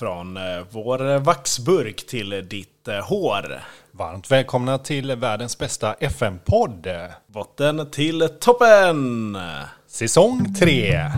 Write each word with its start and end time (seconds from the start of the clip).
Från 0.00 0.36
eh, 0.36 0.42
vår 0.70 1.18
vaxburk 1.18 2.06
till 2.06 2.48
ditt 2.48 2.88
eh, 2.88 3.04
hår. 3.08 3.60
Varmt 3.92 4.30
välkomna 4.30 4.78
till 4.78 5.16
världens 5.16 5.58
bästa 5.58 5.94
FM-podd. 5.94 6.86
Botten 7.26 7.90
till 7.90 8.28
toppen! 8.40 9.38
Säsong 9.86 10.54
3. 10.54 10.70
Yeah! 10.86 11.10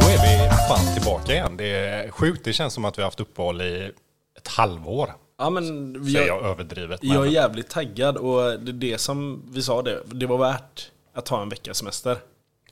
Då 0.00 0.06
är 0.08 0.22
vi 0.22 0.50
fan 0.68 0.94
tillbaka 0.94 1.32
igen. 1.32 1.56
Det 1.56 1.66
är 1.76 2.10
sjukt. 2.10 2.44
Det 2.44 2.52
känns 2.52 2.74
som 2.74 2.84
att 2.84 2.98
vi 2.98 3.02
har 3.02 3.06
haft 3.06 3.20
uppehåll 3.20 3.60
i 3.60 3.90
ett 4.38 4.48
halvår. 4.48 5.12
Ja, 5.38 5.50
men 5.50 5.94
jag, 6.12 6.26
jag 6.26 6.44
överdrivet. 6.44 7.00
jag 7.02 7.16
är 7.16 7.20
men- 7.20 7.32
jävligt 7.32 7.70
taggad 7.70 8.16
och 8.16 8.60
det 8.60 8.70
är 8.70 8.92
det 8.92 8.98
som 8.98 9.42
vi 9.52 9.62
sa 9.62 9.82
det. 9.82 10.02
Det 10.06 10.26
var 10.26 10.38
värt 10.38 10.88
att 11.12 11.26
ta 11.26 11.42
en 11.42 11.48
veckas 11.48 11.78
semester. 11.78 12.18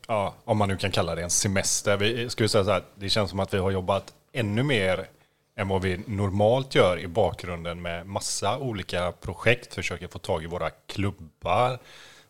Ja, 0.09 0.35
om 0.45 0.59
man 0.59 0.69
nu 0.69 0.77
kan 0.77 0.91
kalla 0.91 1.15
det 1.15 1.23
en 1.23 1.31
semester. 1.31 1.97
Vi 1.97 2.31
skulle 2.31 2.49
säga 2.49 2.65
så 2.65 2.71
här, 2.71 2.83
det 2.95 3.09
känns 3.09 3.31
som 3.31 3.41
att 3.41 3.55
vi 3.55 3.59
har 3.59 3.71
jobbat 3.71 4.15
ännu 4.33 4.63
mer 4.63 5.09
än 5.57 5.69
vad 5.69 5.83
vi 5.83 6.01
normalt 6.07 6.75
gör 6.75 6.99
i 6.99 7.09
bakgrunden 7.09 7.83
med 7.83 8.07
massa 8.07 8.59
olika 8.59 9.13
projekt. 9.13 9.75
Försöker 9.75 10.09
få 10.09 10.19
tag 10.19 10.43
i 10.43 10.47
våra 10.47 10.71
klubbar, 10.71 11.79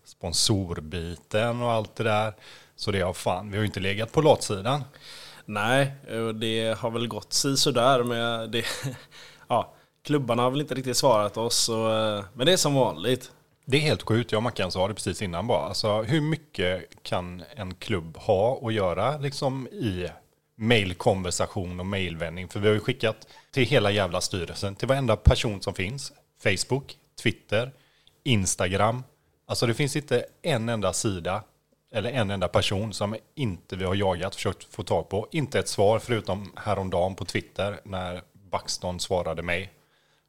sponsorbiten 0.04 1.62
och 1.62 1.73
allt 1.73 1.96
det 1.96 2.04
där. 2.04 2.34
Så 2.77 2.90
det 2.90 3.01
har 3.01 3.12
fan, 3.12 3.51
vi 3.51 3.56
har 3.56 3.62
ju 3.62 3.66
inte 3.66 3.80
legat 3.80 4.12
på 4.12 4.23
latsidan. 4.23 4.84
Nej, 5.45 5.92
och 6.27 6.34
det 6.34 6.79
har 6.79 6.90
väl 6.90 7.09
gått 7.09 7.32
si 7.32 7.56
sådär 7.56 8.04
med 8.04 8.51
det. 8.51 8.65
Ja, 9.48 9.74
klubbarna 10.04 10.42
har 10.42 10.51
väl 10.51 10.60
inte 10.60 10.74
riktigt 10.74 10.96
svarat 10.96 11.37
oss, 11.37 11.68
eh, 11.68 12.24
men 12.34 12.46
det 12.46 12.52
är 12.52 12.56
som 12.56 12.74
vanligt. 12.74 13.32
Det 13.70 13.77
är 13.77 13.80
helt 13.80 14.02
sjukt, 14.02 14.33
jag 14.33 14.38
och 14.38 14.42
Mackan 14.42 14.73
sa 14.73 14.88
det 14.88 14.95
precis 14.95 15.23
innan 15.23 15.47
bara. 15.47 15.66
Alltså, 15.66 16.02
hur 16.02 16.20
mycket 16.20 17.02
kan 17.02 17.42
en 17.56 17.74
klubb 17.74 18.16
ha 18.16 18.66
att 18.66 18.74
göra 18.74 19.19
liksom, 19.19 19.69
i 19.69 20.09
mailkonversation 20.57 21.80
och 21.80 21.87
mailvändning? 21.87 22.48
För 22.48 22.60
vi 22.60 22.68
har 22.68 22.74
ju 22.74 22.80
skickat 22.80 23.26
till 23.51 23.66
hela 23.66 23.91
jävla 23.91 24.21
styrelsen, 24.21 24.76
till 24.76 24.88
varenda 24.88 25.16
person 25.16 25.63
som 25.63 25.74
finns. 25.74 26.13
Facebook, 26.43 26.96
Twitter, 27.23 27.73
Instagram. 28.24 29.04
Alltså 29.46 29.66
det 29.66 29.74
finns 29.74 29.96
inte 29.96 30.24
en 30.43 30.68
enda 30.68 30.93
sida 30.93 31.45
eller 31.93 32.10
en 32.10 32.30
enda 32.30 32.48
person 32.48 32.93
som 32.93 33.16
inte 33.35 33.76
vi 33.76 33.85
har 33.85 33.95
jagat, 33.95 34.35
försökt 34.35 34.65
få 34.65 34.82
tag 34.82 35.09
på. 35.09 35.29
Inte 35.30 35.59
ett 35.59 35.68
svar 35.68 35.98
förutom 35.98 36.52
häromdagen 36.57 37.15
på 37.15 37.24
Twitter 37.24 37.80
när 37.85 38.23
Baxton 38.32 39.01
svarade 39.01 39.43
mig 39.43 39.73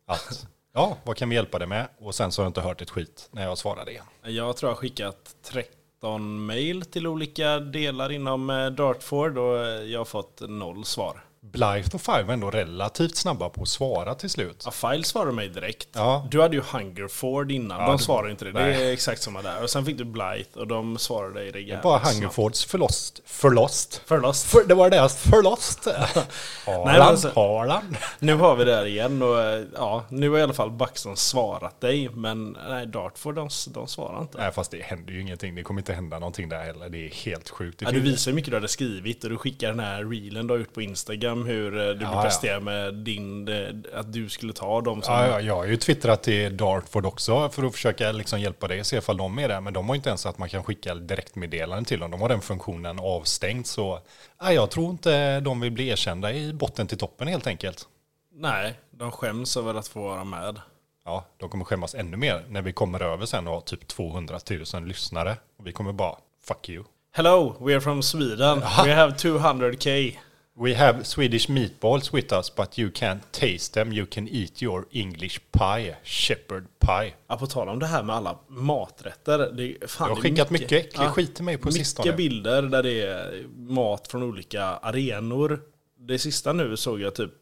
att 0.06 0.47
ja, 0.73 0.97
vad 1.03 1.17
kan 1.17 1.30
vi 1.30 1.36
hjälpa 1.36 1.59
dig 1.59 1.67
med? 1.67 1.88
Och 2.00 2.16
sen 2.16 2.31
så 2.31 2.41
har 2.41 2.45
jag 2.45 2.50
inte 2.50 2.61
hört 2.61 2.81
ett 2.81 2.89
skit 2.89 3.30
när 3.31 3.44
jag 3.44 3.58
svarade 3.58 3.91
igen. 3.91 4.05
Jag 4.23 4.58
tror 4.58 4.69
jag 4.69 4.75
har 4.75 4.80
skickat 4.80 5.36
13 5.44 6.45
mail 6.45 6.86
till 6.86 7.08
olika 7.08 7.59
delar 7.59 8.11
inom 8.11 8.50
eh, 8.50 8.67
Dartford 8.67 9.38
och 9.38 9.58
eh, 9.58 9.83
jag 9.83 10.00
har 10.00 10.05
fått 10.05 10.41
noll 10.50 10.86
svar. 10.86 11.23
Blythe 11.44 11.89
och 11.94 12.02
Five 12.02 12.23
var 12.23 12.34
ändå 12.34 12.50
relativt 12.52 13.16
snabba 13.16 13.50
på 13.50 13.61
att 13.61 13.67
svara 13.67 14.16
till 14.16 14.30
slut. 14.30 14.61
Ja, 14.66 14.72
File 14.72 15.03
svarade 15.03 15.31
mig 15.31 15.50
direkt. 15.50 15.88
Ja. 15.94 16.28
Du 16.31 16.42
hade 16.42 16.56
ju 16.56 16.61
Hungerford 16.61 17.52
innan, 17.52 17.80
Ja, 17.81 17.88
de 17.88 18.00
svarade 18.00 18.31
inte 18.31 18.45
det. 18.45 18.52
nej. 18.52 18.78
Det 18.78 18.84
är 18.89 18.94
exakt 18.94 19.22
samma 19.22 19.42
där. 19.42 19.64
Och 19.64 19.69
sen 19.69 19.86
fick 19.86 19.97
du 19.97 20.03
Blythe 20.06 20.59
och 20.59 20.67
de 20.67 20.97
svarade 20.97 21.34
dig 21.34 21.52
rejält 21.52 21.81
Bara 21.84 22.00
snabbt. 22.00 22.16
Hungerfords 22.16 22.66
förlost. 22.66 23.22
Förlost. 23.25 24.02
Förlåt. 24.06 24.38
För, 24.38 24.67
det 24.67 24.73
var 24.73 24.89
deras 24.89 25.17
förlost. 25.17 25.88
Harland, 26.66 26.89
alltså- 27.02 27.31
Harland. 27.36 27.97
Nu 28.19 28.34
har 28.34 28.56
vi 28.56 28.64
det 28.66 28.75
här 28.75 28.86
igen 28.86 29.22
och 29.22 29.42
eh, 29.42 29.64
ja, 29.75 30.06
nu 30.09 30.30
har 30.30 30.38
i 30.38 30.42
alla 30.42 30.53
fall 30.53 30.72
Buxton 30.72 31.17
svarat 31.17 31.81
dig. 31.81 32.09
Men 32.09 32.58
nej, 32.69 32.88
Dartford 32.88 33.36
de, 33.36 33.50
de 33.67 33.88
svarar 33.88 34.22
inte. 34.22 34.38
Nej, 34.38 34.52
fast 34.52 34.72
det 34.72 34.81
händer 34.84 35.14
ju 35.14 35.22
ingenting. 35.22 35.56
Det 35.56 35.64
kommer 35.64 35.81
inte 35.81 35.94
hända 35.94 36.19
någonting 36.19 36.50
där 36.50 36.64
heller. 36.64 36.89
Det 36.89 37.06
är 37.06 37.09
helt 37.09 37.50
sjukt. 37.50 37.80
Det 37.80 37.86
Ja, 37.86 37.92
du 37.92 38.00
visar 38.00 38.31
hur 38.31 38.36
mycket 38.36 38.52
du 38.52 38.58
hade 38.58 38.67
skrivit 38.67 39.23
och 39.23 39.30
du 39.30 39.38
skickar 39.38 39.67
den 39.69 39.80
här 39.80 40.06
reelen 40.06 40.47
du 40.47 40.53
har 40.53 40.59
gjort 40.59 40.73
på 40.73 40.81
Instagram 40.81 41.31
hur 41.38 41.90
eh, 41.90 41.96
du 41.96 42.06
Ja, 42.06 42.22
presterar 42.24 42.60
med 42.60 42.94
din, 42.94 43.47
eh, 43.47 44.00
att 44.00 44.14
du 44.14 44.30
skulle 44.30 44.53
ta 44.53 44.81
dem 44.81 45.02
som... 45.02 45.14
Ja, 45.14 45.28
ja, 45.28 45.42
jag 45.42 45.56
har 45.56 45.66
ju 45.66 45.78
twittrat 45.78 46.24
till 46.24 46.58
Dartford 46.58 47.06
också 47.06 47.50
för 47.50 47.64
att 47.64 47.74
försöka 47.74 48.12
liksom 48.12 48.40
hjälpa 48.42 48.68
dig 48.68 48.80
och 48.80 48.86
se 48.86 48.97
ifall 48.97 49.18
de 49.18 49.40
är 49.40 49.47
där. 49.47 49.62
Men 49.62 49.74
de 49.74 49.90
har 49.90 49.96
inte 49.96 50.09
ens 50.09 50.25
att 50.25 50.38
man 50.38 50.50
kan 50.50 50.64
skicka 50.64 50.96
direktmeddelanden 50.96 51.86
till 51.86 52.00
dem. 52.00 52.12
De 52.12 52.22
har 52.22 52.30
den 52.30 52.41
funktionen 52.41 53.00
avstängd. 53.00 53.68
Så 53.68 54.00
ja, 54.40 54.53
jag 54.53 54.72
tror 54.72 54.91
inte 54.91 55.40
de 55.40 55.59
vill 55.59 55.72
bli 55.72 55.88
erkända 55.88 56.34
i 56.34 56.53
botten 56.53 56.88
till 56.88 56.97
toppen 56.97 57.28
helt 57.28 57.47
enkelt. 57.47 57.88
Nej, 58.34 58.80
de 58.91 59.12
skäms 59.12 59.58
över 59.58 59.74
att 59.74 59.88
få 59.88 60.02
vara 60.02 60.24
med. 60.24 60.62
Ja, 61.06 61.25
de 61.38 61.50
kommer 61.50 61.66
skämmas 61.66 61.96
ännu 61.96 62.18
mer 62.18 62.46
när 62.50 62.62
vi 62.62 62.74
kommer 62.74 63.02
över 63.02 63.25
sen 63.25 63.47
och 63.47 63.53
har 63.53 63.62
typ 63.62 63.88
200 63.88 64.40
000 64.74 64.88
lyssnare. 64.88 65.38
Och 65.58 65.68
vi 65.68 65.72
kommer 65.72 65.94
bara, 65.94 66.16
fuck 66.44 66.70
you. 66.70 66.84
Hello, 67.14 67.56
we 67.59 67.74
are 67.74 67.81
from 67.81 68.03
Sweden. 68.03 68.59
We 68.59 68.94
have 68.94 69.14
200k. 69.14 70.18
We 70.59 70.75
have 70.75 71.03
Swedish 71.03 71.50
meatballs 71.50 72.13
with 72.13 72.34
us, 72.34 72.56
but 72.56 72.79
you 72.79 72.91
can't 72.91 73.22
taste 73.31 73.73
them. 73.73 73.94
You 73.94 74.06
can 74.06 74.28
eat 74.28 74.62
your 74.63 74.85
English 74.91 75.39
pie, 75.51 75.95
shepherd 76.03 76.67
pie. 76.79 77.13
Ja, 77.28 77.38
på 77.38 77.47
tal 77.47 77.69
om 77.69 77.79
det 77.79 77.85
här 77.85 78.03
med 78.03 78.16
alla 78.16 78.39
maträtter. 78.47 79.38
Det, 79.38 79.90
fan, 79.90 80.07
Du 80.09 80.16
har 80.16 80.22
skickat 80.22 80.50
mycket 80.50 80.72
äcklig 80.72 81.07
skit 81.07 81.35
till 81.35 81.44
mig 81.44 81.57
på 81.57 81.67
mycket 81.67 81.88
sistone. 81.88 82.13
bilder 82.13 82.61
där 82.61 82.84
det 82.84 83.01
är 83.01 83.47
mat 83.57 84.07
från 84.07 84.23
olika 84.23 84.63
arenor. 84.63 85.59
Det 86.00 86.19
sista 86.19 86.53
nu 86.53 86.78
såg 86.78 87.01
jag 87.01 87.16
typ, 87.16 87.34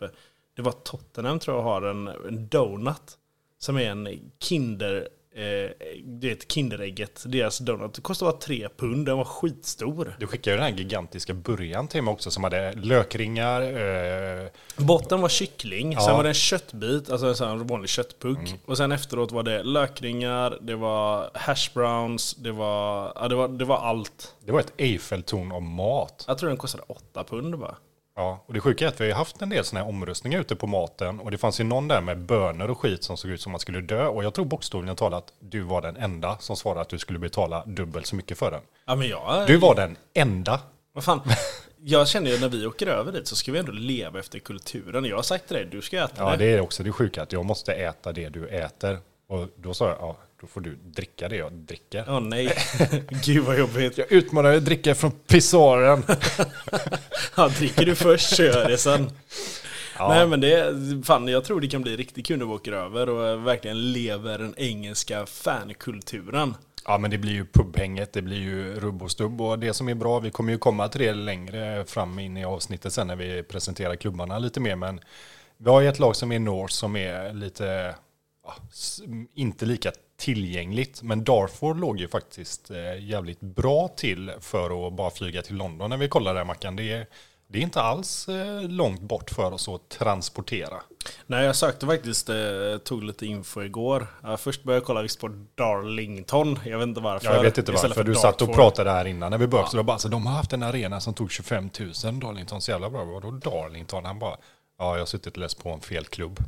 det 0.56 0.62
var 0.62 0.72
Tottenham 0.72 1.40
tror 1.40 1.58
jag 1.58 1.64
har 1.64 1.82
en, 1.82 2.08
en 2.08 2.48
donut. 2.48 3.18
Som 3.60 3.78
är 3.78 3.92
en 3.92 4.32
Kinder, 4.40 5.08
eh, 5.36 5.72
det 6.04 6.28
är 6.30 6.32
ett 6.32 6.52
Kinderägget. 6.52 7.24
Deras 7.26 7.60
donut 7.60 7.94
det 7.94 8.02
kostar 8.02 8.26
bara 8.26 8.38
tre 8.40 8.68
pund, 8.78 9.06
den 9.06 9.18
var 9.18 9.24
skitstor. 9.26 10.16
Du 10.20 10.28
skickade 10.28 10.56
ju 10.56 10.62
den 10.62 10.72
här 10.74 10.80
gigantiska 10.80 11.34
burgaren 11.34 11.88
till 11.88 12.02
mig 12.02 12.12
också 12.12 12.32
som 12.32 12.44
hade 12.44 12.74
lökringar. 12.74 13.62
Eh, 13.62 14.48
Botten 14.78 15.22
var 15.22 15.30
kyckling, 15.30 15.96
sen 15.96 16.04
Ja. 16.08 16.16
var 16.18 16.24
det 16.24 16.30
en 16.30 16.34
köttbit, 16.34 17.10
alltså 17.10 17.44
en 17.46 17.68
vanlig 17.68 17.90
köttpuck. 17.90 18.38
Mm. 18.48 18.60
Och 18.66 18.78
sen 18.78 18.92
efteråt 18.92 19.32
var 19.32 19.44
det 19.44 19.64
lökringar, 19.64 20.58
det 20.62 20.76
var 20.76 21.30
hash 21.34 21.74
browns, 21.74 22.34
det 22.36 22.52
var, 22.52 23.14
ja, 23.16 23.28
det 23.28 23.36
var, 23.36 23.48
det 23.48 23.66
var 23.66 23.78
allt. 23.78 24.36
det 24.46 24.52
var 24.52 24.60
ett 24.60 24.74
Eiffeltorn 24.78 25.52
av 25.52 25.62
mat. 25.62 26.24
Jag 26.28 26.38
tror 26.38 26.50
den 26.50 26.58
kostade 26.58 26.84
8 26.88 27.24
pund 27.24 27.60
bara. 27.60 27.76
Ja, 28.20 28.44
och 28.46 28.54
det 28.54 28.60
sjuka 28.60 28.86
är 28.86 28.90
att 28.90 29.02
vi 29.02 29.12
har 29.12 29.18
haft 29.18 29.42
en 29.42 29.50
del 29.50 29.66
sådana 29.66 29.86
här 29.86 29.90
omröstningar 29.90 30.40
ute 30.40 30.56
på 30.56 30.68
maten. 30.68 31.20
Och 31.20 31.32
det 31.32 31.38
fanns 31.38 31.60
ju 31.60 31.64
någon 31.64 31.88
där 31.88 32.02
med 32.02 32.18
bönor 32.18 32.70
och 32.70 32.80
skit 32.80 33.04
som 33.04 33.18
såg 33.18 33.32
ut 33.32 33.42
som 33.42 33.52
man 33.52 33.60
skulle 33.60 33.82
dö. 33.82 34.06
Och 34.08 34.24
jag 34.24 34.34
tror 34.34 34.46
bokstavligen 34.46 34.96
talat 34.96 35.34
du 35.40 35.62
var 35.62 35.82
den 35.82 35.98
enda 35.98 36.38
som 36.40 36.56
svarade 36.56 36.82
att 36.82 36.90
du 36.90 36.98
skulle 37.00 37.20
betala 37.20 37.64
dubbelt 37.66 38.08
så 38.08 38.16
mycket 38.16 38.38
för 38.38 38.52
den. 38.52 38.62
Ja 38.86 38.96
men 38.96 39.08
jag... 39.08 39.48
Du 39.48 39.58
var 39.58 39.76
den 39.76 39.98
enda. 40.14 40.60
Vad 40.94 41.04
fan. 41.04 41.22
Jag 41.78 42.08
känner 42.08 42.32
ju 42.32 42.40
när 42.40 42.50
vi 42.50 42.66
åker 42.66 42.88
över 42.88 43.12
dit 43.12 43.28
så 43.28 43.36
ska 43.36 43.52
vi 43.52 43.60
ändå 43.60 43.72
leva 43.72 44.20
efter 44.20 44.40
kulturen. 44.40 45.06
Jag 45.06 45.16
har 45.16 45.24
sagt 45.24 45.48
till 45.48 45.56
dig, 45.56 45.66
du 45.66 45.82
ska 45.82 46.04
äta 46.04 46.24
Ja, 46.24 46.32
det. 46.32 46.38
det 46.38 46.54
är 46.54 46.62
också 46.62 46.84
det 46.84 46.92
sjuka 46.92 47.24
att 47.24 47.32
jag 47.32 47.46
måste 47.46 47.74
äta 47.74 48.12
det 48.12 48.30
du 48.30 48.48
äter. 48.48 49.00
Och 49.28 49.48
då 49.56 49.74
sa 49.74 49.88
jag, 49.88 49.98
ja, 50.00 50.18
då 50.42 50.48
får 50.48 50.62
du 50.62 50.76
dricka 50.76 51.30
det 51.30 51.36
jag 51.36 51.54
dricker. 51.54 52.06
Åh 52.08 52.20
nej. 52.20 52.54
Gud 53.26 53.44
vad 53.44 53.60
jobbigt. 53.60 53.98
Jag 53.98 54.12
utmanar 54.12 54.50
dig 54.50 54.58
att 54.58 54.66
dricka 54.66 54.96
från 54.96 55.12
pissoaren. 55.12 56.04
Ja, 57.36 57.48
dricker 57.48 57.86
du 57.86 57.96
först 57.96 58.36
så 58.36 58.44
gör 58.44 58.60
jag 58.60 58.70
det 58.70 58.78
sen. 58.78 59.12
Ja. 59.98 60.08
Nej 60.08 60.28
men 60.28 60.42
det, 60.42 60.76
fan 61.06 61.28
jag 61.28 61.44
tror 61.44 61.62
det 61.62 61.68
kan 61.68 61.82
bli 61.82 61.98
riktigt 61.98 62.26
kul 62.26 62.40
när 62.40 62.46
vi 62.46 62.52
åker 62.52 62.72
över 62.72 63.10
och 63.10 63.28
eh, 63.28 63.40
verkligen 63.40 63.92
lever 63.92 64.38
den 64.38 64.54
engelska 64.58 65.26
fankulturen. 65.26 66.54
Ja, 66.86 66.98
men 66.98 67.12
det 67.12 67.18
blir 67.18 67.34
ju 67.34 67.46
pubhänget, 67.46 68.14
det 68.14 68.22
blir 68.22 68.38
ju 68.38 68.80
rubb 68.80 69.04
och 69.04 69.12
stubb 69.12 69.42
och 69.42 69.60
det 69.60 69.74
som 69.74 69.90
är 69.90 69.96
bra, 69.96 70.20
vi 70.20 70.32
kommer 70.32 70.52
ju 70.52 70.58
komma 70.58 70.88
till 70.88 71.02
det 71.02 71.14
längre 71.14 71.86
fram 71.86 72.20
in 72.20 72.38
i 72.38 72.46
avsnittet 72.46 72.94
sen 72.94 73.08
när 73.08 73.16
vi 73.16 73.44
presenterar 73.44 73.96
klubbarna 73.96 74.40
lite 74.40 74.60
mer, 74.60 74.76
men 74.76 75.00
vi 75.58 75.70
har 75.70 75.82
ju 75.82 75.88
ett 75.88 76.00
lag 76.00 76.16
som 76.16 76.32
är 76.32 76.40
North 76.40 76.74
som 76.74 76.96
är 76.96 77.34
lite, 77.34 77.96
ja, 78.46 78.56
inte 79.34 79.66
lika 79.66 79.92
tillgängligt, 80.20 81.02
men 81.04 81.24
Darford 81.24 81.80
låg 81.80 82.00
ju 82.00 82.08
faktiskt 82.08 82.72
eh, 82.72 83.04
jävligt 83.04 83.40
bra 83.42 83.88
till 83.88 84.32
för 84.40 84.88
att 84.88 84.94
bara 84.94 85.10
flyga 85.10 85.42
till 85.42 85.56
London 85.56 85.90
när 85.90 85.98
vi 85.98 86.08
kollar 86.08 86.34
där 86.36 86.44
Mackan. 86.46 86.76
Det 86.76 86.92
är, 86.92 87.08
det 87.48 87.58
är 87.60 87.62
inte 87.62 87.82
alls 87.82 88.30
eh, 88.30 88.62
långt 88.62 89.02
bort 89.02 89.30
för 89.30 89.52
oss 89.54 89.68
att 89.68 89.90
transportera. 89.90 90.82
Nej 91.28 91.46
jag 91.46 91.56
sökte 91.56 91.86
faktiskt, 91.86 92.30
eh, 92.30 92.36
tog 92.84 93.04
lite 93.04 93.26
info 93.26 93.62
igår. 93.64 94.08
Ja, 94.24 94.38
först 94.38 94.64
började 94.64 94.78
jag 94.78 94.86
kolla 94.86 95.02
visst 95.02 95.20
på 95.20 95.46
Darlington. 95.56 96.60
Jag 96.66 96.78
vet 96.78 96.88
inte 96.88 97.02
varför. 97.02 97.28
Ja, 97.28 97.36
jag 97.36 97.44
vet 97.44 97.58
inte 97.58 97.72
varför. 97.72 97.90
för 97.90 98.04
Du 98.04 98.16
satt 98.16 98.42
och 98.42 98.48
Dartford. 98.48 98.56
pratade 98.56 98.92
här 98.92 99.06
innan 99.06 99.32
när 99.32 99.38
vi 99.38 99.48
började. 99.48 99.70
Så 99.70 99.78
det 99.78 99.84
var 99.84 99.88
bara, 99.88 100.00
så 100.00 100.08
de 100.08 100.26
har 100.26 100.34
haft 100.34 100.54
en 100.54 100.64
arena 100.64 101.02
som 101.02 101.14
tog 101.14 101.32
25 101.32 101.70
000. 102.04 102.20
Darlington, 102.20 102.62
så 102.62 102.72
jävla 102.72 102.90
bra. 102.90 103.04
Vadå 103.04 103.32
Darlington? 103.32 104.06
Han 104.06 104.20
bara, 104.20 104.38
ja, 104.78 104.94
jag 104.94 105.02
har 105.02 105.06
suttit 105.06 105.34
och 105.34 105.40
läst 105.40 105.64
på 105.64 105.70
en 105.70 105.82
fel 105.82 106.06
klubb. 106.06 106.40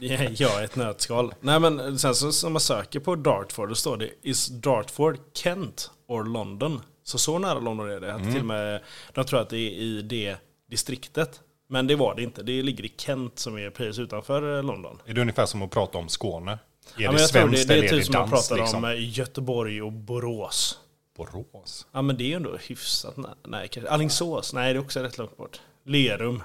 Ja, 0.36 0.62
ett 0.62 0.76
nötskal. 0.76 1.34
Nej 1.40 1.60
men 1.60 1.98
sen 1.98 2.14
så 2.14 2.32
som 2.32 2.52
man 2.52 2.60
söker 2.60 3.00
på 3.00 3.14
Dartford, 3.16 3.68
då 3.68 3.74
står 3.74 3.96
det 3.96 4.10
Is 4.22 4.46
Dartford 4.48 5.18
Kent 5.34 5.90
or 6.06 6.24
London? 6.24 6.80
Så 7.04 7.18
så 7.18 7.38
nära 7.38 7.58
London 7.58 7.90
är 7.90 8.00
det. 8.00 8.14
Att 8.14 8.22
till 8.32 8.40
och 8.40 8.46
med, 8.46 8.82
de 9.14 9.24
tror 9.24 9.40
att 9.40 9.50
det 9.50 9.56
är 9.56 9.70
i 9.70 10.02
det 10.02 10.36
distriktet. 10.70 11.40
Men 11.68 11.86
det 11.86 11.96
var 11.96 12.14
det 12.14 12.22
inte. 12.22 12.42
Det 12.42 12.62
ligger 12.62 12.84
i 12.84 12.92
Kent 12.96 13.38
som 13.38 13.58
är 13.58 13.70
precis 13.70 13.98
utanför 13.98 14.56
eh, 14.58 14.62
London. 14.64 14.98
Är 15.06 15.14
det 15.14 15.20
ungefär 15.20 15.46
som 15.46 15.62
att 15.62 15.70
prata 15.70 15.98
om 15.98 16.08
Skåne? 16.08 16.50
Är 16.52 16.58
Ja, 16.96 17.12
det 17.12 17.20
jag 17.20 17.28
tror 17.30 17.48
det, 17.48 17.56
svenskt 17.56 17.68
det 17.68 17.78
är 17.78 17.88
typ 17.88 18.04
som 18.04 18.12
man 18.12 18.30
danskt 18.30 18.48
pratar 18.48 18.62
liksom? 18.62 18.84
om 18.84 18.90
eh, 18.90 19.18
Göteborg 19.18 19.82
och 19.82 19.92
Borås. 19.92 20.78
Borås? 21.16 21.86
Ja 21.92 22.02
men 22.02 22.16
det 22.16 22.24
är 22.24 22.28
ju 22.28 22.34
ändå 22.34 22.56
hyfsat 22.56 23.16
nä- 23.16 23.34
nej. 23.46 23.70
Alingsås, 23.88 24.52
nej 24.54 24.72
det 24.72 24.78
är 24.78 24.82
också 24.82 25.00
rätt 25.00 25.18
långt 25.18 25.36
bort. 25.36 25.60
Lerum. 25.84 26.42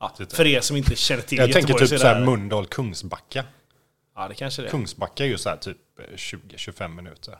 Ja, 0.00 0.08
Titta. 0.08 0.36
för 0.36 0.46
er 0.46 0.60
som 0.60 0.76
inte 0.76 0.96
känner 0.96 1.22
till 1.22 1.38
Jag 1.38 1.52
tänker 1.52 1.60
Göteborg 1.60 1.88
typ 1.88 1.98
så 1.98 2.02
så 2.02 2.06
är 2.06 2.14
här 2.14 2.24
Mölndal, 2.24 2.66
Kungsbacka. 2.66 3.44
Ja 4.14 4.28
det 4.28 4.34
kanske 4.34 4.62
det. 4.62 4.68
Kungsbacka 4.68 5.24
är 5.24 5.28
ju 5.28 5.38
så 5.38 5.48
här 5.48 5.56
typ 5.56 5.78
eh, 5.98 6.14
20-25 6.16 6.88
minuter. 6.88 7.38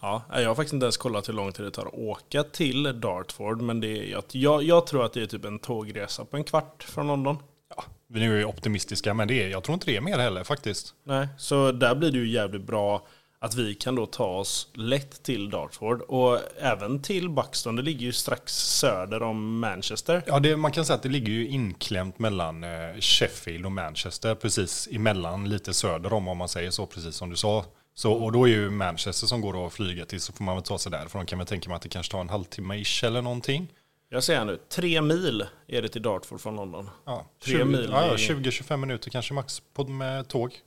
Ja, 0.00 0.22
jag 0.32 0.48
har 0.48 0.54
faktiskt 0.54 0.72
inte 0.72 0.84
ens 0.84 0.96
kollat 0.96 1.28
hur 1.28 1.32
lång 1.32 1.52
tid 1.52 1.64
det 1.64 1.70
tar 1.70 1.86
att 1.86 1.94
åka 1.94 2.42
till 2.42 3.00
Dartford. 3.00 3.60
Men 3.60 3.80
det 3.80 4.12
är, 4.12 4.22
jag, 4.32 4.62
jag 4.62 4.86
tror 4.86 5.04
att 5.04 5.12
det 5.12 5.22
är 5.22 5.26
typ 5.26 5.44
en 5.44 5.58
tågresa 5.58 6.24
på 6.24 6.36
en 6.36 6.44
kvart 6.44 6.82
från 6.82 7.06
London. 7.06 7.36
Ja, 7.76 7.84
vi 8.06 8.24
är 8.24 8.36
ju 8.36 8.44
optimistiska, 8.44 9.14
men 9.14 9.28
det 9.28 9.42
är, 9.42 9.48
jag 9.48 9.64
tror 9.64 9.74
inte 9.74 9.86
det 9.86 9.96
är 9.96 10.00
mer 10.00 10.18
heller 10.18 10.44
faktiskt. 10.44 10.94
Nej, 11.04 11.28
så 11.38 11.72
där 11.72 11.94
blir 11.94 12.10
det 12.10 12.18
ju 12.18 12.28
jävligt 12.28 12.62
bra 12.62 13.06
att 13.42 13.54
vi 13.54 13.74
kan 13.74 13.94
då 13.94 14.06
ta 14.06 14.26
oss 14.26 14.68
lätt 14.74 15.22
till 15.22 15.50
Dartford. 15.50 16.00
Och 16.00 16.38
även 16.58 17.02
till 17.02 17.28
Buxton, 17.30 17.76
det 17.76 17.82
ligger 17.82 18.00
ju 18.06 18.12
strax 18.12 18.52
söder 18.54 19.22
om 19.22 19.58
Manchester. 19.60 20.22
Ja, 20.26 20.40
det, 20.40 20.56
man 20.56 20.72
kan 20.72 20.84
säga 20.84 20.94
att 20.96 21.02
det 21.02 21.08
ligger 21.08 21.32
ju 21.32 21.48
inklämt 21.48 22.18
mellan 22.18 22.64
eh, 22.64 22.70
Sheffield 23.00 23.66
och 23.66 23.72
Manchester, 23.72 24.34
precis 24.34 24.88
emellan, 24.92 25.48
lite 25.48 25.74
söder 25.74 26.12
om, 26.12 26.28
om 26.28 26.38
man 26.38 26.48
säger 26.48 26.70
så, 26.70 26.86
precis 26.86 27.14
som 27.14 27.30
du 27.30 27.36
sa. 27.36 27.64
Så, 27.94 28.12
och 28.12 28.32
då 28.32 28.44
är 28.44 28.50
ju 28.50 28.70
Manchester 28.70 29.26
som 29.26 29.40
går 29.40 29.66
att 29.66 29.72
flyga 29.72 30.04
till, 30.06 30.20
så 30.20 30.32
får 30.32 30.44
man 30.44 30.56
väl 30.56 30.64
ta 30.64 30.78
sig 30.78 30.92
därifrån. 30.92 31.26
Kan 31.26 31.36
man 31.38 31.46
tänka 31.46 31.68
mig 31.68 31.76
att 31.76 31.82
det 31.82 31.88
kanske 31.88 32.12
tar 32.12 32.20
en 32.20 32.28
halvtimme 32.28 32.76
ish 32.76 33.04
eller 33.04 33.22
någonting. 33.22 33.68
Jag 34.08 34.24
säger 34.24 34.44
nu, 34.44 34.58
tre 34.68 35.00
mil 35.02 35.46
är 35.68 35.82
det 35.82 35.88
till 35.88 36.02
Dartford 36.02 36.40
från 36.40 36.56
London. 36.56 36.90
Ja, 37.06 37.26
Tre 37.44 37.52
20 37.52 37.64
mil 37.64 37.88
Ja, 37.92 38.06
ja, 38.06 38.12
är- 38.12 38.16
20-25 38.16 38.76
minuter 38.76 39.10
kanske 39.10 39.34
max 39.34 39.62
på, 39.74 39.84
med 39.84 40.28
tåg. 40.28 40.58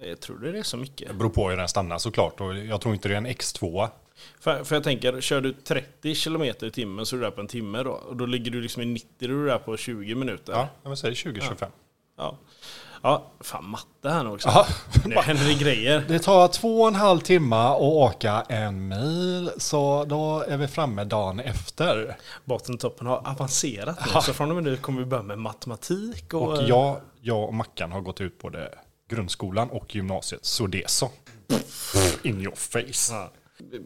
Jag 0.00 0.20
tror 0.20 0.38
det 0.38 0.58
är 0.58 0.62
så 0.62 0.76
mycket. 0.76 1.08
Det 1.08 1.14
beror 1.14 1.30
på 1.30 1.50
hur 1.50 1.56
den 1.56 1.68
stannar 1.68 1.98
såklart. 1.98 2.40
Och 2.40 2.58
jag 2.58 2.80
tror 2.80 2.94
inte 2.94 3.08
det 3.08 3.14
är 3.14 3.18
en 3.18 3.26
X2. 3.26 3.88
För, 4.40 4.64
för 4.64 4.76
jag 4.76 4.84
tänker, 4.84 5.20
kör 5.20 5.40
du 5.40 5.52
30 5.52 6.14
km 6.14 6.42
i 6.42 6.70
timmen 6.70 7.06
så 7.06 7.16
är 7.16 7.20
du 7.20 7.24
där 7.24 7.30
på 7.30 7.40
en 7.40 7.46
timme 7.46 7.82
då. 7.82 7.90
Och 7.90 8.16
då 8.16 8.26
ligger 8.26 8.50
du 8.50 8.60
liksom 8.60 8.82
i 8.82 8.86
90, 8.86 9.08
då 9.18 9.24
är 9.26 9.28
du 9.28 9.46
där 9.46 9.58
på 9.58 9.76
20 9.76 10.14
minuter. 10.14 10.52
Ja, 10.52 10.68
jag 10.82 10.98
säger 10.98 11.14
20-25. 11.14 11.66
Ja. 12.16 12.38
Ja, 13.02 13.22
fan 13.40 13.70
matte 13.70 14.10
här 14.10 14.24
nu 14.24 14.30
också. 14.30 14.48
Ja. 14.48 14.66
Nu 15.04 15.14
händer 15.14 15.44
det 15.44 15.54
grejer. 15.54 16.04
Det 16.08 16.18
tar 16.18 16.48
två 16.48 16.80
och 16.80 16.88
en 16.88 16.94
halv 16.94 17.20
timme 17.20 17.56
att 17.56 17.80
åka 17.80 18.44
en 18.48 18.88
mil, 18.88 19.50
så 19.56 20.04
då 20.04 20.44
är 20.48 20.56
vi 20.56 20.68
framme 20.68 21.04
dagen 21.04 21.40
efter. 21.40 22.16
Bottentoppen 22.44 23.06
har 23.06 23.16
avancerat 23.28 23.98
nu. 24.14 24.20
Så 24.20 24.32
från 24.32 24.50
och 24.50 24.54
med 24.54 24.64
nu 24.64 24.76
kommer 24.76 24.98
vi 24.98 25.04
börja 25.04 25.22
med 25.22 25.38
matematik. 25.38 26.34
Och, 26.34 26.48
Och 26.48 26.62
jag, 26.62 27.00
jag 27.20 27.44
och 27.44 27.54
Mackan 27.54 27.92
har 27.92 28.00
gått 28.00 28.20
ut 28.20 28.38
både 28.38 28.74
grundskolan 29.08 29.70
och 29.70 29.94
gymnasiet, 29.94 30.44
så 30.44 30.66
det 30.66 30.82
är 30.82 30.88
så. 30.88 31.10
In 32.22 32.40
your 32.40 32.54
face. 32.54 33.14
Ja. 33.14 33.32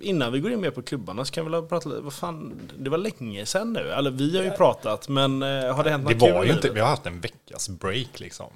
Innan 0.00 0.32
vi 0.32 0.40
går 0.40 0.52
in 0.52 0.60
mer 0.60 0.70
på 0.70 0.82
klubbarna 0.82 1.24
så 1.24 1.32
kan 1.32 1.44
vi 1.44 1.50
väl 1.50 1.62
prata 1.62 1.88
lite, 1.88 2.00
vad 2.00 2.12
fan, 2.12 2.60
det 2.78 2.90
var 2.90 2.98
länge 2.98 3.46
sedan 3.46 3.72
nu. 3.72 3.80
Eller 3.92 4.10
vi 4.10 4.36
har 4.36 4.44
ju 4.44 4.50
pratat, 4.50 5.08
men 5.08 5.42
eh, 5.42 5.48
har 5.48 5.84
det 5.84 5.90
hänt 5.90 6.08
Det 6.08 6.14
något 6.14 6.22
kul 6.22 6.32
var 6.32 6.44
i 6.44 6.46
ju 6.48 6.52
inte, 6.52 6.70
vi 6.70 6.80
har 6.80 6.88
haft 6.88 7.06
en 7.06 7.20
veckas 7.20 7.68
break 7.68 8.20
liksom. 8.20 8.46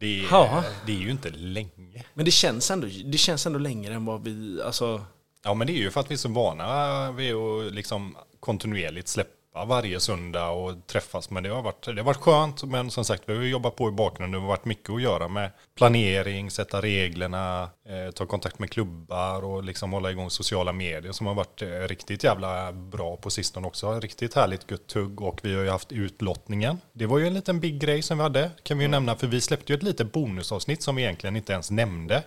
Det 0.00 0.20
är, 0.20 0.26
Ja. 0.30 0.64
det 0.86 0.92
är 0.92 0.96
ju 0.96 1.10
inte 1.10 1.30
länge. 1.30 2.04
Men 2.14 2.24
det 2.24 2.30
känns, 2.30 2.70
ändå, 2.70 2.86
det 3.04 3.18
känns 3.18 3.46
ändå 3.46 3.58
längre 3.58 3.94
än 3.94 4.04
vad 4.04 4.24
vi, 4.24 4.62
alltså, 4.62 5.04
Ja 5.44 5.54
men 5.54 5.66
det 5.66 5.72
är 5.72 5.76
ju 5.78 5.90
för 5.90 6.00
att 6.00 6.10
vi 6.10 6.14
är 6.14 6.18
så 6.18 6.28
vana 6.28 7.12
vid 7.12 7.34
att 7.34 7.72
liksom 7.72 8.16
kontinuerligt 8.40 9.08
släppa 9.08 9.30
varje 9.54 10.00
söndag 10.00 10.48
och 10.48 10.86
träffas. 10.86 11.30
Men 11.30 11.42
det 11.42 11.48
har 11.48 11.62
varit, 11.62 11.84
det 11.84 11.96
har 11.96 12.02
varit 12.02 12.16
skönt. 12.16 12.64
Men 12.64 12.90
som 12.90 13.04
sagt, 13.04 13.22
vi 13.26 13.36
har 13.36 13.42
jobbat 13.42 13.76
på 13.76 13.88
i 13.88 13.92
bakgrunden. 13.92 14.32
Det 14.32 14.38
har 14.38 14.48
varit 14.48 14.64
mycket 14.64 14.90
att 14.90 15.02
göra 15.02 15.28
med 15.28 15.50
planering, 15.76 16.50
sätta 16.50 16.82
reglerna, 16.82 17.62
eh, 17.62 18.10
ta 18.14 18.26
kontakt 18.26 18.58
med 18.58 18.70
klubbar 18.70 19.44
och 19.44 19.64
liksom 19.64 19.92
hålla 19.92 20.10
igång 20.10 20.30
sociala 20.30 20.72
medier 20.72 21.12
som 21.12 21.26
har 21.26 21.34
varit 21.34 21.62
eh, 21.62 21.68
riktigt 21.68 22.24
jävla 22.24 22.72
bra 22.72 23.16
på 23.16 23.30
sistone 23.30 23.66
också. 23.66 24.00
Riktigt 24.00 24.34
härligt 24.34 24.70
gött 24.70 24.86
tugg 24.86 25.20
och 25.20 25.40
vi 25.42 25.54
har 25.54 25.62
ju 25.62 25.70
haft 25.70 25.92
utlottningen. 25.92 26.78
Det 26.92 27.06
var 27.06 27.18
ju 27.18 27.26
en 27.26 27.34
liten 27.34 27.60
big 27.60 27.80
grej 27.80 28.02
som 28.02 28.18
vi 28.18 28.22
hade, 28.22 28.50
kan 28.62 28.78
vi 28.78 28.84
ju 28.84 28.88
nämna, 28.88 29.16
för 29.16 29.26
vi 29.26 29.40
släppte 29.40 29.72
ju 29.72 29.76
ett 29.76 29.82
litet 29.82 30.12
bonusavsnitt 30.12 30.82
som 30.82 30.96
vi 30.96 31.02
egentligen 31.02 31.36
inte 31.36 31.52
ens 31.52 31.70
nämnde. 31.70 32.22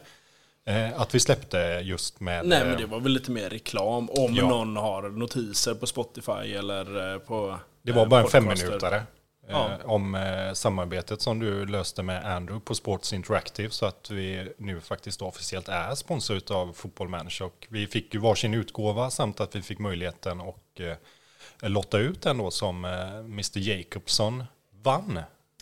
Eh, 0.67 1.01
att 1.01 1.15
vi 1.15 1.19
släppte 1.19 1.57
just 1.83 2.19
med... 2.19 2.45
nej 2.45 2.61
eh, 2.61 2.67
men 2.67 2.77
det 2.77 2.85
var 2.85 2.99
väl 2.99 3.11
lite 3.11 3.31
mer 3.31 3.49
reklam 3.49 4.09
om 4.09 4.33
Ja. 4.35 4.49
någon 4.49 4.77
har 4.77 5.09
notiser 5.09 5.75
på 5.75 5.87
Spotify 5.87 6.53
eller 6.53 7.13
eh, 7.13 7.19
på 7.19 7.59
Det 7.81 7.91
var 7.91 8.01
eh, 8.03 8.07
bara 8.09 8.21
en 8.21 8.27
femminutare. 8.27 9.03
Ja. 9.49 9.69
Eh, 9.71 9.89
om 9.89 10.15
eh, 10.15 10.53
samarbetet 10.53 11.21
som 11.21 11.39
du 11.39 11.65
löste 11.65 12.03
med 12.03 12.25
Andrew 12.25 12.65
på 12.65 12.75
Sports 12.75 13.13
Interactive 13.13 13.69
så 13.69 13.85
att 13.85 14.11
vi 14.11 14.53
nu 14.57 14.81
faktiskt 14.81 15.21
officiellt 15.21 15.67
är 15.69 15.95
sponsor 15.95 16.41
av 16.51 16.73
Football 16.73 17.09
Manager 17.09 17.45
och 17.45 17.67
vi 17.69 17.87
fick 17.87 18.13
ju 18.13 18.19
varsin 18.19 18.53
utgåva 18.53 19.09
samt 19.09 19.39
att 19.39 19.55
vi 19.55 19.61
fick 19.61 19.79
möjligheten 19.79 20.41
att 20.41 20.79
eh, 20.79 21.69
lotta 21.69 21.97
ut 21.97 22.21
den 22.21 22.37
då 22.37 22.51
som 22.51 22.85
eh, 22.85 23.17
Mr 23.17 23.57
Jacobson 23.59 24.43
vann. 24.83 25.19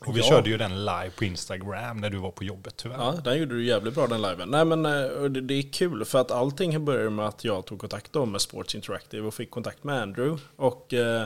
Och 0.07 0.15
vi 0.15 0.19
Ja. 0.19 0.25
körde 0.29 0.49
ju 0.49 0.57
den 0.57 0.79
live 0.85 1.09
på 1.17 1.25
Instagram 1.25 1.97
när 1.97 2.09
du 2.09 2.17
var 2.17 2.31
på 2.31 2.43
jobbet 2.43 2.73
tyvärr. 2.77 2.97
Ja, 2.97 3.11
den 3.23 3.37
gjorde 3.39 3.55
du 3.55 3.65
jävligt 3.65 3.95
bra 3.95 4.07
den 4.07 4.21
liven. 4.21 4.49
Nej 4.49 4.65
men 4.65 4.85
eh, 4.85 5.23
det 5.23 5.53
är 5.53 5.71
kul 5.73 6.05
för 6.05 6.19
att 6.21 6.31
allting 6.31 6.85
började 6.85 7.09
med 7.09 7.27
att 7.27 7.43
jag 7.43 7.65
tog 7.65 7.79
kontakt 7.79 8.13
då 8.13 8.25
med 8.25 8.41
Sports 8.41 8.75
Interactive 8.75 9.27
och 9.27 9.33
fick 9.33 9.51
kontakt 9.51 9.83
med 9.83 10.01
Andrew. 10.01 10.43
Och 10.55 10.93
eh, 10.93 11.23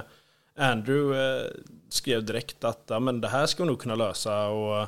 Andrew 0.57 1.19
eh, 1.37 1.45
skrev 1.89 2.23
direkt 2.25 2.63
att 2.63 2.83
ja, 2.87 2.99
men 2.99 3.21
det 3.21 3.27
här 3.27 3.45
ska 3.45 3.63
vi 3.63 3.67
nog 3.67 3.79
kunna 3.79 3.95
lösa. 3.95 4.47
Och 4.47 4.87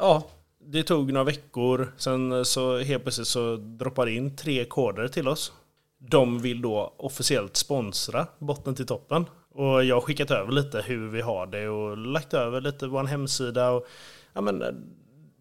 ja, 0.00 0.22
det 0.64 0.82
tog 0.82 1.12
några 1.12 1.24
veckor. 1.24 1.92
Sen 1.96 2.32
eh, 2.32 2.42
så 2.42 2.78
helt 2.78 3.02
plötsligt 3.02 3.28
så 3.28 3.56
droppar 3.56 4.06
in 4.08 4.36
tre 4.36 4.64
koder 4.64 5.08
till 5.08 5.28
oss. 5.28 5.52
De 5.98 6.38
vill 6.42 6.62
då 6.62 6.94
officiellt 6.96 7.56
sponsra 7.56 8.26
botten 8.38 8.74
till 8.74 8.86
toppen. 8.86 9.26
Och 9.56 9.84
jag 9.84 9.96
har 9.96 10.00
skickat 10.00 10.30
över 10.30 10.52
lite 10.52 10.82
hur 10.82 11.08
vi 11.08 11.20
har 11.20 11.46
det 11.46 11.68
och 11.68 11.96
lagt 11.96 12.34
över 12.34 12.60
lite 12.60 12.86
vår 12.86 13.04
hemsida. 13.04 13.70
Och, 13.70 13.86
ja, 14.32 14.40
men, 14.40 14.62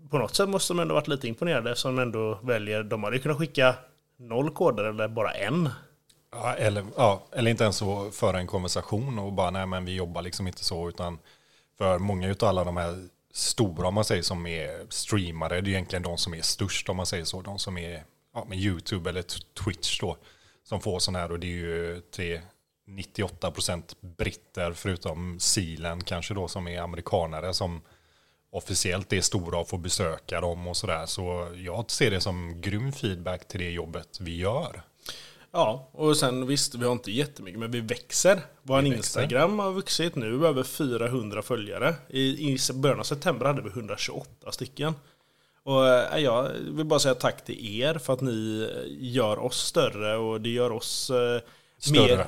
på 0.10 0.18
något 0.18 0.36
sätt 0.36 0.50
måste 0.50 0.74
de 0.74 0.80
ändå 0.80 0.96
varit 0.96 1.08
lite 1.08 1.28
imponerade 1.28 1.72
eftersom 1.72 1.96
de 1.96 2.02
ändå 2.02 2.40
väljer. 2.44 2.84
De 2.84 3.04
hade 3.04 3.16
ju 3.16 3.22
kunnat 3.22 3.38
skicka 3.38 3.76
noll 4.18 4.50
koder 4.52 4.84
eller 4.84 5.08
bara 5.08 5.32
en. 5.32 5.70
Ja, 6.32 6.54
eller, 6.54 6.86
ja, 6.98 7.28
eller 7.32 7.52
inte 7.52 7.64
ens 7.64 7.78
så 7.78 8.12
föra 8.12 8.40
en 8.40 8.48
konversation 8.48 9.20
och 9.20 9.34
bara 9.34 9.52
nej 9.52 9.66
men 9.66 9.86
vi 9.86 9.96
jobbar 9.96 10.22
liksom 10.22 10.48
inte 10.48 10.64
så 10.64 10.90
utan 10.90 11.20
för 11.78 12.00
många 12.00 12.30
utav 12.30 12.50
alla 12.50 12.64
de 12.64 12.78
här 12.78 13.08
stora 13.34 13.88
om 13.88 13.94
man 13.94 14.06
säger 14.06 14.22
som 14.22 14.48
är 14.48 14.86
streamare 14.90 15.62
det 15.62 15.70
är 15.70 15.72
egentligen 15.72 16.04
de 16.04 16.18
som 16.18 16.34
är 16.34 16.42
störst 16.42 16.90
om 16.90 16.98
man 16.98 17.06
säger 17.06 17.26
så. 17.26 17.42
De 17.42 17.60
som 17.60 17.78
är 17.78 18.04
ja, 18.34 18.46
med 18.50 18.58
YouTube 18.58 19.10
eller 19.10 19.24
Twitch 19.64 20.00
då 20.00 20.18
som 20.64 20.82
får 20.82 21.00
sån 21.00 21.16
här 21.16 21.32
och 21.32 21.40
det 21.40 21.48
är 21.48 21.58
ju 21.58 22.02
till 22.12 22.40
98% 22.88 23.96
britter 24.00 24.74
förutom 24.74 25.40
Sealand 25.40 26.06
kanske 26.06 26.34
då 26.34 26.48
som 26.48 26.68
är 26.68 26.82
amerikanare 26.82 27.54
som 27.54 27.82
officiellt 28.52 29.14
är 29.14 29.22
stora 29.22 29.60
och 29.60 29.70
får 29.70 29.78
besöka 29.78 30.42
dem 30.42 30.68
och 30.68 30.78
sådär. 30.78 31.06
Så 31.06 31.48
jag 31.56 31.92
ser 31.92 32.12
det 32.12 32.22
som 32.22 32.62
grym 32.62 32.92
feedback 32.92 33.48
till 33.48 33.60
det 33.60 33.70
jobbet 33.70 34.18
vi 34.22 34.38
gör. 34.38 34.82
Ja, 35.52 35.90
och 35.92 36.18
sen 36.18 36.48
visst, 36.48 36.76
vi 36.76 36.86
har 36.86 36.92
inte 36.92 37.12
jättemycket, 37.12 37.60
men 37.60 37.72
vi 37.72 37.82
växer. 37.82 38.42
Vår 38.64 38.82
Vi 38.82 38.88
Instagram 38.88 39.60
har 39.60 39.72
vuxit 39.72 40.16
nu 40.16 40.48
över 40.48 40.64
400 40.64 41.42
följare. 41.42 41.96
I, 42.10 42.54
I 42.54 42.58
början 42.74 43.00
av 43.00 43.04
september 43.04 43.46
hade 43.46 43.62
vi 43.62 43.70
128 43.70 44.52
stycken. 44.52 44.94
Och 45.64 45.88
eh, 45.88 46.20
jag 46.20 46.50
vill 46.54 46.86
bara 46.86 47.00
säga 47.00 47.16
tack 47.16 47.46
till 47.46 47.82
er 47.82 47.98
för 47.98 48.14
att 48.14 48.22
ni 48.22 48.70
gör 49.00 49.40
oss 49.40 49.58
större 49.58 50.18
och 50.18 50.42
det 50.42 50.50
gör 50.50 50.72
oss 50.72 51.10
eh, 51.10 51.42
Större. 51.78 52.18
mer... 52.18 52.28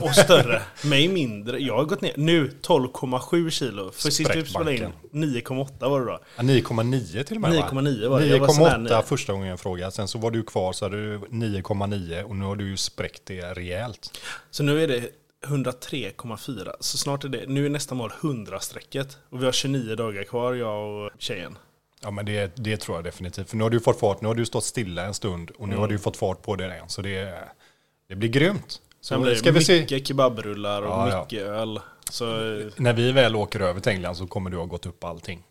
Och 0.00 0.14
större. 0.14 0.62
Mig 0.84 1.08
mindre. 1.08 1.58
Jag 1.58 1.76
har 1.76 1.84
gått 1.84 2.00
ner 2.00 2.12
nu 2.16 2.50
12,7 2.62 3.50
kilo. 3.50 3.90
För 3.90 4.10
sist 4.10 4.30
vi 4.36 4.44
spelade 4.46 4.76
in 4.76 4.92
9,8 5.12 5.88
var 5.90 6.00
det 6.00 6.06
då. 6.06 6.18
Ja, 6.36 6.42
9,9 6.42 7.22
till 7.22 7.36
och 7.36 7.40
med 7.42 7.50
va? 7.50 7.68
9,9 7.72 8.08
var 8.08 8.20
det. 8.20 8.26
Jag 8.26 8.38
var 8.40 8.48
sån 8.48 8.64
här 8.64 8.78
9,8 8.78 8.82
nio. 8.96 9.02
första 9.02 9.32
gången 9.32 9.48
jag 9.48 9.60
frågade. 9.60 9.92
Sen 9.92 10.08
så 10.08 10.18
var 10.18 10.30
du 10.30 10.42
kvar 10.42 10.72
så 10.72 10.84
hade 10.84 10.96
du 10.96 11.18
9,9 11.18 12.22
och 12.22 12.36
nu 12.36 12.44
har 12.44 12.56
du 12.56 12.68
ju 12.68 12.76
spräckt 12.76 13.22
det 13.26 13.40
rejält. 13.54 14.18
Så 14.50 14.62
nu 14.62 14.82
är 14.82 14.88
det 14.88 15.08
103,4. 15.46 16.72
Så 16.80 16.98
snart 16.98 17.24
är 17.24 17.28
det, 17.28 17.44
nu 17.48 17.66
är 17.66 17.70
nästa 17.70 17.94
mål 17.94 18.10
100-strecket. 18.20 19.16
Och 19.30 19.40
vi 19.40 19.44
har 19.44 19.52
29 19.52 19.94
dagar 19.96 20.22
kvar, 20.24 20.54
jag 20.54 21.04
och 21.04 21.10
tjejen. 21.18 21.58
Ja 22.02 22.10
men 22.10 22.26
det, 22.26 22.52
det 22.56 22.76
tror 22.76 22.96
jag 22.96 23.04
definitivt. 23.04 23.50
För 23.50 23.56
nu 23.56 23.62
har 23.62 23.70
du 23.70 23.80
fått 23.80 24.00
fart, 24.00 24.20
nu 24.20 24.28
har 24.28 24.34
du 24.34 24.46
stått 24.46 24.64
stilla 24.64 25.02
en 25.04 25.14
stund 25.14 25.50
och 25.50 25.68
nu 25.68 25.74
Mm. 25.74 25.80
har 25.80 25.88
du 25.88 25.98
fått 25.98 26.16
fart 26.16 26.42
på 26.42 26.56
det 26.56 26.64
igen. 26.66 26.88
Så 26.88 27.02
det, 27.02 27.34
det 28.08 28.14
blir 28.16 28.28
grymt. 28.28 28.80
Sen 29.08 29.22
blir 29.22 29.30
det 29.32 29.38
ska 29.38 29.52
vi 29.52 29.64
se. 29.64 29.80
mycket 29.80 30.06
kebabrullar 30.08 30.82
och 30.82 30.88
Ja, 30.88 31.10
ja. 31.10 31.20
mycket 31.22 31.42
öl. 31.42 31.80
Så 32.10 32.24
När 32.76 32.92
vi 32.92 33.12
väl 33.12 33.36
åker 33.36 33.60
över 33.60 33.80
till 33.80 33.92
England 33.92 34.14
så 34.16 34.26
kommer 34.26 34.50
du 34.50 34.56
ha 34.56 34.64
gått 34.64 34.86
upp 34.86 35.04
allting. 35.04 35.42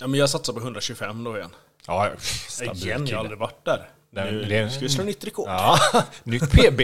ja, 0.00 0.06
men 0.06 0.20
jag 0.20 0.30
satsar 0.30 0.52
på 0.52 0.60
125 0.60 1.24
då 1.24 1.36
igen. 1.36 1.50
Ja, 1.86 2.06
igen, 2.06 2.76
jag 2.84 2.98
har 2.98 3.06
kille. 3.06 3.18
aldrig 3.18 3.38
varit 3.38 3.64
där. 3.64 3.88
Nej, 4.10 4.32
nu 4.32 4.44
det- 4.44 4.70
ska 4.70 4.80
vi 4.80 4.88
slå 4.88 5.04
nytt 5.04 5.24
rekord. 5.26 5.48
Ja. 5.48 5.78
Ja, 5.92 6.02
nytt 6.24 6.50
PB. 6.52 6.80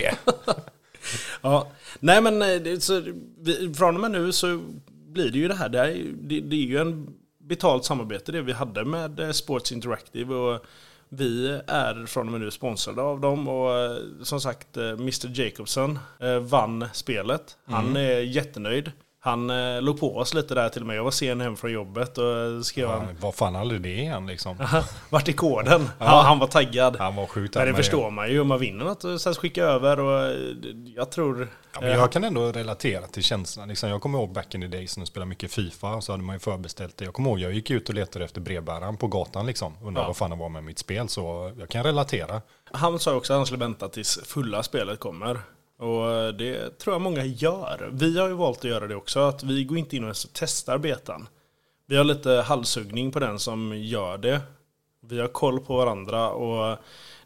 Nej 2.00 2.22
men 2.22 2.42
eh, 2.42 2.49
det, 2.60 2.80
så, 2.82 3.02
vi, 3.40 3.75
från 3.75 3.94
och 3.94 4.00
med 4.00 4.10
nu 4.10 4.32
så 4.32 4.60
blir 4.88 5.30
det 5.30 5.38
ju 5.38 5.49
det 5.49 5.54
här. 5.54 5.68
Det 5.68 5.78
är, 5.78 6.04
det, 6.20 6.40
det 6.40 6.56
är 6.56 6.66
ju 6.66 6.78
en 6.78 7.08
betalt 7.38 7.84
samarbete 7.84 8.32
det 8.32 8.42
vi 8.42 8.52
hade 8.52 8.84
med 8.84 9.20
eh, 9.20 9.30
Sports 9.30 9.72
Interactive. 9.72 10.34
Och, 10.34 10.64
Vi 11.12 11.60
är 11.66 12.06
från 12.06 12.26
och 12.26 12.32
med 12.32 12.40
nu 12.40 12.50
sponsrade 12.50 13.02
av 13.02 13.20
dem 13.20 13.48
och 13.48 13.78
eh, 13.78 13.96
som 14.22 14.40
sagt 14.40 14.76
eh, 14.76 14.88
Mr 14.88 15.40
Jacobson 15.40 15.98
eh, 16.20 16.38
vann 16.38 16.84
spelet. 16.92 17.56
Han 17.64 17.84
Mm. 17.86 17.96
är 17.96 18.20
jättenöjd. 18.20 18.92
Han 19.22 19.50
eh, 19.50 19.82
låg 19.82 20.00
på 20.00 20.16
oss 20.16 20.34
lite 20.34 20.54
där 20.54 20.68
till 20.68 20.80
och 20.82 20.86
med. 20.86 20.96
Jag 20.96 21.04
var 21.04 21.10
sen 21.10 21.40
hem 21.40 21.56
från 21.56 21.72
jobbet 21.72 22.18
och 22.18 22.38
eh, 22.38 22.60
skrev 22.60 22.84
Ja, 22.84 22.92
han 22.92 23.16
vad 23.20 23.34
fan 23.34 23.56
aldrig 23.56 23.80
det 23.80 23.92
igen 23.94 24.26
liksom. 24.26 24.56
vart 25.10 25.28
är 25.28 25.32
koden? 25.32 25.88
Ja. 25.98 26.22
Han 26.26 26.38
var 26.38 26.46
taggad. 26.46 26.96
Han 26.96 27.16
var 27.16 27.26
sjukt 27.26 27.54
Men 27.54 27.66
det 27.66 27.74
förstår 27.74 28.10
man 28.10 28.30
ju 28.30 28.40
om 28.40 28.48
man 28.48 28.58
vinner 28.58 28.84
något 28.84 29.04
och 29.04 29.20
sen 29.20 29.34
skicka 29.34 29.64
över 29.64 30.00
och 30.00 30.26
eh, 30.26 30.36
jag 30.96 31.10
tror... 31.10 31.48
Ja, 31.72 31.80
men 31.80 31.90
jag 31.90 32.12
kan 32.12 32.24
ändå 32.24 32.52
relatera 32.52 33.06
till 33.06 33.22
känslan. 33.22 33.68
Liksom, 33.68 33.90
jag 33.90 34.00
kommer 34.00 34.18
ihåg 34.18 34.32
back 34.32 34.54
in 34.54 34.60
the 34.60 34.66
days 34.66 34.96
när 34.96 35.00
jag 35.00 35.08
spelade 35.08 35.28
mycket 35.28 35.52
Fifa 35.52 35.94
och 35.94 36.04
så 36.04 36.12
hade 36.12 36.24
man 36.24 36.36
ju 36.36 36.40
förbeställt 36.40 36.96
det. 36.96 37.04
Jag 37.04 37.14
kommer 37.14 37.30
ihåg 37.30 37.40
jag 37.40 37.52
gick 37.52 37.70
ut 37.70 37.88
och 37.88 37.94
letade 37.94 38.24
efter 38.24 38.40
brevbäraren 38.40 38.96
på 38.96 39.06
gatan 39.06 39.46
liksom. 39.46 39.76
Undrade 39.82 40.04
Ja. 40.04 40.06
vad 40.06 40.16
fan 40.16 40.30
det 40.30 40.36
var 40.36 40.48
med 40.48 40.64
mitt 40.64 40.78
spel. 40.78 41.08
Så 41.08 41.52
jag 41.58 41.68
kan 41.68 41.82
relatera. 41.84 42.42
Han 42.72 42.98
sa 42.98 43.14
också 43.14 43.32
att 43.32 43.36
han 43.38 43.46
skulle 43.46 43.60
vänta 43.60 43.88
tills 43.88 44.20
fulla 44.26 44.62
spelet 44.62 45.00
kommer. 45.00 45.40
Och 45.80 46.10
eh, 46.10 46.28
det 46.28 46.78
tror 46.78 46.94
jag 46.94 47.02
många 47.02 47.25
gör. 47.25 47.90
Vi 47.92 48.18
har 48.18 48.28
ju 48.28 48.34
valt 48.34 48.58
att 48.58 48.64
göra 48.64 48.87
det 48.87 48.94
också. 48.94 49.20
Att 49.20 49.42
vi 49.42 49.64
går 49.64 49.78
inte 49.78 49.96
in 49.96 50.02
och 50.02 50.06
ens 50.06 50.28
testar 50.32 50.78
betan. 50.78 51.28
Vi 51.87 51.96
har 51.96 52.04
lite 52.04 52.30
halshuggning 52.30 53.12
på 53.12 53.20
den 53.20 53.38
som 53.38 53.72
gör 53.76 54.18
det. 54.18 54.40
Vi 55.00 55.20
har 55.20 55.28
koll 55.28 55.60
på 55.60 55.76
varandra 55.76 56.30
och 56.30 56.78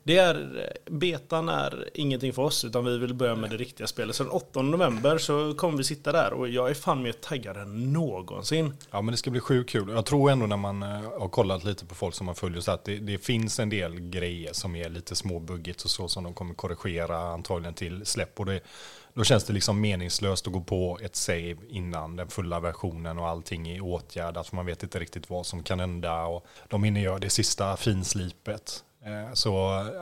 det 0.06 0.18
är, 0.18 0.72
betan 0.90 1.48
är 1.48 1.90
ingenting 1.94 2.32
för 2.32 2.42
oss 2.42 2.64
utan 2.64 2.84
vi 2.84 2.98
vill 2.98 3.14
börja 3.14 3.34
med 3.34 3.50
det 3.50 3.56
riktiga 3.56 3.86
spelet. 3.86 4.16
Så 4.16 4.22
den 4.22 4.32
8 4.32 4.62
november 4.62 5.18
så 5.18 5.54
kommer 5.54 5.78
vi 5.78 5.84
sitta 5.84 6.12
där 6.12 6.32
och 6.32 6.48
jag 6.48 6.70
är 6.70 6.74
fan 6.74 7.02
mer 7.02 7.12
taggad 7.12 7.56
än 7.56 7.92
någonsin. 7.92 8.74
Ja 8.90 9.02
men 9.02 9.12
det 9.12 9.16
ska 9.16 9.30
bli 9.30 9.40
sjukt 9.40 9.70
kul. 9.70 9.88
Jag 9.88 10.06
tror 10.06 10.30
ändå 10.30 10.46
när 10.46 10.56
man 10.56 10.82
eh, 10.82 10.88
har 10.88 11.28
kollat 11.28 11.64
lite 11.64 11.86
på 11.86 11.94
folk 11.94 12.14
som 12.14 12.26
man 12.26 12.34
följer 12.34 12.60
så 12.60 12.72
att 12.72 12.84
det, 12.84 12.96
det 12.96 13.18
finns 13.18 13.60
en 13.60 13.68
del 13.68 14.00
grejer 14.00 14.52
som 14.52 14.76
är 14.76 14.88
lite 14.88 15.16
småbuggigt 15.16 15.82
och 15.82 15.90
så 15.90 16.08
som 16.08 16.24
de 16.24 16.34
kommer 16.34 16.54
korrigera 16.54 17.18
antagligen 17.18 17.74
till 17.74 18.06
släpp. 18.06 18.40
Och 18.40 18.46
det, 18.46 18.60
då 19.14 19.24
känns 19.24 19.44
det 19.44 19.52
liksom 19.52 19.80
meningslöst 19.80 20.46
att 20.46 20.52
gå 20.52 20.60
på 20.60 20.98
ett 21.02 21.16
save 21.16 21.56
innan 21.68 22.16
den 22.16 22.28
fulla 22.28 22.60
versionen 22.60 23.18
och 23.18 23.28
allting 23.28 23.68
är 23.68 23.80
åtgärdat. 23.80 24.48
För 24.48 24.56
man 24.56 24.66
vet 24.66 24.82
inte 24.82 24.98
riktigt 24.98 25.30
vad 25.30 25.46
som 25.46 25.62
kan 25.62 25.80
hända 25.80 26.24
och 26.24 26.46
de 26.68 26.84
hinner 26.84 27.00
göra 27.00 27.18
det 27.18 27.30
sista 27.30 27.76
finslipet. 27.76 28.84
Eh, 29.06 29.32
så 29.32 29.50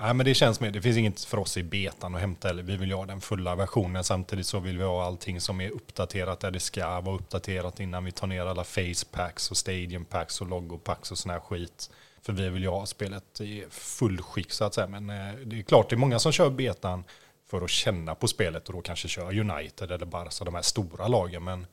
ja, 0.01 0.13
men 0.13 0.27
det 0.27 0.35
känns 0.35 0.61
med, 0.61 0.73
det 0.73 0.83
finns 0.83 0.97
inget 0.97 1.25
för 1.25 1.39
oss 1.39 1.57
i 1.57 1.63
betan 1.63 2.15
att 2.15 2.21
hämta 2.21 2.51
eller 2.51 2.63
vi 2.63 2.77
vill 2.77 2.89
ju 2.89 2.95
ha 2.95 3.07
den 3.07 3.21
fulla 3.21 3.55
versionen 3.55 4.05
samtidigt 4.05 4.47
så 4.47 4.61
vill 4.61 4.79
vi 4.79 4.85
ha 4.85 5.05
allting 5.05 5.41
som 5.41 5.61
är 5.61 5.71
uppdaterat 5.71 6.41
där 6.41 6.51
det 6.51 6.61
ska 6.61 7.01
vara 7.01 7.17
uppdaterat 7.17 7.81
innan 7.81 8.05
vi 8.05 8.13
tar 8.13 8.27
ner 8.27 8.47
alla 8.47 8.65
facepacks 8.65 9.51
och 9.51 9.57
stadiumpacks 9.57 10.41
och 10.41 10.49
logopacks 10.49 11.11
och 11.11 11.19
sån 11.19 11.31
här 11.31 11.41
skit. 11.41 11.91
För 12.23 12.33
vi 12.33 12.49
vill 12.49 12.63
ju 12.63 12.69
ha 12.69 12.87
spelet 12.87 13.41
i 13.41 13.65
full 13.71 14.23
skick 14.23 14.53
så 14.53 14.65
att 14.65 14.75
säga. 14.75 14.87
Men 14.87 15.11
eh, 15.11 15.35
det 15.45 15.59
är 15.59 15.63
klart 15.63 15.91
det 15.91 15.95
är 15.95 15.99
många 15.99 16.19
som 16.19 16.33
kör 16.33 16.51
betan 16.51 17.05
för 17.51 17.65
att 17.65 17.71
känna 17.71 18.15
på 18.15 18.29
spelet 18.29 18.69
och 18.69 18.75
då 18.75 18.81
kanske 18.81 19.09
kör 19.09 19.39
United 19.39 19.91
eller 19.91 20.07
Barca, 20.07 20.45
de 20.45 20.55
här 20.55 20.63
stora 20.63 21.09
lagen. 21.09 21.45
Men 21.45 21.67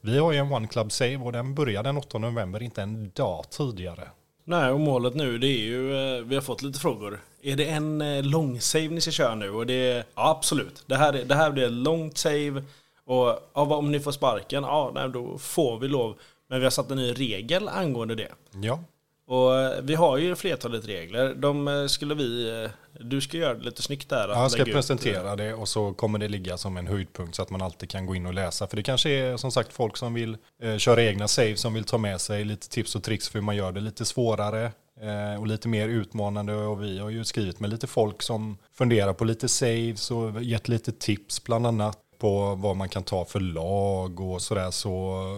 vi 0.00 0.18
har 0.18 0.32
ju 0.32 0.38
en 0.38 0.52
One 0.52 0.68
Club 0.68 0.92
Save 0.92 1.16
och 1.16 1.32
den 1.32 1.54
börjar 1.54 1.82
den 1.82 1.96
8 1.96 2.18
november, 2.18 2.62
inte 2.62 2.82
en 2.82 3.10
dag 3.14 3.50
tidigare. 3.50 4.08
Nej, 4.44 4.70
och 4.70 4.80
målet 4.80 5.14
nu 5.14 5.38
det 5.38 5.46
är 5.46 5.62
ju, 5.62 5.96
eh, 5.96 6.22
vi 6.24 6.34
har 6.34 6.42
fått 6.42 6.62
lite 6.62 6.78
frågor. 6.78 7.20
Är 7.42 7.56
det 7.56 7.64
en 7.64 8.00
eh, 8.00 8.22
lång 8.22 8.60
save 8.60 8.88
ni 8.88 9.00
ska 9.00 9.10
köra 9.10 9.34
nu? 9.34 9.50
Och 9.50 9.66
det 9.66 9.74
är, 9.74 10.04
ja, 10.14 10.30
absolut. 10.30 10.82
Det 10.86 10.96
här, 10.96 11.12
det 11.12 11.34
här 11.34 11.50
blir 11.50 11.64
ett 11.64 11.72
långt 11.72 12.18
save. 12.18 12.62
Och 13.04 13.38
ja, 13.54 13.76
om 13.76 13.92
ni 13.92 14.00
får 14.00 14.12
sparken, 14.12 14.62
ja, 14.62 14.90
nej, 14.94 15.08
då 15.08 15.38
får 15.38 15.78
vi 15.78 15.88
lov. 15.88 16.16
Men 16.48 16.58
vi 16.58 16.64
har 16.64 16.70
satt 16.70 16.90
en 16.90 16.96
ny 16.96 17.12
regel 17.12 17.68
angående 17.68 18.14
det. 18.14 18.32
Ja, 18.62 18.80
och 19.26 19.60
eh, 19.60 19.82
vi 19.82 19.94
har 19.94 20.16
ju 20.16 20.34
flertalet 20.34 20.88
regler. 20.88 21.34
De 21.34 21.68
eh, 21.68 21.86
skulle 21.86 22.14
vi, 22.14 22.62
eh, 22.64 22.70
du 23.00 23.20
ska 23.20 23.36
göra 23.36 23.54
det 23.54 23.64
lite 23.64 23.82
snyggt 23.82 24.08
där. 24.08 24.28
att 24.28 24.36
jag 24.36 24.50
ska 24.50 24.58
lägga 24.58 24.70
ut, 24.70 24.76
presentera 24.76 25.36
det 25.36 25.54
och 25.54 25.68
så 25.68 25.92
kommer 25.92 26.18
det 26.18 26.28
ligga 26.28 26.56
som 26.56 26.76
en 26.76 26.86
höjdpunkt 26.86 27.34
så 27.34 27.42
att 27.42 27.50
man 27.50 27.62
alltid 27.62 27.90
kan 27.90 28.06
gå 28.06 28.14
in 28.14 28.26
och 28.26 28.34
läsa. 28.34 28.66
För 28.66 28.76
det 28.76 28.82
kanske 28.82 29.10
är 29.10 29.36
som 29.36 29.52
sagt 29.52 29.72
folk 29.72 29.96
som 29.96 30.14
vill 30.14 30.36
eh, 30.62 30.76
köra 30.76 31.02
egna 31.02 31.28
save 31.28 31.56
som 31.56 31.74
vill 31.74 31.84
ta 31.84 31.98
med 31.98 32.20
sig 32.20 32.44
lite 32.44 32.68
tips 32.68 32.96
och 32.96 33.02
tricks 33.02 33.28
för 33.28 33.38
hur 33.38 33.46
man 33.46 33.56
gör 33.56 33.72
det 33.72 33.80
lite 33.80 34.04
svårare 34.04 34.64
eh, 35.00 35.40
och 35.40 35.46
lite 35.46 35.68
mer 35.68 35.88
utmanande. 35.88 36.54
Och 36.54 36.82
vi 36.82 36.98
har 36.98 37.10
ju 37.10 37.24
skrivit 37.24 37.60
med 37.60 37.70
lite 37.70 37.86
folk 37.86 38.22
som 38.22 38.58
funderar 38.72 39.12
på 39.12 39.24
lite 39.24 39.48
saves 39.48 40.10
och 40.10 40.42
gett 40.42 40.68
lite 40.68 40.92
tips 40.92 41.44
bland 41.44 41.66
annat 41.66 41.98
på 42.24 42.54
vad 42.54 42.76
man 42.76 42.88
kan 42.88 43.02
ta 43.02 43.24
för 43.24 43.40
lag 43.40 44.20
och 44.20 44.42
sådär. 44.42 44.70
Så, 44.70 44.92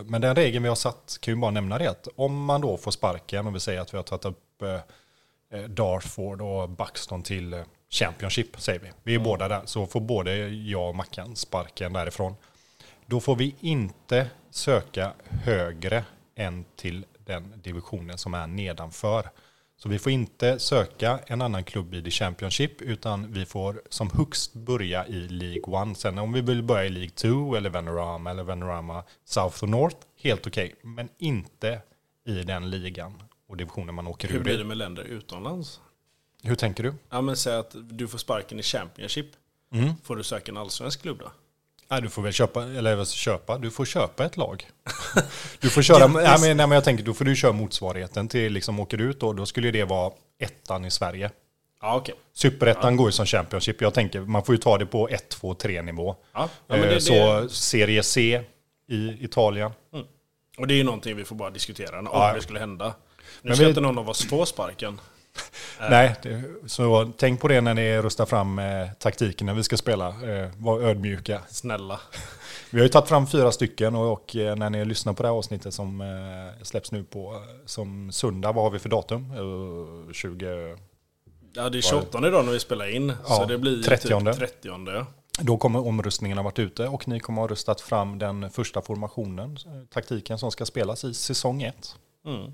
men 0.07 0.21
den 0.21 0.35
regeln 0.37 0.63
vi 0.63 0.69
har 0.69 0.77
satt 0.77 1.19
kan 1.21 1.35
ju 1.35 1.41
bara 1.41 1.51
nämna 1.51 1.79
det 1.79 1.91
att 1.91 2.09
om 2.17 2.45
man 2.45 2.61
då 2.61 2.77
får 2.77 2.91
sparken 2.91 3.47
och 3.47 3.55
vi 3.55 3.61
säger 3.61 3.81
att 3.81 3.95
vi 3.95 3.97
har 3.97 4.05
tagit 4.05 4.25
upp 4.25 4.63
eh, 4.63 4.81
eh, 5.59 5.65
Dartford 5.65 6.43
och 6.43 6.69
Buxton 6.69 7.23
till 7.23 7.53
eh, 7.53 7.61
Championship 7.91 8.61
säger 8.61 8.81
vi. 8.81 8.89
Vi 9.03 9.15
är 9.15 9.19
båda 9.19 9.49
där, 9.49 9.61
så 9.65 9.87
får 9.87 10.01
både 10.01 10.49
jag 10.49 10.89
och 10.89 10.95
Mackan 10.95 11.37
sparken 11.37 11.93
därifrån. 11.93 12.35
Då 13.07 13.21
får 13.21 13.37
vi 13.37 13.55
inte 13.61 14.31
söka 14.51 15.13
högre 15.29 16.05
än 16.37 16.65
till 16.77 17.05
den 17.19 17.53
divisionen 17.63 18.19
som 18.19 18.35
är 18.35 18.47
nedanför. 18.47 19.31
Så 19.79 19.89
vi 19.89 19.99
får 19.99 20.13
inte 20.13 20.59
söka 20.59 21.21
en 21.27 21.43
annan 21.43 21.65
klubb 21.65 21.95
i 21.95 22.03
the 22.03 22.11
Championship 22.11 22.83
utan 22.83 23.33
vi 23.33 23.47
får 23.47 23.83
som 23.89 24.11
högst 24.11 24.55
börja 24.55 25.07
i 25.07 25.29
League 25.29 25.63
One. 25.63 25.95
Sen 25.95 26.19
om 26.19 26.33
vi 26.33 26.41
vill 26.41 26.63
börja 26.63 26.85
i 26.85 26.89
League 26.89 27.11
2 27.11 27.57
eller 27.57 27.71
Vanarama 27.71 28.31
eller 28.31 28.43
Vanarama 28.43 29.05
South 29.25 29.63
och 29.63 29.69
North, 29.69 29.97
helt 30.23 30.47
okej. 30.47 30.75
Men 30.83 31.09
inte 31.19 31.81
i 32.27 32.43
den 32.43 32.71
ligan 32.71 33.23
och 33.49 33.57
divisionen 33.57 33.95
man 33.95 34.07
åker 34.07 34.29
Hur 34.29 34.39
ur 34.39 34.43
blir 34.43 34.55
i. 34.55 34.57
det 34.57 34.65
med 34.65 34.77
länder 34.77 35.03
utomlands? 35.05 35.81
Hur 36.43 36.55
tänker 36.55 36.83
du? 36.83 36.95
Ja 37.11 37.21
men 37.21 37.37
säg 37.37 37.57
att 37.57 37.77
du 37.91 38.09
får 38.09 38.19
sparken 38.19 38.61
i 38.61 38.63
Championship. 38.63 39.27
Mm. 39.73 39.93
Får 40.03 40.17
du 40.17 40.23
söka 40.25 40.53
en 40.53 40.57
allsvensk 40.57 41.03
klubb 41.03 41.19
då? 41.19 41.33
Nej, 41.89 42.03
du 42.03 42.11
får 42.11 42.23
väl 42.23 42.33
köpa, 42.33 42.65
eller 42.65 43.05
köpa, 43.05 43.59
du 43.59 43.71
får 43.71 43.85
köpa 43.85 44.25
ett 44.25 44.37
lag. 44.37 44.67
Du 45.61 45.71
får 45.71 45.83
köra, 45.83 46.07
nej, 46.07 46.25
men, 46.41 46.57
nej, 46.57 46.67
men 46.67 46.71
jag 46.71 46.85
tänker, 46.85 47.05
då 47.05 47.15
får 47.15 47.25
du 47.25 47.37
köra 47.37 47.53
motsvarigheten 47.53 48.29
till, 48.29 48.53
liksom 48.53 48.81
åker 48.81 48.97
du 48.97 49.05
ut 49.05 49.21
då, 49.21 49.33
då 49.33 49.47
skulle 49.47 49.71
det 49.71 49.85
vara 49.85 50.13
ettan 50.41 50.85
i 50.85 50.91
Sverige. 50.91 51.31
Ja 51.81 51.97
okej. 51.97 52.15
Superettan 52.35 52.97
går 52.97 53.09
ju 53.09 53.13
som 53.13 53.27
Championship, 53.27 53.81
jag 53.81 53.95
tänker, 53.95 54.21
man 54.21 54.45
får 54.45 54.55
ju 54.55 54.59
ta 54.59 54.79
det 54.79 54.87
på 54.87 55.09
1, 55.09 55.29
2, 55.29 55.55
3 55.55 55.83
nivå. 55.83 56.17
Ja, 56.35 56.49
ja, 56.67 56.77
men 56.77 56.83
Eh, 56.85 56.89
det, 56.89 57.01
Så 57.01 57.41
det, 57.41 57.49
Serie 57.51 58.03
C 58.03 58.43
i 58.91 59.25
Italien. 59.25 59.71
och 60.59 60.67
det 60.67 60.75
är 60.75 60.77
ju 60.79 60.85
någonting 60.85 61.17
vi 61.17 61.25
får 61.25 61.37
bara 61.37 61.51
diskutera 61.51 61.99
om 61.99 62.09
Ja. 62.13 62.33
det 62.35 62.43
skulle 62.43 62.59
hända. 62.59 62.87
Nu 63.43 63.49
Men 63.49 63.57
ska 63.57 63.65
vi- 63.65 63.69
inte 63.69 63.81
någon 63.81 63.99
av 63.99 64.09
oss 64.11 64.25
få 64.29 64.47
sparken. 64.47 65.01
Nej, 65.91 66.15
det, 66.23 66.43
så 66.67 67.13
tänk 67.19 67.41
på 67.41 67.49
det 67.49 67.61
när 67.61 67.75
ni 67.75 67.99
rustar 68.03 68.27
fram 68.27 68.59
eh, 68.59 68.89
taktiken 68.99 69.47
när 69.47 69.55
vi 69.55 69.63
ska 69.63 69.77
spela. 69.77 70.09
Eh, 70.09 70.51
var 70.57 70.81
ödmjuka. 70.81 71.41
Snälla. 71.49 72.01
Vi 72.71 72.79
har 72.79 72.83
ju 72.83 72.89
tagit 72.89 73.09
fram 73.09 73.27
fyra 73.27 73.53
stycken 73.53 73.95
och, 73.95 74.13
och 74.13 74.37
eh, 74.37 74.57
när 74.57 74.71
ni 74.71 74.85
lyssnar 74.85 75.13
på 75.13 75.23
det 75.23 75.29
här 75.29 75.37
avsnittet 75.37 75.75
som 75.75 76.01
eh, 76.01 76.63
släpps 76.63 76.93
nu 76.93 77.05
på 77.05 77.35
eh, 77.35 77.41
som 77.67 78.13
söndag, 78.13 78.53
vad 78.53 78.65
har 78.65 78.71
vi 78.71 78.79
för 78.79 78.89
datum? 78.89 79.33
Eh, 80.07 80.13
20... 80.13 80.77
Ja 81.53 81.69
det 81.69 81.79
är 81.79 81.83
28 81.83 82.29
idag 82.29 82.45
när 82.45 82.53
vi 82.53 82.61
spelar 82.61 82.95
in. 82.95 83.09
så 83.09 83.33
Ja, 83.33 83.47
det 83.47 83.59
blir 83.59 83.83
30. 83.83 84.09
typ 84.09 84.37
30. 84.39 84.69
ja. 84.87 85.07
Då 85.41 85.57
kommer 85.57 85.87
omrustningen 85.87 86.39
ha 86.39 86.45
varit 86.45 86.59
ute 86.59 86.89
och 86.89 87.09
ni 87.09 87.21
kommer 87.21 87.43
ha 87.43 87.49
röstat 87.49 87.81
fram 87.81 88.19
den 88.19 88.51
första 88.51 88.83
formationen, 88.83 89.57
taktiken 89.91 90.39
som 90.39 90.51
ska 90.51 90.67
spelas 90.67 91.05
i 91.05 91.15
säsong 91.15 91.63
1. 91.63 91.97
Mm. 92.27 92.53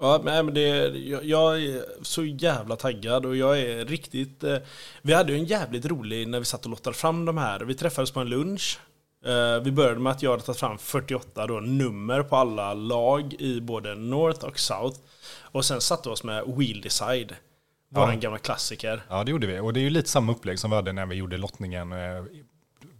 Ja, 0.00 0.20
men 0.24 0.54
det, 0.54 0.86
jag, 0.88 1.24
jag 1.24 1.62
är 1.62 1.84
så 2.02 2.24
jävla 2.24 2.76
taggad 2.76 3.26
och 3.26 3.36
jag 3.36 3.58
är 3.60 3.84
riktigt... 3.84 4.44
Eh, 4.44 4.56
vi 5.02 5.12
hade 5.12 5.32
ju 5.32 5.38
en 5.38 5.44
jävligt 5.44 5.86
rolig 5.86 6.28
när 6.28 6.38
vi 6.38 6.44
satt 6.44 6.64
och 6.64 6.70
lottade 6.70 6.96
fram 6.96 7.24
de 7.24 7.38
här. 7.38 7.60
Vi 7.60 7.74
träffades 7.74 8.10
på 8.10 8.20
en 8.20 8.28
lunch. 8.28 8.78
Eh, 9.26 9.62
vi 9.62 9.72
började 9.72 10.00
med 10.00 10.12
att 10.12 10.22
jag 10.22 10.30
hade 10.30 10.42
tagit 10.42 10.58
fram 10.58 10.78
48 10.78 11.46
då, 11.46 11.60
nummer 11.60 12.22
på 12.22 12.36
alla 12.36 12.74
lag 12.74 13.34
i 13.38 13.60
både 13.60 13.94
North 13.94 14.44
och 14.44 14.58
South. 14.58 15.00
Och 15.40 15.64
sen 15.64 15.80
satte 15.80 16.08
vi 16.08 16.12
oss 16.12 16.24
med 16.24 16.44
Wheel 16.46 16.80
Decide. 16.80 17.36
Ja. 17.94 18.12
gamla 18.12 18.38
klassiker. 18.38 19.02
Ja, 19.08 19.24
det 19.24 19.30
gjorde 19.30 19.46
vi. 19.46 19.58
Och 19.58 19.72
det 19.72 19.80
är 19.80 19.82
ju 19.82 19.90
lite 19.90 20.08
samma 20.08 20.32
upplägg 20.32 20.58
som 20.58 20.70
vi 20.70 20.76
hade 20.76 20.92
när 20.92 21.06
vi 21.06 21.14
gjorde 21.14 21.36
lottningen 21.36 21.92
eh, 21.92 22.24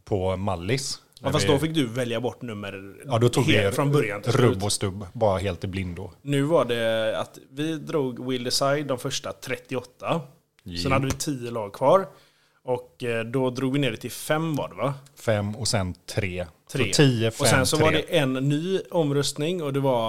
på 0.05 0.37
Mallis. 0.37 1.03
Ja, 1.21 1.33
fast 1.33 1.47
då 1.47 1.59
fick 1.59 1.75
du 1.75 1.87
välja 1.87 2.21
bort 2.21 2.43
nummer 2.43 2.97
Ja, 3.05 3.19
då 3.19 3.29
tog 3.29 3.47
vi 3.47 3.53
helt 3.53 3.75
från 3.75 3.93
början 3.93 4.23
till 4.23 4.33
rubb 4.33 4.65
och 4.65 4.73
stubb, 4.73 5.07
bara 5.13 5.39
helt 5.39 5.65
i 5.65 5.67
blindo. 5.67 6.11
Nu 6.23 6.43
var 6.43 6.65
det 6.65 7.19
att 7.19 7.39
vi 7.51 7.75
drog 7.75 8.31
Will 8.31 8.45
Decide 8.45 8.85
de 8.85 8.99
första 8.99 9.33
38. 9.33 10.21
Sen 10.65 10.73
Japp. 10.75 10.93
hade 10.93 11.07
vi 11.07 11.13
10 11.13 11.51
lag 11.51 11.73
kvar. 11.73 12.07
Och 12.67 13.05
eh, 13.05 13.25
då 13.25 13.51
drog 13.51 13.73
vi 13.73 13.79
ner 13.79 13.91
det 13.91 13.97
till 13.97 14.11
5 14.11 14.57
var 14.57 14.69
det 14.69 14.75
va? 14.75 14.95
Fem 15.17 15.57
och 15.57 15.69
sen 15.69 15.95
tre. 16.07 16.47
Tre. 16.73 16.93
Så 16.93 16.97
tio, 16.97 17.31
fem, 17.31 17.41
och 17.41 17.47
sen 17.47 17.67
så 17.67 17.77
tre. 17.77 17.85
var 17.85 17.93
det 17.93 18.19
en 18.19 18.33
ny 18.33 18.81
omröstning 18.91 19.63
och 19.63 19.73
det 19.73 19.81
var 19.81 20.09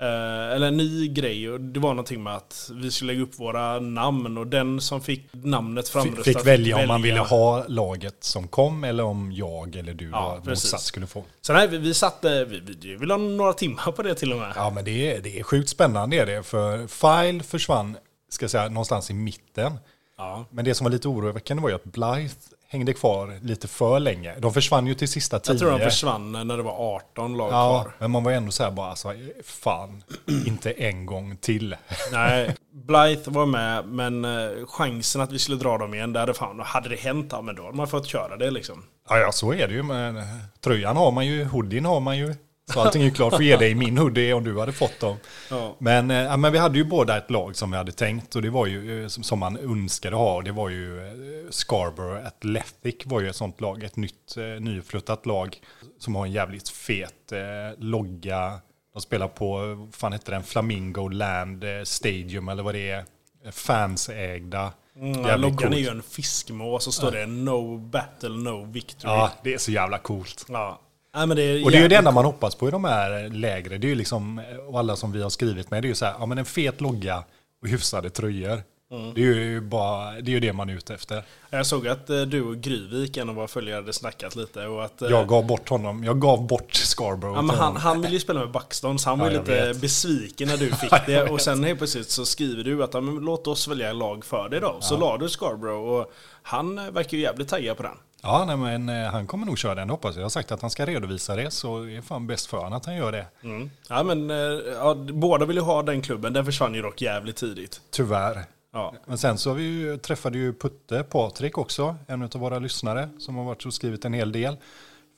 eh, 0.00 0.54
eller 0.54 0.66
en 0.66 0.76
ny 0.76 1.08
grej 1.08 1.50
och 1.50 1.60
det 1.60 1.80
var 1.80 1.90
någonting 1.90 2.22
med 2.22 2.36
att 2.36 2.70
vi 2.74 2.90
skulle 2.90 3.12
lägga 3.12 3.22
upp 3.22 3.38
våra 3.38 3.80
namn 3.80 4.38
och 4.38 4.46
den 4.46 4.80
som 4.80 5.00
fick 5.00 5.28
namnet 5.32 5.88
framröstat 5.88 6.24
fick 6.24 6.46
välja 6.46 6.76
om 6.76 6.88
man 6.88 7.02
ville 7.02 7.20
ha 7.20 7.64
laget 7.68 8.24
som 8.24 8.48
kom 8.48 8.84
eller 8.84 9.04
om 9.04 9.32
jag 9.32 9.76
eller 9.76 9.94
du 9.94 10.10
Ja, 10.10 10.42
motsatt 10.46 10.80
skulle 10.80 11.06
få. 11.06 11.24
Så 11.40 11.52
nej, 11.52 11.68
vi, 11.68 11.78
vi 11.78 11.94
satte, 11.94 12.44
vi, 12.44 12.60
vi 12.60 12.96
ville 12.96 13.14
ha 13.14 13.18
några 13.18 13.52
timmar 13.52 13.92
på 13.92 14.02
det 14.02 14.14
till 14.14 14.32
och 14.32 14.38
med. 14.38 14.52
Ja 14.56 14.70
men 14.70 14.84
det 14.84 15.16
är, 15.16 15.20
det 15.20 15.38
är 15.38 15.42
sjukt 15.42 15.68
spännande 15.68 16.16
är 16.16 16.26
det. 16.26 16.42
För 16.42 16.86
File 16.86 17.42
försvann 17.42 17.96
ska 18.28 18.42
jag 18.44 18.50
säga, 18.50 18.68
någonstans 18.68 19.10
i 19.10 19.14
mitten. 19.14 19.78
Ja. 20.20 20.44
Men 20.50 20.64
det 20.64 20.74
som 20.74 20.84
var 20.84 20.90
lite 20.90 21.08
oroväckande 21.08 21.62
var 21.62 21.68
ju 21.68 21.74
att 21.74 21.84
Blythe 21.84 22.34
hängde 22.68 22.92
kvar 22.92 23.38
lite 23.42 23.68
för 23.68 24.00
länge. 24.00 24.34
De 24.38 24.52
försvann 24.52 24.86
ju 24.86 24.94
till 24.94 25.08
sista 25.08 25.38
tio. 25.38 25.52
Jag 25.52 25.58
tror 25.60 25.70
de 25.70 25.80
försvann 25.80 26.32
när 26.32 26.56
det 26.56 26.62
var 26.62 26.94
18 26.96 27.36
lag 27.36 27.52
Ja, 27.52 27.82
kvar. 27.82 27.92
men 27.98 28.10
man 28.10 28.24
var 28.24 28.32
ändå 28.32 28.52
så 28.52 28.62
här 28.62 28.70
bara, 28.70 28.90
alltså, 28.90 29.12
fan, 29.44 30.02
inte 30.46 30.70
en 30.70 31.06
gång 31.06 31.36
till. 31.36 31.76
Nej, 32.12 32.54
Blythe 32.72 33.30
var 33.30 33.46
med, 33.46 33.88
men 33.88 34.24
eh, 34.24 34.66
chansen 34.66 35.20
att 35.20 35.32
vi 35.32 35.38
skulle 35.38 35.56
dra 35.58 35.78
dem 35.78 35.94
igen, 35.94 36.12
där 36.12 36.20
hade, 36.20 36.34
fan, 36.34 36.60
hade 36.60 36.88
det 36.88 36.96
hänt, 36.96 37.28
ja, 37.30 37.42
men 37.42 37.54
då 37.54 37.62
hade 37.64 37.76
man 37.76 37.88
fått 37.88 38.06
köra 38.06 38.36
det 38.36 38.50
liksom. 38.50 38.84
Ja, 39.08 39.18
ja, 39.18 39.32
så 39.32 39.52
är 39.52 39.68
det 39.68 39.74
ju. 39.74 39.82
Men 39.82 40.16
eh, 40.16 40.22
tröjan 40.60 40.96
har 40.96 41.10
man 41.10 41.26
ju, 41.26 41.44
hoodien 41.44 41.84
har 41.84 42.00
man 42.00 42.18
ju. 42.18 42.34
Så 42.72 42.80
allting 42.80 43.02
är 43.02 43.06
ju 43.06 43.12
klart 43.12 43.30
för 43.30 43.38
att 43.38 43.44
ge 43.44 43.56
dig 43.56 43.74
min 43.74 43.98
hoodie 43.98 44.32
om 44.32 44.44
du 44.44 44.58
hade 44.60 44.72
fått 44.72 45.00
dem. 45.00 45.16
Ja. 45.50 45.76
Men, 45.78 46.10
ja, 46.10 46.36
men 46.36 46.52
vi 46.52 46.58
hade 46.58 46.78
ju 46.78 46.84
båda 46.84 47.16
ett 47.18 47.30
lag 47.30 47.56
som 47.56 47.70
vi 47.70 47.76
hade 47.76 47.92
tänkt 47.92 48.36
och 48.36 48.42
det 48.42 48.50
var 48.50 48.66
ju 48.66 49.02
eh, 49.02 49.08
som, 49.08 49.22
som 49.22 49.38
man 49.38 49.56
önskade 49.56 50.16
ha. 50.16 50.34
Och 50.34 50.44
det 50.44 50.52
var 50.52 50.68
ju 50.68 51.06
eh, 51.06 51.12
Scarborough 51.50 52.26
Athletic 52.26 52.96
var 53.04 53.20
ju 53.20 53.28
ett 53.28 53.36
sånt 53.36 53.60
lag. 53.60 53.82
Ett 53.84 53.96
nytt 53.96 54.36
eh, 54.36 54.60
nyflyttat 54.60 55.26
lag 55.26 55.56
som 55.98 56.14
har 56.14 56.26
en 56.26 56.32
jävligt 56.32 56.68
fet 56.68 57.32
eh, 57.32 57.38
logga. 57.78 58.60
De 58.92 59.02
spelar 59.02 59.28
på, 59.28 59.74
vad 59.74 59.94
fan 59.94 60.12
heter 60.12 60.32
den, 60.32 60.42
Flamingo 60.42 61.08
Land 61.08 61.64
Stadium 61.84 62.48
eller 62.48 62.62
vad 62.62 62.74
det 62.74 62.90
är. 62.90 63.04
Fansägda. 63.52 64.72
Mm, 64.96 65.24
Jävligt 65.24 65.40
loggan 65.40 65.72
är 65.72 65.78
ju 65.78 65.88
en 65.88 66.02
fiskmås 66.02 66.86
och 66.86 66.94
så 66.94 67.00
står 67.00 67.12
det 67.12 67.26
No 67.26 67.78
battle, 67.78 68.28
no 68.28 68.64
victory. 68.64 69.12
Ja, 69.12 69.30
det 69.44 69.54
är 69.54 69.58
så 69.58 69.70
jävla 69.70 69.98
coolt. 69.98 70.46
Ja. 70.48 70.80
Nej, 71.14 71.26
men 71.26 71.36
det 71.36 71.42
är 71.42 71.64
Och 71.64 71.70
det 71.70 71.78
är 71.78 71.82
ju 71.82 71.88
det 71.88 71.96
enda 71.96 72.10
man 72.10 72.24
hoppas 72.24 72.54
på 72.54 72.68
i 72.68 72.70
de 72.70 72.84
här 72.84 73.28
lägre. 73.28 73.78
Det 73.78 73.86
är 73.86 73.88
ju 73.88 73.94
liksom, 73.94 74.40
och 74.68 74.78
alla 74.78 74.96
som 74.96 75.12
vi 75.12 75.22
har 75.22 75.30
skrivit 75.30 75.70
med, 75.70 75.82
det 75.82 75.86
är 75.86 75.88
ju 75.88 75.94
så 75.94 76.04
här, 76.04 76.14
ja 76.18 76.26
men 76.26 76.38
en 76.38 76.44
fet 76.44 76.80
logga 76.80 77.24
och 77.62 77.68
hyfsade 77.68 78.10
tröjor. 78.10 78.62
Mm. 78.92 79.14
Det 79.14 79.20
är 79.20 79.34
ju 79.34 79.60
bara, 79.60 80.12
det 80.12 80.30
är 80.30 80.32
ju 80.32 80.40
det 80.40 80.52
man 80.52 80.70
är 80.70 80.74
ute 80.74 80.94
efter. 80.94 81.22
Jag 81.50 81.66
såg 81.66 81.88
att 81.88 82.10
eh, 82.10 82.20
du 82.20 82.42
och 82.42 82.56
Gryvik, 82.56 83.16
en 83.16 83.28
av 83.28 83.34
våra 83.34 83.48
följare, 83.48 83.74
hade 83.76 83.92
snackat 83.92 84.36
lite. 84.36 84.66
Och 84.66 84.84
att, 84.84 85.02
eh, 85.02 85.10
Jag 85.10 85.28
gav 85.28 85.46
bort 85.46 85.68
honom, 85.68 86.04
jag 86.04 86.20
gav 86.20 86.46
bort 86.46 86.74
Scarborough 86.74 87.36
Ja, 87.36 87.42
men 87.42 87.56
han, 87.56 87.76
han 87.76 88.00
ville 88.02 88.14
ju 88.14 88.20
spela 88.20 88.40
med 88.40 88.50
Buxton, 88.50 88.98
så 88.98 89.10
han 89.10 89.18
var 89.18 89.26
Ja, 89.26 89.32
jag 89.32 89.40
lite 89.40 89.66
vet. 89.66 89.80
besviken 89.80 90.48
när 90.48 90.56
du 90.56 90.66
fick 90.74 90.92
Ja, 90.92 91.00
det. 91.06 91.22
Och 91.22 91.40
sen 91.40 91.64
helt 91.64 91.78
plötsligt 91.78 92.10
så 92.10 92.24
skriver 92.26 92.64
du 92.64 92.84
att 92.84 92.94
ja, 92.94 93.00
men, 93.00 93.14
låt 93.14 93.46
oss 93.46 93.68
välja 93.68 93.92
lag 93.92 94.24
för 94.24 94.48
dig 94.48 94.60
då. 94.60 94.76
Så 94.80 94.96
la 94.96 95.16
du 95.18 95.28
Scarborough 95.28 95.88
och 95.90 96.12
han 96.42 96.92
verkar 96.92 97.16
ju 97.16 97.22
jävligt 97.22 97.48
taggad 97.48 97.76
på 97.76 97.82
den. 97.82 97.96
Ja, 98.22 98.44
nej, 98.44 98.56
men 98.56 98.88
eh, 98.88 99.10
han 99.10 99.26
kommer 99.26 99.46
nog 99.46 99.58
köra 99.58 99.74
den, 99.74 99.90
hoppas 99.90 100.14
jag. 100.14 100.20
Jag 100.20 100.24
har 100.24 100.30
sagt 100.30 100.52
att 100.52 100.60
han 100.60 100.70
ska 100.70 100.86
redovisa 100.86 101.36
det, 101.36 101.50
så 101.50 101.80
det 101.80 101.96
är 101.96 102.02
fan 102.02 102.26
bäst 102.26 102.46
för 102.46 102.56
honom 102.56 102.72
att 102.72 102.86
han 102.86 102.96
gör 102.96 103.12
det. 103.12 103.26
Mm. 103.42 103.70
Ja, 103.88 104.02
men 104.02 104.30
eh, 104.30 104.36
ja, 104.74 104.94
båda 104.94 105.46
vill 105.46 105.56
ju 105.56 105.62
ha 105.62 105.82
den 105.82 106.02
klubben, 106.02 106.32
den 106.32 106.44
försvann 106.44 106.74
ju 106.74 106.82
dock 106.82 107.02
jävligt 107.02 107.36
tidigt. 107.36 107.80
Tyvärr. 107.90 108.44
Ja. 108.72 108.94
Men 109.06 109.18
sen 109.18 109.38
så 109.38 109.50
har 109.50 109.54
vi 109.54 109.62
ju, 109.62 109.96
träffade 109.96 110.38
ju 110.38 110.52
Putte, 110.52 111.02
Patrik 111.02 111.58
också, 111.58 111.96
en 112.06 112.22
av 112.22 112.30
våra 112.30 112.58
lyssnare, 112.58 113.08
som 113.18 113.36
har 113.36 113.44
varit 113.44 113.66
och 113.66 113.74
skrivit 113.74 114.04
en 114.04 114.12
hel 114.12 114.32
del. 114.32 114.56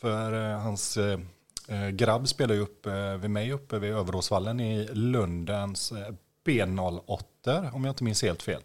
För 0.00 0.50
eh, 0.50 0.58
hans 0.58 0.96
eh, 0.96 1.18
eh, 1.68 1.88
grabb 1.88 2.28
spelar 2.28 2.54
ju 2.54 2.60
upp 2.60 2.86
eh, 2.86 3.14
vid 3.16 3.30
mig 3.30 3.52
uppe 3.52 3.78
vid 3.78 3.92
Överåsvallen 3.92 4.60
i 4.60 4.88
Lundens 4.92 5.92
eh, 5.92 6.14
B08, 6.46 7.74
om 7.74 7.84
jag 7.84 7.92
inte 7.92 8.04
minns 8.04 8.22
helt 8.22 8.42
fel. 8.42 8.62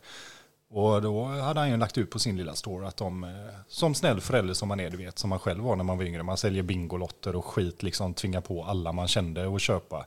Och 0.70 1.02
då 1.02 1.26
hade 1.26 1.60
han 1.60 1.70
ju 1.70 1.78
lagt 1.78 1.98
ut 1.98 2.10
på 2.10 2.20
sin 2.20 2.38
lilla 2.38 2.54
store 2.54 2.88
att 2.88 2.98
de, 2.98 3.24
eh, 3.24 3.30
som 3.68 3.96
snäll 3.96 4.22
förälder 4.22 4.54
som 4.54 4.68
man 4.68 4.80
är, 4.80 4.90
du 4.90 4.98
vet, 4.98 5.20
som 5.20 5.30
man 5.30 5.40
själv 5.40 5.64
var 5.64 5.76
när 5.76 5.84
man 5.84 5.98
var 5.98 6.06
yngre, 6.06 6.24
man 6.24 6.38
säljer 6.38 6.64
bingolotter 6.64 7.36
och 7.36 7.46
skit, 7.46 7.84
liksom 7.84 8.14
tvingar 8.14 8.42
på 8.42 8.64
alla 8.64 8.92
man 8.92 9.08
kände 9.08 9.56
att 9.56 9.62
köpa. 9.62 10.06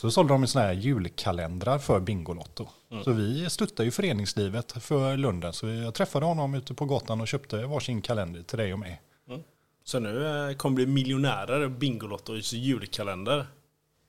Så 0.00 0.10
sålde 0.10 0.34
de 0.34 0.46
sådana 0.46 0.68
här 0.68 0.74
julkalendrar 0.74 1.78
för 1.78 2.00
Bingolotto. 2.00 2.68
Så 3.04 3.12
vi 3.12 3.50
stöttar 3.50 3.84
ju 3.84 3.90
föreningslivet 3.90 4.72
för 4.72 5.16
Lunden. 5.16 5.52
Så 5.52 5.68
jag 5.68 5.94
träffade 5.94 6.26
honom 6.26 6.54
ute 6.54 6.74
på 6.74 6.84
gatan 6.84 7.20
och 7.20 7.28
köpte 7.28 7.66
varsin 7.66 8.02
kalender 8.02 8.42
till 8.42 8.58
dig 8.58 8.72
och 8.72 8.78
mig. 8.78 9.00
Så 9.84 9.98
nu 9.98 10.26
eh, 10.26 10.56
kommer 10.56 10.74
bli 10.74 10.86
miljonärer 10.86 11.68
Bingolottos 11.68 12.52
julkalender. 12.52 13.46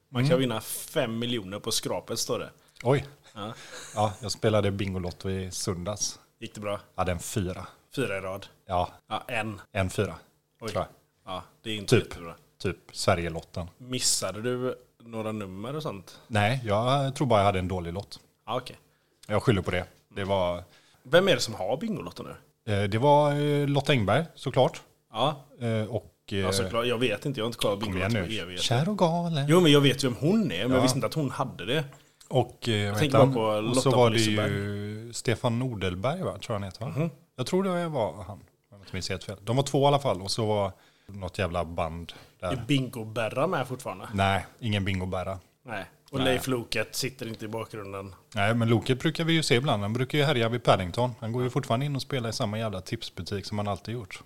Man 0.09 0.29
kan 0.29 0.39
vinna 0.39 0.61
fem 0.61 1.19
miljoner 1.19 1.59
på 1.59 1.71
skrapet 1.71 2.19
står 2.19 2.39
det. 2.39 2.49
Oj, 2.83 3.05
Ja. 3.35 3.53
ja, 3.95 4.13
jag 4.21 4.31
spelade 4.31 4.71
Bingolotto 4.71 5.29
i 5.29 5.51
söndags. 5.51 6.19
Gick 6.39 6.53
det 6.55 6.61
bra? 6.61 6.79
Hade 6.95 7.11
en 7.11 7.19
fyra. 7.19 7.67
Fyra 7.95 8.17
i 8.17 8.21
rad. 8.21 8.45
Ja, 8.67 8.89
Ja, 9.09 9.23
en. 9.27 9.61
en 9.71 9.89
fyra. 9.89 10.15
Oj. 10.61 10.69
Tror 10.69 10.83
jag. 10.83 10.87
Ja, 11.33 11.43
det 11.61 11.69
är 11.69 11.75
inte 11.75 11.95
Typ. 11.95 12.03
jättebra. 12.03 12.35
Typ 12.61 12.77
Sverigelotten. 12.91 13.67
Missade 13.77 14.41
du 14.41 14.75
några 15.03 15.31
nummer 15.31 15.75
och 15.75 15.83
sånt? 15.83 16.19
Nej, 16.27 16.61
jag 16.65 17.15
tror 17.15 17.27
bara 17.27 17.39
jag 17.39 17.45
hade 17.45 17.59
en 17.59 17.67
dålig 17.67 17.93
lott. 17.93 18.19
Ja, 18.45 18.57
okej. 18.57 18.77
Jag 19.27 19.43
skyller 19.43 19.61
på 19.61 19.71
det. 19.71 19.85
Det 20.09 20.23
var, 20.23 20.63
Vem 21.03 21.27
är 21.27 21.35
det 21.35 21.41
som 21.41 21.53
har 21.53 21.77
Bingolotto 21.77 22.23
nu? 22.23 22.73
eh, 22.73 22.83
det 22.89 22.97
var 22.97 23.31
eh, 23.33 23.67
Lotta 23.67 23.91
Engberg 23.91 24.25
såklart. 24.35 24.81
Ja, 25.11 25.45
Eh, 25.61 25.85
Och... 25.95 26.13
ja 26.25 26.51
såklart. 26.51 26.85
Jag 26.85 26.97
vet 26.97 27.25
inte, 27.25 27.39
jag 27.39 27.45
har 27.45 27.47
inte 27.47 27.57
kollat 27.59 27.79
Bingolotto 27.79 28.11
på 28.11 28.17
evigheter. 28.17 28.57
Kär 28.63 28.89
och 28.89 28.97
galen. 28.97 29.45
Jo, 29.49 29.59
men 29.61 29.71
jag 29.71 29.81
vet 29.81 30.03
ju 30.03 30.07
vem 30.09 30.17
hon 30.17 30.51
är, 30.51 30.61
men 30.61 30.71
jag 30.71 30.77
Ja. 30.77 30.81
visste 30.81 30.97
inte 30.97 31.07
att 31.07 31.13
hon 31.13 31.31
hade 31.31 31.65
det. 31.65 31.83
Och, 32.33 32.69
eh, 32.69 32.91
vad 32.91 32.99
tänker 32.99 33.17
bara 33.17 33.31
på 33.33 33.41
och 33.41 33.75
så 33.77 33.89
Lotta 33.89 33.97
var 33.97 34.09
det 34.09 34.19
ju 34.19 35.13
Stefan 35.13 35.59
Nordelberg, 35.59 36.21
va? 36.21 36.31
tror 36.31 36.41
jag 36.47 36.53
han 36.53 36.63
heter. 36.63 36.81
Va? 36.81 36.87
Mhm. 36.87 37.09
Jag 37.35 37.45
tror 37.45 37.63
det 37.63 37.87
var 37.87 38.13
han, 38.13 38.31
om 38.31 38.39
jag 38.69 38.79
inte 38.79 38.93
minns 38.93 39.09
helt 39.09 39.23
fel. 39.23 39.37
De 39.43 39.55
var 39.55 39.63
två 39.63 39.83
i 39.83 39.85
alla 39.85 39.99
fall 39.99 40.21
och 40.21 40.31
så 40.31 40.45
var 40.45 40.71
något 41.07 41.37
jävla 41.37 41.65
band 41.65 42.13
Är 42.39 42.55
där. 42.55 42.63
Bingo-Berra 42.67 43.47
med 43.47 43.67
fortfarande? 43.67 44.07
Nej, 44.13 44.45
ingen 44.59 44.85
bingobära. 44.85 45.39
Nej. 45.65 45.85
Och 46.11 46.17
Nej. 46.19 46.25
Leif 46.25 46.47
Loket 46.47 46.95
sitter 46.95 47.27
inte 47.27 47.45
i 47.45 47.47
bakgrunden. 47.47 48.15
Nej, 48.35 48.53
men 48.55 48.69
Loket 48.69 48.99
brukar 48.99 49.23
vi 49.23 49.33
ju 49.33 49.43
se 49.43 49.55
ibland. 49.55 49.81
Han 49.81 49.93
brukar 49.93 50.17
ju 50.17 50.23
härja 50.23 50.49
vid 50.49 50.63
Paddington. 50.63 51.11
Han 51.19 51.31
går 51.31 51.43
ju 51.43 51.49
fortfarande 51.49 51.85
in 51.85 51.95
och 51.95 52.01
spelar 52.01 52.29
i 52.29 52.33
samma 52.33 52.59
jävla 52.59 52.81
tipsbutik 52.81 53.45
som 53.45 53.57
han 53.57 53.67
alltid 53.67 53.93
gjort. 53.93 54.23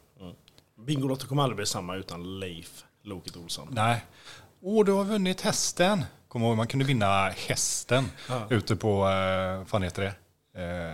Bingolotto 0.86 1.28
kommer 1.28 1.44
aldrig 1.44 1.56
bli 1.56 1.66
samma 1.66 1.96
utan 1.96 2.40
Leif 2.40 2.84
Loket 3.04 3.38
Olsson. 3.38 3.68
Nej. 3.72 4.06
Åh, 4.62 4.86
du 4.86 4.92
har 4.92 5.04
vunnit 5.04 5.42
hästen. 5.42 6.06
Kom 6.28 6.44
ihåg, 6.44 6.58
man 6.58 6.68
kunde 6.68 6.86
vinna 6.86 7.30
hästen 7.30 8.12
Ja. 8.30 8.48
ute 8.50 8.76
på, 8.76 8.90
eh, 9.10 9.58
vad 9.58 9.68
fan 9.68 9.84
heter 9.84 10.02
det? 10.02 10.14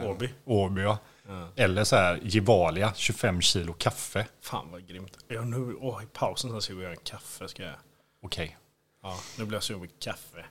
Eh, 0.01 0.09
Åby. 0.45 0.81
Ja. 0.81 0.97
Ja. 1.27 1.47
Eller 1.55 1.83
så 1.83 1.95
här, 1.95 2.19
Gevalia, 2.23 2.93
25 2.95 3.41
kilo 3.41 3.73
kaffe. 3.73 4.27
Fan 4.41 4.67
vad 4.71 4.87
grymt. 4.87 5.17
Jag 5.27 5.47
nu, 5.47 5.75
åh, 5.79 6.03
I 6.03 6.05
pausen 6.05 6.49
så 6.51 6.61
ska 6.61 6.73
vi 6.73 6.81
göra 6.81 6.91
en 6.93 6.97
kaffe. 7.03 7.47
Ska 7.47 7.63
jag. 7.63 7.75
Okej. 8.23 8.57
Ja, 9.03 9.17
nu 9.37 9.45
blir 9.45 9.55
jag 9.55 9.63
sugen 9.63 9.81
på 9.81 9.87
kaffe. 9.99 10.45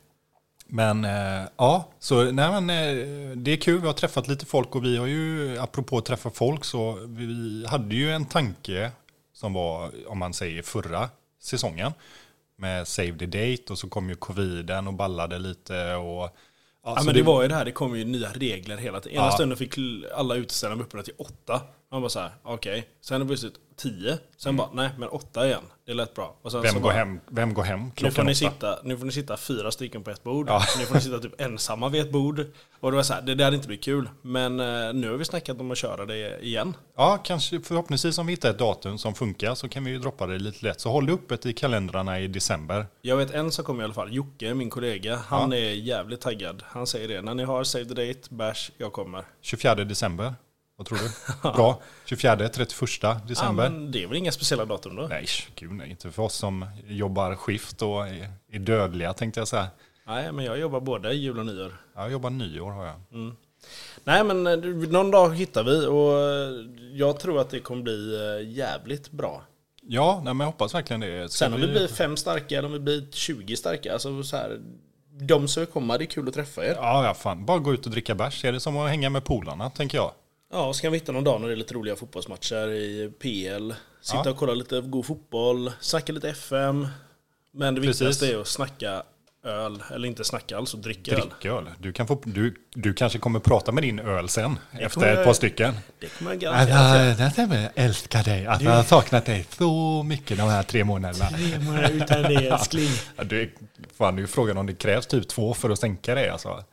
Men 0.67 1.05
eh, 1.05 1.43
ja, 1.57 1.89
så 1.99 2.23
nej, 2.33 2.61
men, 2.61 2.71
eh, 2.71 3.37
det 3.37 3.51
är 3.51 3.57
kul. 3.57 3.81
Vi 3.81 3.87
har 3.87 3.95
träffat 3.95 4.29
lite 4.29 4.47
folk 4.47 4.75
och 4.75 4.85
vi 4.85 4.97
har 4.97 5.07
ju, 5.07 5.59
apropå 5.59 5.99
att 5.99 6.05
träffa 6.05 6.31
folk, 6.31 6.65
så 6.65 6.93
vi 7.07 7.67
hade 7.69 7.95
ju 7.95 8.11
en 8.13 8.25
tanke 8.25 8.91
som 9.33 9.53
var, 9.53 9.91
om 10.09 10.19
man 10.19 10.35
säger 10.35 10.63
förra 10.63 11.11
säsongen, 11.41 11.93
med 12.63 12.89
Save 12.89 13.19
the 13.19 13.27
Date 13.27 13.73
och 13.73 13.79
så 13.79 13.89
kom 13.89 14.09
ju 14.09 14.15
coviden 14.15 14.87
och 14.87 14.95
ballade 14.95 15.39
lite 15.39 15.95
och 15.95 16.37
Ja, 16.85 17.03
men 17.05 17.15
det, 17.15 17.23
var 17.23 17.43
ju 17.43 17.49
det 17.49 17.55
här, 17.55 17.65
det 17.65 17.73
kom 17.73 17.97
ju 17.99 18.05
nya 18.05 18.29
regler 18.33 18.77
hela 18.77 19.01
tiden. 19.01 19.19
Ena 19.19 19.27
Ja. 19.27 19.33
stunden 19.33 19.59
fick 19.59 19.75
alla 20.15 20.35
uteställare 20.35 20.77
vara 20.77 20.87
öppna 20.87 21.03
till 21.03 21.15
åtta. 21.19 21.61
Man 21.91 22.01
bara 22.03 22.09
så 22.09 22.21
här, 22.21 22.31
okej. 22.43 22.89
Sen 23.01 23.15
är 23.15 23.19
det 23.19 23.27
plötsligt 23.27 23.55
tio. 23.83 24.19
Sen 24.37 24.57
bara, 24.57 24.69
nej 24.73 24.91
men 24.99 25.09
åtta 25.09 25.47
igen. 25.47 25.63
Det 25.87 25.95
lät 25.95 26.15
bra. 26.15 26.37
Och 26.43 26.53
sen 26.53 26.63
så 26.63 26.69
Mm. 26.69 26.75
Vem 26.75 26.83
går, 26.83 26.91
bara, 26.91 26.99
hem, 26.99 27.21
vem 27.31 27.55
går 27.55 27.63
hem 27.63 27.81
Nu 27.81 27.87
får, 27.89 27.95
klockan 27.95 28.27
ni 28.27 28.33
åtta? 28.33 28.39
sitta, 28.51 28.79
nu 28.85 28.99
får 28.99 29.07
ni 29.07 29.13
sitta 29.13 29.37
fyra 29.37 29.71
stycken 29.71 30.03
på 30.03 30.11
ett 30.11 30.23
bord. 30.23 30.49
Ja. 30.49 30.63
Nu 30.79 30.85
får 30.85 30.95
ni 30.95 31.01
sitta 31.01 31.19
typ 31.19 31.41
ensamma 31.41 31.89
vid 31.89 32.01
ett 32.01 32.13
bord. 32.13 32.45
Och 32.81 32.91
det 32.91 32.97
var 32.97 33.03
så 33.03 33.15
här, 33.15 33.23
det 33.23 33.35
där 33.35 33.55
inte 33.55 33.67
blivit 33.67 33.85
kul. 33.85 34.09
Men 34.23 34.61
eh, 34.61 34.93
nu 34.93 35.11
har 35.11 35.17
vi 35.17 35.25
snackat 35.25 35.61
om 35.61 35.71
att 35.71 35.79
köra 35.79 36.07
det 36.07 36.41
igen. 36.41 36.77
Ja, 36.97 37.19
kanske 37.25 37.61
förhoppningsvis 37.61 38.19
om 38.19 38.27
vi 38.27 38.33
hittar 38.33 38.51
ett 38.51 38.59
datum 38.59 38.99
som 38.99 39.15
funkar 39.15 39.55
så 39.55 39.69
kan 39.69 39.85
vi 39.85 39.91
ju 39.91 39.99
droppa 39.99 40.27
det 40.27 40.39
lite 40.39 40.65
lätt. 40.67 40.81
Så 40.81 40.91
håll 40.91 41.07
det 41.07 41.13
öppet 41.13 41.47
i 41.47 41.53
kalendrarna 41.53 42.21
i 42.21 42.27
december. 42.29 42.87
Jag 43.03 43.17
vet 43.17 43.31
en 43.31 43.53
som 43.53 43.65
kommer 43.65 43.83
i 43.83 43.85
alla 43.85 43.95
fall, 43.95 44.15
Jocke, 44.15 44.55
min 44.55 44.71
kollega. 44.71 45.17
Han 45.17 45.53
är 45.53 45.57
jävligt 45.73 46.21
taggad. 46.21 46.63
Han 46.67 46.87
säger 46.87 47.09
det, 47.09 47.23
när 47.23 47.35
ni 47.35 47.45
har 47.45 47.65
save 47.65 47.85
the 47.85 47.95
date, 47.95 48.21
bash, 48.31 48.71
jag 48.79 48.93
kommer. 48.93 49.25
24 49.41 49.75
december. 49.75 50.35
Vad 50.83 50.87
tror 50.87 50.99
du? 50.99 51.53
Bra. 51.57 51.81
24, 52.05 52.49
31 52.49 52.99
Ja, 53.03 53.21
december. 53.29 53.71
men 53.71 53.91
det 53.91 54.03
är 54.03 54.07
väl 54.07 54.17
inga 54.17 54.33
speciella 54.33 54.65
datum 54.65 54.97
då? 54.97 55.03
Nej, 55.03 55.27
gud 55.57 55.73
nej. 55.73 55.91
Inte 55.91 56.11
för 56.11 56.23
oss 56.23 56.35
som 56.35 56.67
jobbar 56.87 57.35
skift 57.35 57.83
och 57.83 58.09
är, 58.09 58.59
dödliga 58.59 59.13
tänkte 59.13 59.41
jag 59.41 59.49
säga. 59.49 59.67
Nej, 60.07 60.33
men 60.33 60.45
jag 60.45 60.59
jobbar 60.59 60.81
både 60.81 61.15
jul 61.15 61.39
och 61.39 61.47
nyår. 61.47 61.77
Ja, 61.95 62.03
Jag 62.03 62.13
jobbar 62.13 62.31
nyår 62.31 62.71
har 62.71 62.87
jag. 62.87 62.97
Nej, 64.05 64.25
men 64.25 64.47
eh, 64.47 64.57
någon 64.91 65.11
dag 65.11 65.37
hittar 65.37 65.65
vi 65.65 65.87
och 65.87 66.19
eh, 66.21 66.67
jag 66.99 67.21
tror 67.21 67.41
att 67.41 67.51
det 67.51 67.61
kommer 67.61 67.83
bli 67.83 68.15
eh, 68.15 68.51
jävligt 68.51 69.11
bra. 69.11 69.43
Ja, 69.83 70.21
nej, 70.25 70.35
men 70.35 70.41
jag 70.45 70.53
hoppas 70.53 70.75
verkligen 70.75 71.01
det. 71.01 71.33
Ska 71.33 71.45
Sen 71.45 71.55
om 71.55 71.61
vi 71.61 71.67
blir 71.67 71.89
fem 71.89 72.17
starka 72.17 72.59
eller 72.59 72.67
om 72.67 72.73
vi 72.73 72.79
blir 72.81 73.07
20 73.11 73.57
starka, 73.57 73.93
alltså 73.93 74.23
så 74.23 74.37
här, 74.37 74.61
de 75.21 75.49
som 75.49 75.61
vill 75.61 75.73
komma, 75.73 75.99
det 75.99 76.05
är 76.05 76.07
kul 76.07 76.29
att 76.29 76.35
träffa 76.35 76.65
er. 76.67 76.75
Ja, 76.77 77.05
ja, 77.05 77.15
fan. 77.15 77.47
Bara 77.47 77.59
gå 77.59 77.75
ut 77.75 77.87
och 77.87 77.93
dricka 77.93 78.15
bärs. 78.15 78.45
Är 78.45 78.53
det 78.53 78.61
som 78.61 78.77
att 78.77 78.91
hänga 78.91 79.11
med 79.11 79.25
polarna, 79.25 79.71
tänker 79.71 79.99
jag. 79.99 80.13
Ja, 80.53 80.73
så 80.73 80.83
kan 80.83 80.93
vi 80.93 80.99
hitta 80.99 81.13
någon 81.13 81.25
dag 81.25 81.41
när 81.41 81.49
det 81.49 81.55
är 81.55 81.57
lite 81.57 81.75
roliga 81.75 81.97
fotbollsmatcher 81.97 82.69
i 82.73 83.13
PL. 83.19 83.73
Sitta 84.03 84.23
Ja. 84.25 84.31
och 84.31 84.37
kolla 84.37 84.55
lite 84.55 84.81
god 84.81 85.07
fotboll, 85.07 85.73
snacka 85.81 86.13
lite 86.13 86.29
FM. 86.29 86.89
Men 87.55 87.75
det 87.75 87.81
Precis. 87.81 88.01
viktigaste 88.03 88.27
är 88.37 88.41
att 88.41 88.47
snacka 88.49 89.03
öl. 89.45 89.83
Eller 89.95 90.09
inte 90.09 90.25
snacka 90.25 90.57
alls, 90.57 90.75
och 90.75 90.81
dricka 90.81 91.13
öl. 91.15 91.21
Dricköl. 91.21 91.69
Du, 91.79 91.93
kan 91.93 92.07
få, 92.07 92.21
du, 92.25 92.55
du 92.75 92.95
kanske 92.95 93.19
kommer 93.19 93.39
prata 93.41 93.73
med 93.73 93.83
din 93.85 93.99
öl 93.99 94.29
sen, 94.29 94.59
efter 94.73 94.89
kommer 94.89 95.07
ett 95.13 95.17
jag- 95.19 95.25
par 95.27 95.33
stycken. 95.33 95.75
Det 95.99 96.07
kommer 96.19 96.31
jag 96.31 96.41
garanterat 96.41 97.39
göra. 97.39 97.61
Jag 97.63 97.71
älskar 97.75 98.25
dig. 98.25 98.47
Att 98.47 98.63
jag 98.63 98.71
har 98.71 98.83
saknat 98.83 99.27
dig 99.27 99.47
så 99.59 100.03
mycket 100.03 100.39
de 100.39 100.43
här 100.49 100.63
tre 100.63 100.85
månaderna. 100.85 101.29
Tre 101.31 101.59
månader 101.59 101.91
utan 101.91 102.23
det 102.23 102.35
älskling. 102.49 102.89
Ja, 103.17 103.25
du, 103.25 103.55
fan, 103.97 104.17
det 104.17 104.21
är 104.21 104.23
ju 104.23 104.27
frågan 104.27 104.59
om 104.59 104.67
det 104.67 104.75
krävs 104.75 105.07
typ 105.07 105.29
två 105.29 105.55
för 105.55 105.71
att 105.71 105.79
sänka 105.79 106.15
dig 106.15 106.29
alltså. 106.29 106.65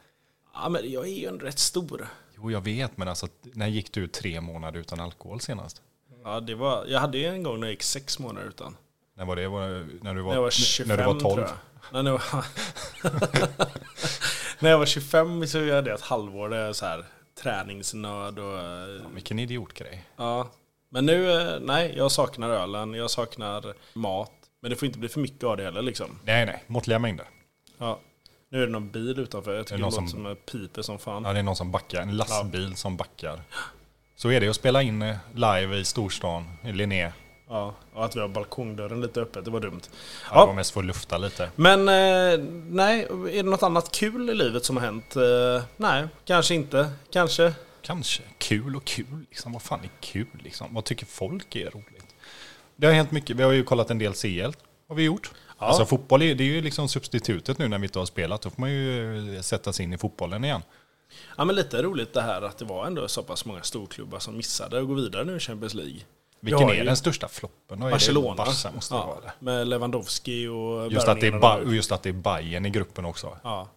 Ja 0.54 0.70
men 0.70 0.92
jag 0.92 1.08
är 1.08 1.13
ju 1.13 1.26
ändå 1.28 1.46
rätt 1.46 1.60
stor. 1.60 2.08
Jo, 2.41 2.52
jag 2.52 2.62
vet, 2.63 2.97
men 2.97 3.08
alltså, 3.08 3.28
när 3.43 3.67
gick 3.67 3.91
du 3.91 4.08
tre 4.08 4.41
månader 4.41 4.80
utan 4.80 4.99
alkohol 4.99 5.41
senast? 5.41 5.82
Ja, 6.23 6.39
det 6.39 6.56
var, 6.56 6.86
jag 6.86 6.99
hade 6.99 7.17
en 7.17 7.43
gång 7.43 7.60
när 7.60 7.67
jag 7.67 7.71
gick 7.71 7.84
sex 7.84 8.19
månader 8.19 8.47
utan. 8.47 8.78
När 9.17 9.25
var 9.25 9.36
det? 9.36 9.41
När 10.04 10.13
du 10.15 10.21
var, 10.21 10.30
När 10.30 10.36
jag 10.36 10.41
var 10.41 10.49
25 10.52 10.88
när 10.88 10.97
du 10.97 11.04
var 11.04 11.19
12? 11.19 11.21
tror 11.36 11.39
jag. 11.91 12.04
Nej, 12.04 12.12
var 12.12 12.21
när 14.60 14.69
jag 14.69 14.78
var 14.80 14.86
25 14.95 15.47
så 15.47 15.58
hade 15.60 15.69
jag 15.89 15.95
ett 15.99 16.02
halvår 16.02 16.49
där 16.49 16.65
jag 16.65 16.75
så 16.75 16.86
här 16.86 17.06
träningsnöd 17.43 18.39
och... 18.39 18.58
eh, 18.60 19.08
Vilken 19.13 19.39
idiotgrej. 19.39 20.04
Ja. 20.17 20.49
Men 20.89 21.06
nu, 21.06 21.32
eh, 21.41 21.60
nej, 21.62 21.93
jag 21.97 22.12
saknar 22.12 22.49
ölen, 22.49 22.93
jag 22.93 23.12
saknar 23.12 23.73
mat. 23.93 24.32
Men 24.62 24.69
det 24.71 24.75
får 24.78 24.86
inte 24.86 24.99
bli 24.99 25.10
för 25.10 25.19
mycket 25.19 25.43
av 25.43 25.58
det 25.58 25.63
heller 25.63 25.82
liksom. 25.82 26.19
Nej, 26.23 26.45
nej, 26.45 26.63
måttliga 26.67 26.99
mängder. 26.99 27.25
Ja. 27.78 27.99
Nu 28.52 28.62
är 28.64 28.66
det 28.66 28.72
någon 28.72 28.90
bil 28.92 29.20
utanför. 29.20 29.56
Jag 29.56 29.66
tycker 29.68 29.78
det, 29.78 29.82
någon 29.82 29.92
låter 29.94 30.08
som- 30.08 30.24
som 30.24 30.36
piper 30.52 30.82
som 30.82 31.00
fan. 31.00 31.24
Ja, 31.24 31.34
det 31.34 31.40
är 31.40 31.44
någon 31.44 31.56
som 31.56 31.72
backar. 31.72 32.02
En 32.02 32.18
lastbil 32.18 32.76
som 32.76 32.98
backar. 32.98 33.42
Så 34.16 34.30
är 34.32 34.40
det 34.42 34.48
att 34.50 34.56
spela 34.56 34.82
in 34.82 35.02
eh, 35.02 35.16
live 35.36 35.78
i 35.78 35.86
storstan, 35.86 36.46
i 36.64 36.72
Linné. 36.72 37.12
Ja, 37.50 37.76
och 37.94 38.06
att 38.06 38.16
vi 38.16 38.20
har 38.20 38.28
balkongdörren 38.28 39.02
lite 39.02 39.22
öppet, 39.22 39.46
det 39.46 39.52
var 39.52 39.60
dumt. 39.60 39.82
Ja. 39.84 40.30
Ja. 40.34 40.46
var 40.46 40.54
mest 40.54 40.72
för 40.72 40.80
att 40.80 40.86
lufta 40.86 41.18
lite. 41.18 41.50
Men 41.56 41.80
eh, 41.80 42.46
nej, 42.70 43.02
är 43.10 43.44
det 43.44 43.50
något 43.50 43.64
annat 43.64 43.92
kul 43.92 44.30
i 44.30 44.34
livet 44.34 44.66
som 44.66 44.78
har 44.78 44.84
hänt? 44.84 45.16
Eh, 45.16 45.64
nej, 45.78 46.08
kanske 46.26 46.56
inte. 46.56 46.92
Kanske. 47.12 47.54
Kanske. 47.82 48.24
Kul 48.38 48.76
och 48.76 48.86
kul, 48.86 49.26
liksom. 49.30 49.54
Vad 49.54 49.62
fan 49.62 49.80
är 49.84 49.90
kul, 50.00 50.28
liksom? 50.44 50.74
Vad 50.74 50.84
tycker 50.86 51.06
folk 51.06 51.56
är 51.56 51.70
roligt? 51.70 52.16
Det 52.76 52.88
har 52.88 52.94
hänt 52.94 53.12
mycket. 53.12 53.36
Vi 53.36 53.44
har 53.44 53.52
ju 53.52 53.64
kollat 53.64 53.92
en 53.92 53.98
del 54.00 54.14
CL, 54.14 54.52
har 54.88 54.96
vi 54.96 55.04
gjort. 55.04 55.32
Ja. 55.60 55.65
Alltså 55.65 55.86
fotboll, 55.86 56.22
är, 56.22 56.36
det 56.36 56.43
är 56.43 56.45
ju 56.45 56.62
liksom 56.62 56.89
substitutet 56.89 57.58
nu 57.58 57.67
när 57.67 57.78
vi 57.80 57.86
inte 57.86 58.00
har 58.00 58.06
spelat. 58.06 58.41
Då 58.41 58.50
får 58.50 58.62
man 58.62 58.72
ju 58.72 59.36
eh, 59.36 59.41
sätta 59.41 59.74
sig 59.74 59.86
in 59.86 59.93
i 59.93 59.98
fotbollen 59.98 60.43
igen. 60.43 60.62
Ja, 61.38 61.45
men 61.45 61.56
lite 61.56 61.84
roligt 61.84 62.13
det 62.13 62.22
här 62.22 62.41
att 62.41 62.58
det 62.58 62.65
var 62.65 62.86
ändå 62.86 63.08
så 63.08 63.24
pass 63.24 63.45
många 63.45 63.62
storklubbar 63.62 64.19
som 64.19 64.38
missade 64.38 64.80
att 64.80 64.88
gå 64.88 64.93
vidare 64.93 65.26
nu 65.26 65.36
i 65.36 65.39
Champions 65.39 65.74
League. 65.74 66.00
Vi 66.39 66.52
Vilken 66.52 66.69
är 66.69 66.86
den 66.86 66.98
största 66.98 67.28
floppen? 67.28 67.80
Barcelona. 67.80 68.30
Det 68.30 68.36
Barca 68.36 68.72
måste 68.76 68.93
det 68.93 68.98
ja, 68.98 69.06
vara 69.06 69.22
det. 69.22 69.32
med 69.39 69.67
Lewandowski 69.67 70.48
och 70.48 70.91
Just 70.91 71.08
att, 71.08 71.22
det 71.22 71.28
är 71.28 71.65
och 71.65 71.76
just 71.76 71.91
att 71.91 72.04
det 72.04 72.10
är 72.10 72.13
Bayern 72.13 72.65
i 72.65 72.69
gruppen 72.69 73.06
också. 73.06 73.38
Ja. 73.43 73.67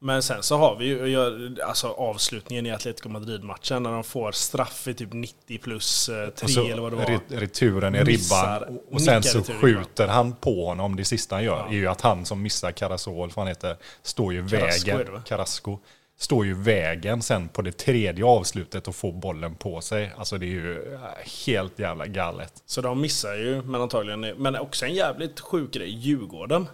Men 0.00 0.22
sen 0.22 0.42
så 0.42 0.56
har 0.56 0.76
vi 0.76 0.84
ju 0.86 1.56
alltså 1.62 1.88
avslutningen 1.88 2.66
i 2.66 2.70
Atletico 2.70 3.08
Madrid-matchen 3.08 3.82
när 3.82 3.92
de 3.92 4.04
får 4.04 4.32
straff 4.32 4.88
i 4.88 4.94
typ 4.94 5.12
90 5.12 5.58
plus 5.58 6.06
3 6.06 6.26
Och 6.42 6.50
så 6.50 6.64
eller 6.66 6.82
vad 6.82 6.92
det 6.92 6.96
var. 6.96 7.04
re- 7.04 7.20
returen 7.28 7.94
i 7.94 8.04
ribban. 8.04 8.62
Och, 8.62 8.92
och 8.94 9.02
sen 9.02 9.22
så 9.22 9.38
ribban. 9.38 9.56
skjuter 9.60 10.08
han 10.08 10.32
på 10.32 10.66
honom. 10.66 10.96
Det 10.96 11.04
sista 11.04 11.34
han 11.34 11.44
gör 11.44 11.66
är 11.68 11.72
ju 11.72 11.86
att 11.86 12.00
han 12.00 12.26
som 12.26 12.42
missar 12.42 12.72
Carasol, 12.72 13.16
vad 13.28 13.36
han 13.36 13.46
heter, 13.46 13.76
står 14.02 14.32
ju 14.32 14.48
Carrasco 14.48 14.96
vägen. 14.96 15.22
Carrasco. 15.26 15.78
Står 16.20 16.46
ju 16.46 16.54
vägen 16.54 17.22
sen 17.22 17.48
på 17.48 17.62
det 17.62 17.72
tredje 17.72 18.24
avslutet 18.24 18.88
och 18.88 18.94
får 18.94 19.12
bollen 19.12 19.54
på 19.54 19.80
sig. 19.80 20.12
Alltså 20.16 20.38
det 20.38 20.46
är 20.46 20.48
ju 20.48 20.94
äh, 20.94 21.00
helt 21.46 21.78
jävla 21.78 22.06
galet. 22.06 22.52
Så 22.66 22.80
de 22.80 23.00
missar 23.00 23.34
ju, 23.34 23.62
men 23.62 23.80
antagligen... 23.80 24.20
Men 24.20 24.56
också 24.56 24.84
en 24.86 24.94
jävligt 24.94 25.40
sjuk 25.40 25.70
grej, 25.70 25.88
Djurgården. 25.90 26.66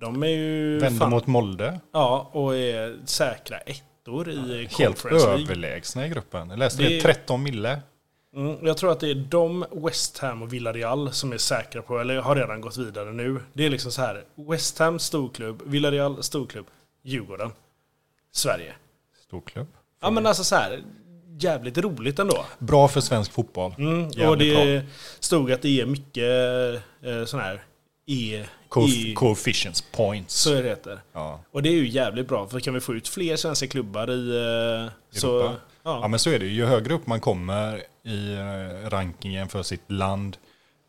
De 0.00 0.22
är 0.22 0.26
ju... 0.28 0.78
Vänder 0.78 0.98
fan- 1.00 1.10
mot 1.10 1.26
Molde. 1.26 1.80
Ja, 1.92 2.30
och 2.32 2.56
är 2.56 2.96
säkra 3.04 3.58
ettor 3.58 4.28
i 4.30 4.36
Helt 4.62 4.72
Conference 4.76 5.26
League. 5.26 5.42
överlägsna 5.44 6.06
i 6.06 6.08
gruppen. 6.08 6.50
Jag 6.50 6.58
läste 6.58 6.82
Det- 6.82 6.88
det, 6.88 7.00
13 7.00 7.42
mille. 7.42 7.80
Mm, 8.36 8.66
jag 8.66 8.76
tror 8.76 8.92
att 8.92 9.00
det 9.00 9.10
är 9.10 9.14
de, 9.14 9.64
West 9.72 10.18
Ham 10.18 10.42
och 10.42 10.52
Villarreal 10.52 11.12
som 11.12 11.32
är 11.32 11.38
säkra 11.38 11.82
på, 11.82 11.98
eller 11.98 12.16
har 12.16 12.36
redan 12.36 12.60
gått 12.60 12.76
vidare 12.76 13.12
nu. 13.12 13.40
Det 13.52 13.66
är 13.66 13.70
liksom 13.70 13.92
så 13.92 14.02
här, 14.02 14.24
West 14.50 14.78
Ham 14.78 14.98
storklubb, 14.98 15.62
Villarreal 15.66 16.22
storklubb, 16.22 16.66
Djurgården, 17.02 17.50
Sverige. 18.32 18.72
Storklubb. 19.26 19.66
Ja 20.02 20.10
men 20.10 20.26
alltså 20.26 20.44
så 20.44 20.56
här, 20.56 20.82
jävligt 21.40 21.78
roligt 21.78 22.18
ändå. 22.18 22.44
Bra 22.58 22.88
för 22.88 23.00
svensk 23.00 23.32
fotboll. 23.32 23.74
Mm, 23.78 24.04
och 24.28 24.38
det 24.38 24.80
bra. 24.82 24.90
stod 25.20 25.52
att 25.52 25.62
det 25.62 25.80
är 25.80 25.86
mycket 25.86 26.24
eh, 27.02 27.24
sån 27.24 27.40
här 27.40 27.62
E... 28.08 28.44
Coef- 28.68 29.14
coefficients 29.14 29.80
points. 29.80 30.34
så 30.34 30.54
är 30.54 30.62
det 30.62 30.68
heter. 30.68 31.00
Ja. 31.12 31.40
Och 31.50 31.62
det 31.62 31.68
är 31.68 31.72
ju 31.72 31.88
jävligt 31.88 32.28
bra, 32.28 32.46
för 32.46 32.60
kan 32.60 32.74
vi 32.74 32.80
få 32.80 32.94
ut 32.94 33.08
fler 33.08 33.36
svenska 33.36 33.66
klubbar 33.66 34.10
i... 34.10 34.28
Eh, 34.28 34.92
så, 35.10 35.40
Europa. 35.40 35.56
Ja. 35.82 36.00
ja. 36.02 36.08
men 36.08 36.18
så 36.18 36.30
är 36.30 36.38
det. 36.38 36.46
Ju 36.46 36.64
högre 36.64 36.94
upp 36.94 37.06
man 37.06 37.20
kommer 37.20 37.82
i 38.04 38.32
eh, 38.32 38.88
rankingen 38.88 39.48
för 39.48 39.62
sitt 39.62 39.90
land, 39.90 40.36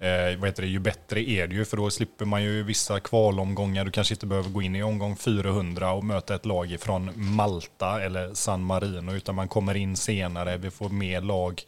eh, 0.02 0.40
vad 0.40 0.50
heter 0.50 0.62
det, 0.62 0.68
ju 0.68 0.80
bättre 0.80 1.30
är 1.30 1.48
det 1.48 1.56
ju. 1.56 1.66
För 1.66 1.78
då 1.78 1.90
slipper 1.90 2.26
man 2.26 2.44
ju 2.44 2.64
vissa 2.64 3.00
kvalomgångar. 3.00 3.86
Du 3.86 3.92
kanske 3.92 4.14
inte 4.14 4.26
behöver 4.26 4.50
gå 4.50 4.62
in 4.62 4.76
i 4.76 4.84
omgång 4.84 5.16
400 5.16 5.92
och 5.92 6.04
möta 6.04 6.36
ett 6.36 6.46
lag 6.46 6.78
från 6.80 7.12
Malta 7.16 8.02
eller 8.02 8.34
San 8.34 8.64
Marino. 8.64 9.12
Utan 9.12 9.36
man 9.36 9.48
kommer 9.48 9.76
in 9.76 9.98
senare. 9.98 10.58
Vi 10.58 10.72
får 10.72 10.90
mer 10.90 11.22
lag 11.22 11.62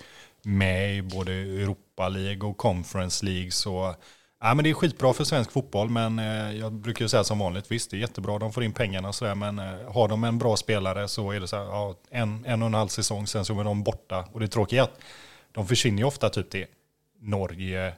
med 0.43 0.97
i 0.97 1.01
både 1.01 1.31
Europa 1.31 2.09
League 2.09 2.49
och 2.49 2.57
Conference 2.57 3.25
League. 3.25 3.51
Så 3.51 3.95
Ja, 4.43 4.53
men 4.53 4.63
det 4.63 4.69
är 4.69 4.73
skitbra 4.73 5.13
för 5.13 5.23
svensk 5.23 5.51
fotboll, 5.51 5.89
men 5.89 6.19
eh, 6.19 6.51
jag 6.55 6.73
brukar 6.73 7.05
ju 7.05 7.09
säga 7.09 7.23
som 7.23 7.39
vanligt, 7.39 7.71
visst 7.71 7.91
det 7.91 7.97
är 7.97 7.99
jättebra, 7.99 8.39
de 8.39 8.53
får 8.53 8.63
in 8.63 8.73
pengarna 8.73 9.07
och 9.07 9.15
sådär, 9.15 9.35
men 9.35 9.59
eh, 9.59 9.91
har 9.93 10.07
de 10.07 10.23
en 10.23 10.37
bra 10.37 10.57
spelare 10.57 11.07
så 11.07 11.31
är 11.31 11.39
det 11.39 11.47
så 11.47 11.55
här, 11.55 11.63
ja, 11.63 11.95
en, 12.09 12.45
en 12.45 12.61
och 12.61 12.65
en 12.65 12.73
halv 12.73 12.87
säsong, 12.87 13.27
sen 13.27 13.45
så 13.45 13.59
är 13.59 13.63
de 13.63 13.83
borta. 13.83 14.25
Och 14.31 14.39
det 14.39 14.47
tråkiga 14.47 14.81
är 14.81 14.83
att 14.83 14.99
de 15.51 15.67
försvinner 15.67 15.97
ju 15.97 16.03
ofta 16.03 16.29
typ 16.29 16.49
till 16.49 16.65
Norge, 17.19 17.93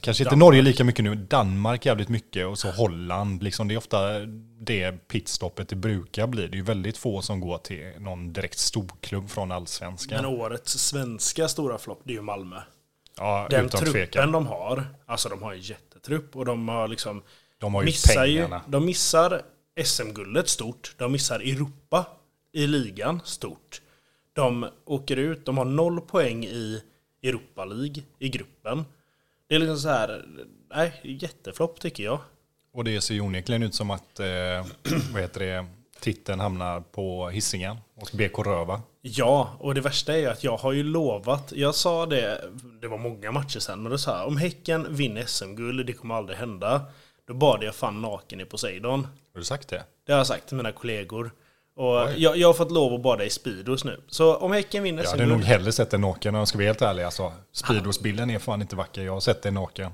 kanske 0.00 0.22
inte 0.22 0.30
Danmark. 0.30 0.46
Norge 0.46 0.62
lika 0.62 0.84
mycket 0.84 1.04
nu, 1.04 1.14
Danmark 1.14 1.86
jävligt 1.86 2.08
mycket 2.08 2.46
och 2.46 2.58
så 2.58 2.70
Holland, 2.70 3.42
liksom 3.42 3.68
det 3.68 3.74
är 3.74 3.78
ofta 3.78 4.18
det 4.60 5.08
pitstoppet 5.08 5.68
det 5.68 5.76
brukar 5.76 6.26
bli. 6.26 6.46
Det 6.46 6.54
är 6.54 6.56
ju 6.56 6.62
väldigt 6.62 6.98
få 6.98 7.22
som 7.22 7.40
går 7.40 7.58
till 7.58 7.92
någon 7.98 8.32
direkt 8.32 8.58
storklubb 8.58 9.30
från 9.30 9.52
allsvenskan. 9.52 10.22
Men 10.22 10.40
årets 10.40 10.78
svenska 10.78 11.48
stora 11.48 11.78
flopp, 11.78 12.00
det 12.04 12.12
är 12.12 12.16
ju 12.16 12.22
Malmö. 12.22 12.56
Ja, 13.16 13.46
Den 13.50 13.68
truppen 13.68 13.92
tvekan. 13.92 14.32
de 14.32 14.46
har, 14.46 14.84
alltså 15.06 15.28
de 15.28 15.42
har 15.42 15.52
en 15.52 15.60
jättetrupp 15.60 16.36
och 16.36 16.44
de 16.44 16.68
har 16.68 16.88
liksom 16.88 17.22
De 17.58 17.74
har 17.74 17.82
ju 17.82 17.86
missar 17.86 18.24
ju, 18.24 18.36
pengarna. 18.36 18.62
de 18.68 18.84
missar 18.84 19.42
SM-guldet 19.84 20.48
stort, 20.48 20.94
de 20.98 21.12
missar 21.12 21.40
Europa 21.40 22.06
i 22.52 22.66
ligan 22.66 23.20
stort. 23.24 23.82
De 24.32 24.68
åker 24.84 25.16
ut, 25.16 25.44
de 25.46 25.58
har 25.58 25.64
noll 25.64 26.00
poäng 26.00 26.44
i 26.44 26.82
Europa 27.22 27.64
League 27.64 28.02
i 28.18 28.28
gruppen. 28.28 28.84
Det 29.48 29.54
är 29.54 29.58
liksom 29.58 29.78
så 29.78 29.88
här, 29.88 30.24
nej, 30.74 31.00
jätteflopp 31.04 31.80
tycker 31.80 32.04
jag. 32.04 32.18
Och 32.72 32.84
det 32.84 33.00
ser 33.00 33.14
ju 33.14 33.20
onekligen 33.20 33.62
ut 33.62 33.74
som 33.74 33.90
att 33.90 34.20
eh, 34.20 34.26
vad 35.12 35.22
heter 35.22 35.40
det, 35.40 35.66
titeln 36.00 36.40
hamnar 36.40 36.80
på 36.80 37.28
hissingen 37.28 37.76
och 37.94 38.10
BK 38.12 38.38
Röva. 38.38 38.82
Ja, 39.04 39.56
och 39.58 39.74
det 39.74 39.80
värsta 39.80 40.16
är 40.18 40.28
att 40.28 40.44
jag 40.44 40.56
har 40.56 40.72
ju 40.72 40.82
lovat, 40.82 41.52
jag 41.56 41.74
sa 41.74 42.06
det, 42.06 42.50
det 42.80 42.88
var 42.88 42.98
många 42.98 43.32
matcher 43.32 43.58
sen, 43.58 43.82
men 43.82 43.92
då 43.92 43.98
sa 43.98 44.24
om 44.24 44.36
Häcken 44.36 44.86
vinner 44.94 45.24
SM-guld, 45.26 45.86
det 45.86 45.92
kommer 45.92 46.14
aldrig 46.14 46.38
hända. 46.38 46.82
Då 47.26 47.34
bad 47.34 47.62
jag 47.62 47.74
fan 47.74 48.02
naken 48.02 48.40
i 48.40 48.44
Poseidon. 48.44 49.04
Har 49.04 49.38
du 49.38 49.44
sagt 49.44 49.68
det? 49.68 49.84
Det 50.06 50.12
har 50.12 50.18
jag 50.18 50.26
sagt 50.26 50.46
till 50.48 50.56
mina 50.56 50.72
kollegor. 50.72 51.30
Och 51.76 52.08
jag, 52.16 52.36
jag 52.36 52.48
har 52.48 52.54
fått 52.54 52.70
lov 52.70 52.94
att 52.94 53.02
bada 53.02 53.24
i 53.24 53.30
Speedos 53.30 53.84
nu. 53.84 54.00
Så 54.08 54.36
om 54.36 54.52
Häcken 54.52 54.82
vinner 54.82 55.02
Jag 55.02 55.10
hade 55.10 55.26
nog 55.26 55.32
SM-guld... 55.32 55.44
hellre 55.44 55.72
sett 55.72 55.90
dig 55.90 56.00
naken 56.00 56.34
om 56.34 56.38
jag 56.38 56.48
ska 56.48 56.58
vara 56.58 56.66
helt 56.66 56.82
ärlig. 56.82 57.02
Alltså, 57.02 57.32
Speedos-bilden 57.52 58.30
är 58.30 58.38
fan 58.38 58.62
inte 58.62 58.76
vacker. 58.76 59.02
Jag 59.02 59.12
har 59.12 59.20
sett 59.20 59.42
dig 59.42 59.52
naken. 59.52 59.92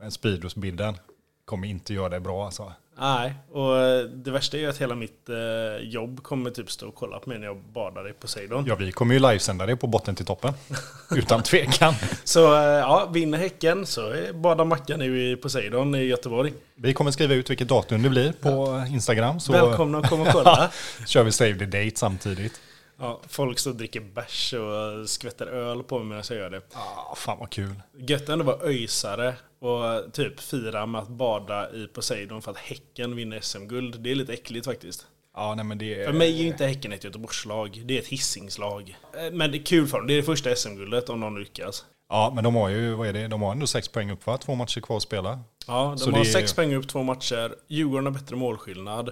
Men 0.00 0.10
Speedos-bilden 0.10 0.98
kommer 1.44 1.68
inte 1.68 1.94
göra 1.94 2.08
det 2.08 2.20
bra 2.20 2.44
alltså. 2.44 2.72
Nej, 3.00 3.34
och 3.52 3.74
det 4.10 4.30
värsta 4.30 4.56
är 4.56 4.60
ju 4.60 4.66
att 4.66 4.78
hela 4.78 4.94
mitt 4.94 5.28
eh, 5.28 5.88
jobb 5.88 6.22
kommer 6.22 6.50
typ 6.50 6.70
stå 6.70 6.88
och 6.88 6.94
kolla 6.94 7.18
på 7.18 7.28
mig 7.28 7.38
när 7.38 7.46
jag 7.46 7.56
badar 7.56 8.10
i 8.10 8.12
Poseidon. 8.12 8.64
Ja, 8.66 8.74
vi 8.74 8.92
kommer 8.92 9.14
ju 9.14 9.20
livesända 9.20 9.66
det 9.66 9.76
på 9.76 9.86
botten 9.86 10.14
till 10.14 10.26
toppen. 10.26 10.52
Utan 11.16 11.42
tvekan. 11.42 11.94
Så 12.24 12.54
eh, 12.54 12.62
ja, 12.62 13.08
vinner 13.12 13.38
Häcken 13.38 13.86
så 13.86 14.14
badar 14.34 14.64
Mackan 14.64 14.98
nu 14.98 15.32
i 15.32 15.36
Poseidon 15.36 15.94
i 15.94 16.04
Göteborg. 16.04 16.52
Vi 16.74 16.94
kommer 16.94 17.10
skriva 17.10 17.34
ut 17.34 17.50
vilket 17.50 17.68
datum 17.68 18.02
det 18.02 18.08
blir 18.08 18.32
på 18.32 18.84
Instagram. 18.90 19.40
Så 19.40 19.52
Välkomna 19.52 19.98
att 19.98 20.08
komma 20.08 20.22
och 20.22 20.32
kolla. 20.32 20.70
kör 21.06 21.22
vi 21.22 21.32
save 21.32 21.58
the 21.58 21.64
date 21.64 21.96
samtidigt. 21.96 22.60
Ja, 23.00 23.20
folk 23.28 23.66
och 23.66 23.74
dricker 23.74 24.00
bärs 24.00 24.52
och 24.54 25.08
skvätter 25.10 25.46
öl 25.46 25.82
på 25.82 25.98
mig 25.98 26.06
medan 26.08 26.24
jag 26.28 26.38
gör 26.38 26.50
det. 26.50 26.62
Ah, 26.74 27.14
fan 27.14 27.38
vad 27.38 27.50
kul. 27.50 27.74
Gött 27.98 28.28
ändå 28.28 28.44
vara 28.44 28.60
öjsare 28.66 29.34
och 29.60 30.12
typ 30.12 30.40
fira 30.40 30.86
med 30.86 31.00
att 31.00 31.08
bada 31.08 31.70
i 31.70 31.86
Poseidon 31.86 32.42
för 32.42 32.50
att 32.50 32.58
Häcken 32.58 33.16
vinner 33.16 33.40
SM-guld. 33.40 34.00
Det 34.00 34.10
är 34.10 34.14
lite 34.14 34.32
äckligt 34.32 34.66
faktiskt. 34.66 35.06
Ja, 35.36 35.54
nej, 35.54 35.64
men 35.64 35.78
det 35.78 36.06
För 36.06 36.12
mig 36.12 36.32
är 36.34 36.42
ju 36.42 36.46
inte 36.46 36.66
Häcken 36.66 36.92
ett 36.92 37.04
Göteborgslag, 37.04 37.82
det 37.84 37.94
är 37.96 38.02
ett 38.02 38.06
Hisingslag. 38.08 38.96
Eh, 39.16 39.32
Men 39.32 39.52
det 39.52 39.58
är 39.58 39.62
kul 39.62 39.86
för 39.86 39.98
dem, 39.98 40.06
det 40.06 40.12
är 40.12 40.16
det 40.16 40.22
första 40.22 40.54
SM-guldet 40.56 41.08
om 41.08 41.20
någon 41.20 41.38
lyckas. 41.40 41.84
Ja, 42.08 42.32
men 42.34 42.44
de 42.44 42.54
har 42.54 42.68
ju, 42.68 42.94
vad 42.94 43.08
är 43.08 43.12
det? 43.12 43.28
De 43.28 43.42
har 43.42 43.52
ändå 43.52 43.66
sex 43.66 43.88
poäng 43.88 44.10
upp 44.10 44.26
va? 44.26 44.38
Två 44.38 44.54
matcher 44.54 44.80
kvar 44.80 44.96
att 44.96 45.02
spela. 45.02 45.40
Ja, 45.66 45.88
de 45.90 45.98
Så 45.98 46.10
har 46.10 46.20
är- 46.20 46.24
sex 46.24 46.52
poäng 46.54 46.74
upp 46.74 46.88
två 46.88 47.02
matcher, 47.02 47.54
Djurgården 47.68 48.06
har 48.06 48.12
bättre 48.12 48.36
målskillnad. 48.36 49.10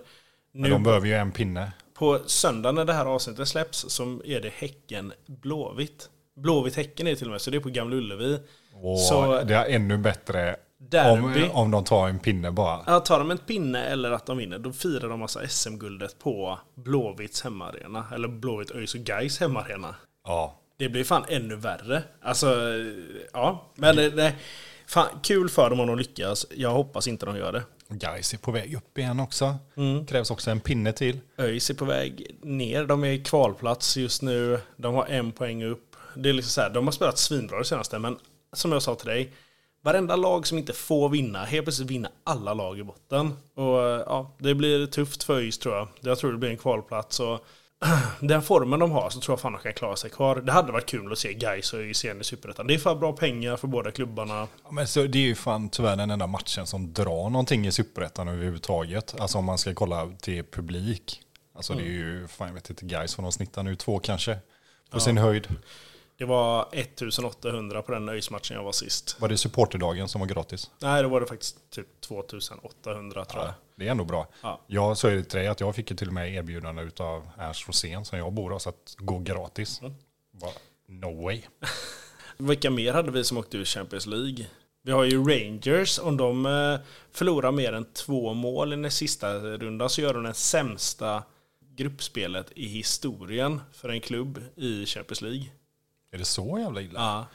Men 0.53 0.71
de 0.71 0.83
behöver 0.83 1.07
ju 1.07 1.15
en 1.15 1.33
pinne. 1.33 1.73
På 1.99 2.19
söndag 2.27 2.73
när 2.73 2.85
det 2.85 2.93
här 2.93 3.07
avsnittet 3.07 3.49
släpps 3.49 3.85
så 3.89 4.21
är 4.25 4.41
det 4.41 4.53
Häcken 4.57 5.13
Blåvitt. 5.27 6.09
Blåvitt-Häcken 6.37 7.07
är 7.07 7.11
det 7.11 7.17
till 7.17 7.27
och 7.27 7.33
med, 7.33 7.41
så 7.41 7.51
det 7.51 7.57
är 7.57 7.61
på 7.61 7.69
Gamla 7.69 7.97
Ullevi. 7.97 8.39
Och 8.83 9.01
Så- 9.01 9.43
det 9.45 9.55
är 9.55 9.65
ännu 9.75 9.99
bättre 9.99 10.57
Derby. 10.79 11.45
om, 11.45 11.51
om 11.53 11.71
de 11.71 11.85
tar 11.85 12.09
en 12.09 12.19
pinne 12.19 12.51
bara. 12.53 12.81
Ja, 12.87 13.01
tar 13.01 13.19
de 13.19 13.31
en 13.31 13.39
pinne 13.39 13.85
eller 13.85 14.11
att 14.11 14.27
de 14.27 14.37
vinner, 14.37 14.59
då 14.59 14.73
firar 14.73 15.09
de 15.09 15.23
alltså 15.23 15.41
SM-guldet 15.49 16.19
på 16.19 16.59
Blåvitts 16.75 17.43
hemmaarena. 17.43 18.05
Eller 18.15 18.29
Blåvitt 18.29 18.71
ÖIS 18.71 18.95
och 18.95 19.01
Gais 19.01 19.41
hemmaarena. 19.41 19.95
Ja. 20.25 20.61
Det 20.79 20.89
blir 20.89 21.05
fan 21.05 21.25
ännu 21.29 21.57
värre. 21.57 22.03
Alltså, 22.23 22.57
ja. 23.33 23.65
Men 23.75 23.99
eh, 23.99 24.13
nej. 24.15 24.37
Fan, 24.87 25.07
kul 25.23 25.49
för 25.49 25.71
dem 25.71 25.81
om 25.81 25.87
de 25.87 25.99
lyckas. 25.99 26.47
Jag 26.57 26.71
hoppas 26.71 27.09
inte 27.09 27.27
de 27.27 27.37
gör 27.37 27.53
det. 27.53 27.63
Gais 27.89 28.35
är 28.35 28.39
på 28.39 28.51
väg 28.51 28.75
upp 28.75 28.99
igen 28.99 29.21
också. 29.21 29.57
Mm. 29.77 30.07
Krävs 30.07 30.31
också 30.31 30.51
en 30.51 30.61
pinne 30.61 30.93
till. 30.93 31.21
ÖIS 31.39 31.71
är 31.71 31.75
på 31.75 31.85
väg 31.85 32.37
ner. 32.43 32.87
De 32.87 33.05
är 33.05 33.09
i 33.09 33.19
kvalplats 33.25 33.97
just 33.97 34.23
nu. 34.23 34.61
De 34.77 34.95
har 34.95 35.07
en 35.07 35.33
poäng 35.33 35.65
upp. 35.65 35.97
Det 36.15 36.29
är 36.29 36.33
liksom 36.33 36.51
så 36.51 36.61
här, 36.61 36.71
de 36.71 36.85
har 36.85 36.93
spelat 36.93 37.19
svinbra 37.19 37.59
det 37.59 37.65
senaste, 37.65 37.99
men 37.99 38.19
som 38.53 38.73
jag 38.73 38.83
sa 38.83 38.95
till 38.95 39.09
dig. 39.09 39.33
Varenda 39.83 40.17
lag 40.17 40.47
som 40.47 40.59
inte 40.59 40.73
får 40.73 41.09
vinna, 41.09 41.45
helt 41.45 41.65
plötsligt 41.65 41.91
vinner 41.91 42.11
alla 42.25 42.55
lag 42.55 42.79
i 42.79 42.83
botten. 42.83 43.33
Och 43.55 43.79
ja, 44.07 44.37
det 44.39 44.55
blir 44.55 44.87
tufft 44.87 45.23
för 45.23 45.37
ÖIS 45.37 45.59
tror 45.59 45.75
jag. 45.75 45.89
Jag 46.01 46.19
tror 46.19 46.33
det 46.33 46.39
blir 46.39 46.51
en 46.51 46.57
kvalplats. 46.57 47.21
Och 47.21 47.47
den 48.21 48.43
formen 48.43 48.81
de 48.81 48.91
har 48.91 49.11
så 49.11 49.21
tror 49.21 49.33
jag 49.33 49.41
fan 49.41 49.53
de 49.53 49.61
kan 49.63 49.73
klara 49.73 49.97
sig 49.97 50.11
kvar. 50.11 50.37
Det 50.37 50.53
hade 50.53 50.73
varit 50.73 50.87
kul 50.87 51.13
att 51.13 51.19
se 51.19 51.35
Gais 51.35 51.73
och 51.73 51.79
ÖIS 51.79 52.05
igen 52.05 52.21
i 52.21 52.25
Superettan. 52.25 52.67
Det 52.67 52.75
är 52.75 52.79
för 52.79 52.95
bra 52.95 53.13
pengar 53.13 53.57
för 53.57 53.69
båda 53.69 53.91
klubbarna. 53.91 54.49
Ja, 54.65 54.71
men 54.71 54.87
så 54.87 55.03
det 55.03 55.19
är 55.19 55.23
ju 55.23 55.35
fan 55.35 55.69
tyvärr 55.69 55.97
den 55.97 56.11
enda 56.11 56.27
matchen 56.27 56.67
som 56.67 56.93
drar 56.93 57.31
någonting 57.31 57.67
i 57.67 57.73
superettan 57.73 58.29
överhuvudtaget. 58.29 59.21
Alltså 59.21 59.39
om 59.39 59.45
man 59.45 59.59
ska 59.59 59.75
kolla 59.75 60.11
till 60.21 60.45
publik. 60.45 61.21
Alltså 61.55 61.75
det 61.75 61.83
är 61.83 61.87
ju, 61.87 62.29
fan 62.29 62.47
jag 62.49 62.55
vet 62.55 62.71
inte, 62.71 62.85
guys 62.85 63.19
vad 63.19 63.25
de 63.25 63.33
snittar 63.33 63.63
nu, 63.63 63.77
två 63.77 63.99
kanske. 63.99 64.39
På 64.91 65.01
sin 65.01 65.19
höjd. 65.19 65.49
Det 66.19 66.25
var 66.25 66.69
1800 66.73 67.83
på 67.83 67.93
den 67.93 68.09
ÖIS-matchen 68.09 68.57
jag 68.57 68.65
var 68.65 68.73
sist. 68.73 69.17
Var 69.21 69.29
det 69.29 69.37
supporterdagen 69.37 70.09
som 70.09 70.21
var 70.21 70.29
gratis? 70.29 70.71
Nej, 70.79 71.03
då 71.03 71.09
var 71.09 71.21
det 71.21 71.27
faktiskt 71.27 71.71
typ 71.71 72.01
2800 72.01 73.25
tror 73.25 73.43
jag. 73.43 73.51
Ja, 73.51 73.55
det 73.77 73.87
är 73.87 73.91
ändå 73.91 74.05
bra. 74.05 74.29
Ja. 74.43 74.61
Jag 74.67 74.99
sa 74.99 75.11
ju 75.11 75.23
till 75.23 75.39
dig 75.39 75.49
att 75.49 75.61
jag 75.61 75.75
fick 75.75 75.91
ju 75.91 75.97
till 75.97 76.09
och 76.09 76.15
med 76.15 76.35
erbjudande 76.35 76.91
av 76.99 77.29
Ernst 77.39 77.69
Rosén 77.69 78.05
som 78.05 78.19
jag 78.19 78.33
bor 78.33 78.51
hos 78.51 78.67
att 78.67 78.95
gå 78.99 79.19
gratis. 79.19 79.81
Mm. 79.81 79.95
Bara, 80.31 80.53
no 80.87 81.23
way. 81.23 81.43
Vilka 82.37 82.71
mer 82.71 82.93
hade 82.93 83.11
vi 83.11 83.25
som 83.25 83.39
åkte 83.39 83.57
ur 83.57 83.65
Champions 83.65 84.07
League? 84.07 84.47
Vi 84.83 84.93
har 84.93 85.05
ju 85.05 85.25
Rangers. 85.25 85.99
Om 85.99 86.17
de 86.17 86.47
eh, 86.47 86.79
förlorar 87.13 87.53
mer 87.53 87.73
än 87.73 87.85
två 87.93 88.35
mål 88.35 88.73
i 88.73 88.77
den 88.77 88.91
sista 88.91 89.35
rundan 89.39 89.91
så 89.91 90.01
gör 90.01 90.15
de 90.15 90.23
det 90.23 90.35
sämsta 90.35 91.23
gruppspelet 91.77 92.53
i 92.57 92.67
historien 92.67 93.61
för 93.73 93.89
en 93.89 94.01
klubb 94.01 94.43
i 94.57 94.87
Champions 94.87 95.23
League. 95.23 95.45
Är 96.13 96.19
det 96.19 96.25
så 96.25 96.59
jävla 96.59 96.81
illa? 96.81 97.01
Ja, 97.01 97.27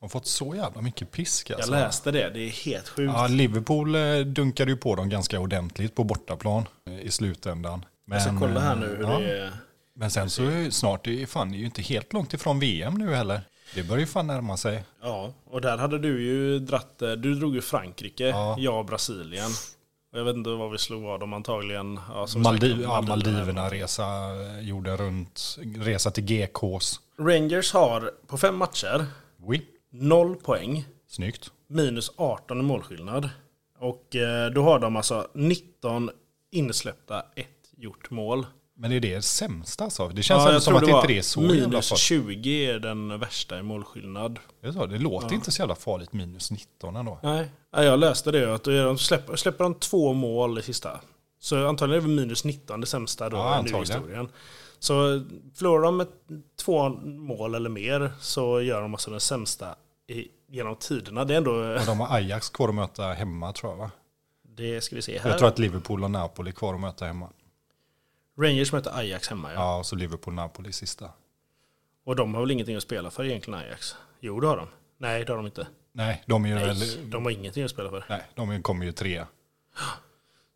De 0.00 0.04
har 0.04 0.08
fått 0.08 0.26
så 0.26 0.54
jävla 0.54 0.80
mycket 0.82 1.10
pisk 1.10 1.50
jag 1.50 1.56
alltså. 1.56 1.70
läste 1.72 2.10
det. 2.10 2.30
Det 2.30 2.40
är 2.40 2.50
helt 2.50 2.88
sjukt. 2.88 3.12
Ja, 3.16 3.26
Liverpool 3.26 3.94
eh, 3.94 4.18
dunkade 4.18 4.70
ju 4.70 4.76
på 4.76 4.94
dem 4.94 5.08
ganska 5.08 5.40
ordentligt 5.40 5.94
på 5.94 6.04
bortaplan 6.04 6.64
eh, 6.86 7.00
i 7.00 7.10
slutändan. 7.10 7.84
Men, 8.04 8.18
jag 8.18 8.28
ska 8.28 8.38
kolla 8.38 8.60
här 8.60 8.76
nu 8.76 8.86
hur 8.86 9.02
ja, 9.02 9.18
det 9.18 9.38
är. 9.38 9.52
Men 9.94 10.10
sen 10.10 10.30
så 10.30 10.66
snart, 10.70 11.04
det 11.04 11.22
är 11.22 11.26
fan 11.26 11.50
det 11.50 11.56
är 11.56 11.58
ju 11.58 11.64
inte 11.64 11.82
helt 11.82 12.12
långt 12.12 12.34
ifrån 12.34 12.60
VM 12.60 12.94
nu 12.94 13.14
heller. 13.14 13.40
Det 13.74 13.82
börjar 13.82 14.00
ju 14.00 14.06
fan 14.06 14.26
närma 14.26 14.56
sig. 14.56 14.84
Ja, 15.02 15.32
och 15.44 15.60
där 15.60 15.78
hade 15.78 15.98
du 15.98 16.22
ju 16.22 16.58
dratt, 16.58 17.02
eh, 17.02 17.10
du 17.10 17.34
drog 17.34 17.54
ju 17.54 17.60
Frankrike, 17.60 18.24
Ja. 18.24 18.56
jag 18.58 18.86
Brasilien. 18.86 19.50
Och 20.12 20.18
jag 20.18 20.24
vet 20.24 20.36
inte 20.36 20.50
vad 20.50 20.70
vi 20.70 20.78
slog 20.78 21.02
vad 21.02 21.20
dem 21.20 21.32
antagligen. 21.32 22.00
Ja, 22.08 22.26
Maldiv, 22.36 22.70
sagt, 22.70 22.82
ja, 22.82 23.00
Maldiverna. 23.00 23.36
Maldiverna 23.36 23.70
resa, 23.70 24.04
eh, 24.04 24.60
gjorde 24.60 24.96
runt, 24.96 25.58
resa 25.76 26.10
till 26.10 26.24
GKs. 26.24 27.00
Rangers 27.20 27.72
har 27.72 28.10
på 28.26 28.38
fem 28.38 28.56
matcher 28.56 29.06
Oui, 29.46 29.62
noll 29.90 30.36
poäng, 30.36 30.84
snyggt. 31.06 31.50
minus 31.68 32.10
18 32.16 32.60
i 32.60 32.62
målskillnad. 32.62 33.30
Och 33.78 34.16
eh, 34.16 34.50
då 34.50 34.62
har 34.62 34.78
de 34.78 34.96
alltså 34.96 35.28
19 35.34 36.10
insläppta, 36.50 37.20
ett 37.36 37.46
gjort 37.76 38.10
mål. 38.10 38.46
Men 38.76 38.92
är 38.92 39.00
det 39.00 39.22
sämsta 39.22 39.84
alltså? 39.84 40.08
Det 40.08 40.22
känns 40.22 40.52
Ja, 40.52 40.60
som 40.60 40.76
att 40.76 40.84
det 40.84 40.90
inte 40.90 41.12
är 41.12 41.22
så 41.22 41.40
minus 41.40 41.88
farligt. 41.88 41.98
20 42.00 42.66
är 42.66 42.78
den 42.78 43.18
värsta 43.20 43.58
i 43.58 43.62
målskillnad. 43.62 44.38
Det, 44.60 44.72
så, 44.72 44.86
det 44.86 44.98
låter 44.98 45.34
inte 45.34 45.50
så 45.50 45.62
jävla 45.62 45.74
farligt 45.74 46.12
minus 46.12 46.50
19 46.50 46.96
ändå. 46.96 47.18
Nej, 47.22 47.50
ja, 47.72 47.82
jag 47.84 47.98
läste 47.98 48.30
det. 48.30 48.54
Att 48.54 48.64
de 48.64 48.98
släpper, 48.98 49.36
släpper 49.36 49.64
de 49.64 49.74
två 49.74 50.12
mål 50.12 50.58
i 50.58 50.62
sista. 50.62 51.00
Så 51.40 51.66
antagligen 51.68 52.04
är 52.04 52.08
det 52.08 52.14
minus 52.14 52.44
19 52.44 52.80
det 52.80 52.86
sämsta 52.86 53.28
då 53.28 53.36
Ja, 53.36 53.64
i 53.66 53.80
historien. 53.80 54.28
Så 54.78 55.24
förlorar 55.54 55.82
de 55.82 55.96
med 55.96 56.06
två 56.56 56.88
mål 56.88 57.54
eller 57.54 57.70
mer 57.70 58.12
så 58.20 58.60
gör 58.60 58.82
de 58.82 58.94
alltså 58.94 59.10
den 59.10 59.20
sämsta 59.20 59.76
i, 60.06 60.28
genom 60.46 60.76
tiderna. 60.76 61.24
Det 61.24 61.34
är 61.34 61.38
ändå... 61.38 61.52
Och 61.52 61.86
de 61.86 62.00
har 62.00 62.16
Ajax 62.16 62.48
kvar 62.48 62.68
att 62.68 62.74
möta 62.74 63.02
hemma 63.02 63.52
tror 63.52 63.72
jag 63.72 63.78
va? 63.78 63.90
Det 64.42 64.80
ska 64.80 64.96
vi 64.96 65.02
se 65.02 65.18
här. 65.18 65.30
Jag 65.30 65.38
tror 65.38 65.48
att 65.48 65.58
Liverpool 65.58 66.04
och 66.04 66.10
Napoli 66.10 66.50
är 66.50 66.54
kvar 66.54 66.74
att 66.74 66.80
möta 66.80 67.06
hemma. 67.06 67.28
Rangers 68.40 68.72
möter 68.72 68.98
Ajax 68.98 69.28
hemma 69.28 69.52
ja. 69.52 69.60
Ja, 69.60 69.78
och 69.78 69.86
så 69.86 69.96
Liverpool-Napoli 69.96 70.72
sista. 70.72 71.10
Och 72.04 72.16
de 72.16 72.34
har 72.34 72.40
väl 72.40 72.50
ingenting 72.50 72.76
att 72.76 72.82
spela 72.82 73.10
för 73.10 73.24
egentligen 73.24 73.60
Ajax? 73.60 73.96
Jo 74.20 74.40
det 74.40 74.46
har 74.46 74.56
de. 74.56 74.68
Nej 74.98 75.24
det 75.24 75.32
har 75.32 75.36
de 75.36 75.46
inte. 75.46 75.66
Nej, 75.92 76.22
de 76.26 76.44
är 76.44 76.48
ju 76.48 76.54
väl... 76.54 76.78
Nej, 76.78 76.98
de 77.04 77.24
har 77.24 77.30
ingenting 77.30 77.64
att 77.64 77.70
spela 77.70 77.90
för. 77.90 78.04
Nej, 78.08 78.22
de 78.34 78.62
kommer 78.62 78.86
ju 78.86 78.92
trea. 78.92 79.26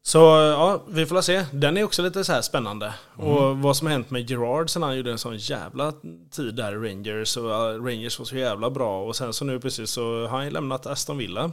Så 0.05 0.19
ja, 0.19 0.83
vi 0.89 1.07
får 1.07 1.21
se. 1.21 1.47
Den 1.53 1.77
är 1.77 1.85
också 1.85 2.03
lite 2.03 2.25
så 2.25 2.33
här 2.33 2.43
spännande. 2.43 2.95
Mm. 3.19 3.29
Och 3.31 3.59
vad 3.59 3.77
som 3.77 3.87
har 3.87 3.93
hänt 3.93 4.11
med 4.11 4.31
Gerard 4.31 4.71
sen 4.71 4.83
han 4.83 4.97
gjorde 4.97 5.11
en 5.13 5.19
sån 5.19 5.37
jävla 5.37 5.93
tid 6.31 6.55
där 6.55 6.73
i 6.87 6.91
Rangers. 6.91 7.37
Och 7.37 7.51
Rangers 7.87 8.19
var 8.19 8.27
så 8.27 8.37
jävla 8.37 8.71
bra. 8.71 9.05
Och 9.07 9.17
sen 9.17 9.33
så 9.33 9.45
nu 9.45 9.61
precis 9.61 9.91
så 9.91 10.21
har 10.27 10.37
han 10.37 10.45
ju 10.45 10.51
lämnat 10.51 10.87
Aston 10.87 11.19
Villa. 11.19 11.51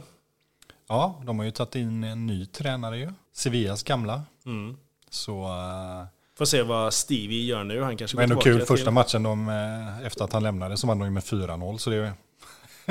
Ja, 0.88 1.20
de 1.26 1.38
har 1.38 1.44
ju 1.46 1.50
tagit 1.50 1.74
in 1.74 2.04
en 2.04 2.26
ny 2.26 2.46
tränare 2.46 2.98
ju. 2.98 3.12
Sevillas 3.34 3.82
gamla. 3.82 4.22
Mm. 4.46 4.76
Så... 5.10 5.44
eh, 5.44 6.06
Får 6.38 6.44
se 6.44 6.62
vad 6.62 6.92
Stevie 6.94 7.44
gör 7.44 7.64
nu. 7.64 7.82
Han 7.82 7.96
kanske 7.96 8.16
Det 8.16 8.18
var 8.18 8.22
ändå 8.24 8.36
kul 8.40 8.60
första 8.60 8.84
till- 8.84 8.90
matchen 8.94 9.22
de, 9.22 9.48
eh, 9.48 10.06
efter 10.06 10.24
att 10.24 10.32
han 10.32 10.42
lämnade 10.42 10.76
så 10.76 10.86
vann 10.86 10.98
de 10.98 11.04
ju 11.04 11.10
med 11.10 11.22
4-0. 11.22 11.76
Så 11.78 11.90
det 11.90 11.96
är 11.96 12.12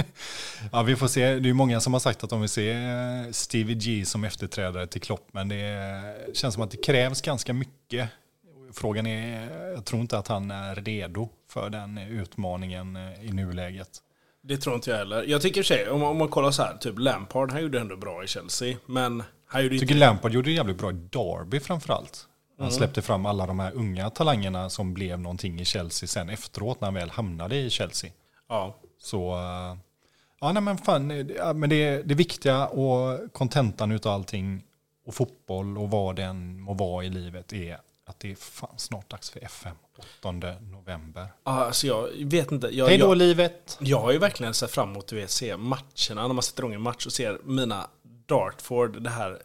ja, 0.71 0.83
vi 0.83 0.95
får 0.95 1.07
se. 1.07 1.35
Det 1.35 1.49
är 1.49 1.53
många 1.53 1.79
som 1.79 1.93
har 1.93 1.99
sagt 1.99 2.23
att 2.23 2.29
de 2.29 2.39
vill 2.39 2.49
se 2.49 2.71
eh, 2.71 3.31
Stevie 3.31 3.75
G 3.75 4.05
som 4.05 4.23
efterträdare 4.23 4.87
till 4.87 5.01
Klopp. 5.01 5.27
Men 5.31 5.49
det 5.49 6.03
känns 6.33 6.53
som 6.53 6.63
att 6.63 6.71
det 6.71 6.77
krävs 6.77 7.21
ganska 7.21 7.53
mycket. 7.53 8.09
Frågan 8.73 9.07
är, 9.07 9.49
jag 9.73 9.85
tror 9.85 10.01
inte 10.01 10.17
att 10.17 10.27
han 10.27 10.51
är 10.51 10.75
redo 10.75 11.29
för 11.49 11.69
den 11.69 11.97
utmaningen 11.97 12.95
eh, 12.95 13.25
i 13.25 13.31
nuläget. 13.31 13.89
Det 14.41 14.57
tror 14.57 14.75
inte 14.75 14.89
jag 14.89 14.97
heller. 14.97 15.23
Jag 15.23 15.41
tycker 15.41 15.63
sig, 15.63 15.89
om, 15.89 16.03
om 16.03 16.17
man 16.17 16.27
kollar 16.27 16.51
så 16.51 16.63
här, 16.63 16.77
typ 16.77 16.99
Lampard, 16.99 17.51
han 17.51 17.61
gjorde 17.61 17.79
ändå 17.79 17.97
bra 17.97 18.23
i 18.23 18.27
Chelsea. 18.27 18.77
Men 18.85 19.23
han 19.47 19.63
gjorde 19.63 19.75
Jag 19.75 19.83
inte... 19.83 19.85
tycker 19.87 19.99
Lampard 19.99 20.31
gjorde 20.31 20.49
det 20.49 20.53
jävligt 20.53 20.77
bra 20.77 20.91
i 20.91 20.93
Derby 20.93 21.59
framförallt. 21.59 22.25
Han 22.59 22.71
släppte 22.71 23.01
fram 23.01 23.25
alla 23.25 23.47
de 23.47 23.59
här 23.59 23.71
unga 23.75 24.09
talangerna 24.09 24.69
som 24.69 24.93
blev 24.93 25.19
någonting 25.19 25.59
i 25.59 25.65
Chelsea 25.65 26.07
sen 26.07 26.29
efteråt 26.29 26.81
när 26.81 26.87
han 26.87 26.93
väl 26.93 27.09
hamnade 27.09 27.55
i 27.55 27.69
Chelsea. 27.69 28.11
Ja, 28.49 28.75
Så, 29.01 29.31
eh, 29.33 29.77
ja 30.41 30.51
nej 30.51 30.63
men 30.63 30.77
fan, 30.77 31.11
eh, 31.11 31.53
men 31.53 31.69
det, 31.69 32.01
det 32.01 32.15
viktiga 32.15 32.67
och 32.67 33.33
kontentan 33.33 33.91
utav 33.91 34.13
allting 34.13 34.63
och 35.05 35.15
fotboll 35.15 35.77
och 35.77 35.89
vad 35.89 36.15
den 36.15 36.59
må 36.61 36.73
vara 36.73 37.05
i 37.05 37.09
livet 37.09 37.53
är 37.53 37.77
att 38.05 38.19
det 38.19 38.31
är 38.31 38.35
fan 38.35 38.73
snart 38.77 39.09
dags 39.09 39.29
för 39.29 39.43
FM, 39.43 39.75
8 40.19 40.31
november. 40.71 41.27
alltså 41.43 41.87
jag 41.87 42.09
vet 42.25 42.51
inte. 42.51 42.67
Jag, 42.67 42.87
Hej 42.87 42.97
då 42.97 43.05
jag, 43.05 43.17
livet! 43.17 43.77
jag 43.81 43.99
har 43.99 44.11
ju 44.11 44.17
verkligen 44.17 44.53
sett 44.53 44.71
fram 44.71 44.89
emot 44.89 45.13
att 45.13 45.29
se 45.31 45.57
matcherna. 45.57 46.27
När 46.27 46.33
man 46.33 46.43
sätter 46.43 46.63
igång 46.63 46.73
en 46.73 46.81
match 46.81 47.05
och 47.05 47.13
ser 47.13 47.39
mina 47.43 47.87
Dartford, 48.25 49.01
det 49.01 49.09
här 49.09 49.41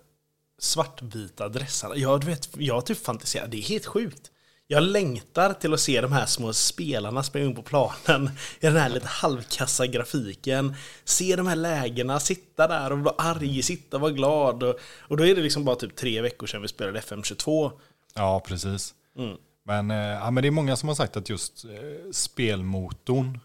svartvita 0.59 1.49
dressarna. 1.49 1.97
Jag, 1.97 2.21
du 2.21 2.27
vet, 2.27 2.49
jag 2.57 2.75
har 2.75 2.81
typ 2.81 3.05
fantiserat, 3.05 3.51
det 3.51 3.57
är 3.57 3.63
helt 3.63 3.87
sjukt. 3.87 4.31
Jag 4.67 4.83
längtar 4.83 5.53
till 5.53 5.75
att 5.75 5.81
se 5.81 6.01
de 6.01 6.13
här 6.13 6.27
små 6.27 6.53
spelarna 6.53 7.23
springa 7.23 7.47
in 7.47 7.55
på 7.55 7.63
planen 7.63 8.31
i 8.61 8.67
den 8.67 8.77
här 8.77 8.89
lite 8.89 9.07
halvkassa 9.07 9.87
grafiken. 9.87 10.75
Se 11.05 11.37
de 11.37 11.47
här 11.47 11.57
lägena, 11.57 12.21
sitta 12.21 12.69
där 12.69 12.93
och 12.93 12.99
vara 12.99 13.15
arg, 13.19 13.63
sitta 13.63 13.97
och 13.97 14.01
vara 14.01 14.13
glad. 14.13 14.63
Och, 14.63 14.79
och 15.01 15.17
då 15.17 15.27
är 15.27 15.35
det 15.35 15.43
liksom 15.43 15.65
bara 15.65 15.77
typ 15.77 15.97
tre 15.97 16.21
veckor 16.21 16.47
sedan 16.47 16.63
vi 16.63 16.69
spelade 16.69 17.01
FM22. 17.01 17.71
Ja, 18.15 18.43
precis. 18.47 18.95
Mm. 19.19 19.37
Men, 19.65 19.91
eh, 19.91 19.97
ja, 19.97 20.31
men 20.31 20.43
det 20.43 20.49
är 20.49 20.51
många 20.51 20.77
som 20.77 20.89
har 20.89 20.97
sagt 20.97 21.17
att 21.17 21.29
just 21.29 21.65
eh, 21.65 22.11
spelmotorn 22.13 23.41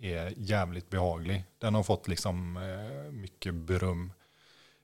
är 0.00 0.32
jävligt 0.36 0.90
behaglig. 0.90 1.44
Den 1.58 1.74
har 1.74 1.82
fått 1.82 2.08
liksom 2.08 2.56
eh, 2.56 3.12
mycket 3.12 3.54
beröm. 3.54 4.12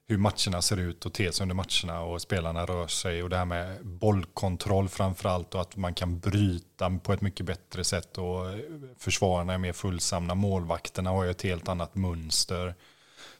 Hur 0.06 0.18
matcherna 0.18 0.62
ser 0.62 0.76
ut 0.76 1.06
och 1.06 1.12
ter 1.12 1.30
sig 1.30 1.44
under 1.44 1.54
matcherna 1.54 2.00
och 2.00 2.22
spelarna 2.22 2.66
rör 2.66 2.86
sig 2.86 3.22
och 3.22 3.30
det 3.30 3.36
här 3.36 3.44
med 3.44 3.86
bollkontroll 3.86 4.88
framförallt 4.88 5.54
och 5.54 5.60
att 5.60 5.76
man 5.76 5.94
kan 5.94 6.18
bryta 6.18 6.90
på 6.90 7.12
ett 7.12 7.20
mycket 7.20 7.46
bättre 7.46 7.84
sätt 7.84 8.18
och 8.18 8.46
försvararna 8.98 9.54
är 9.54 9.58
mer 9.58 9.72
fullsamma 9.72 10.34
Målvakterna 10.34 11.10
har 11.10 11.24
ju 11.24 11.30
ett 11.30 11.42
helt 11.42 11.68
annat 11.68 11.94
mönster. 11.94 12.74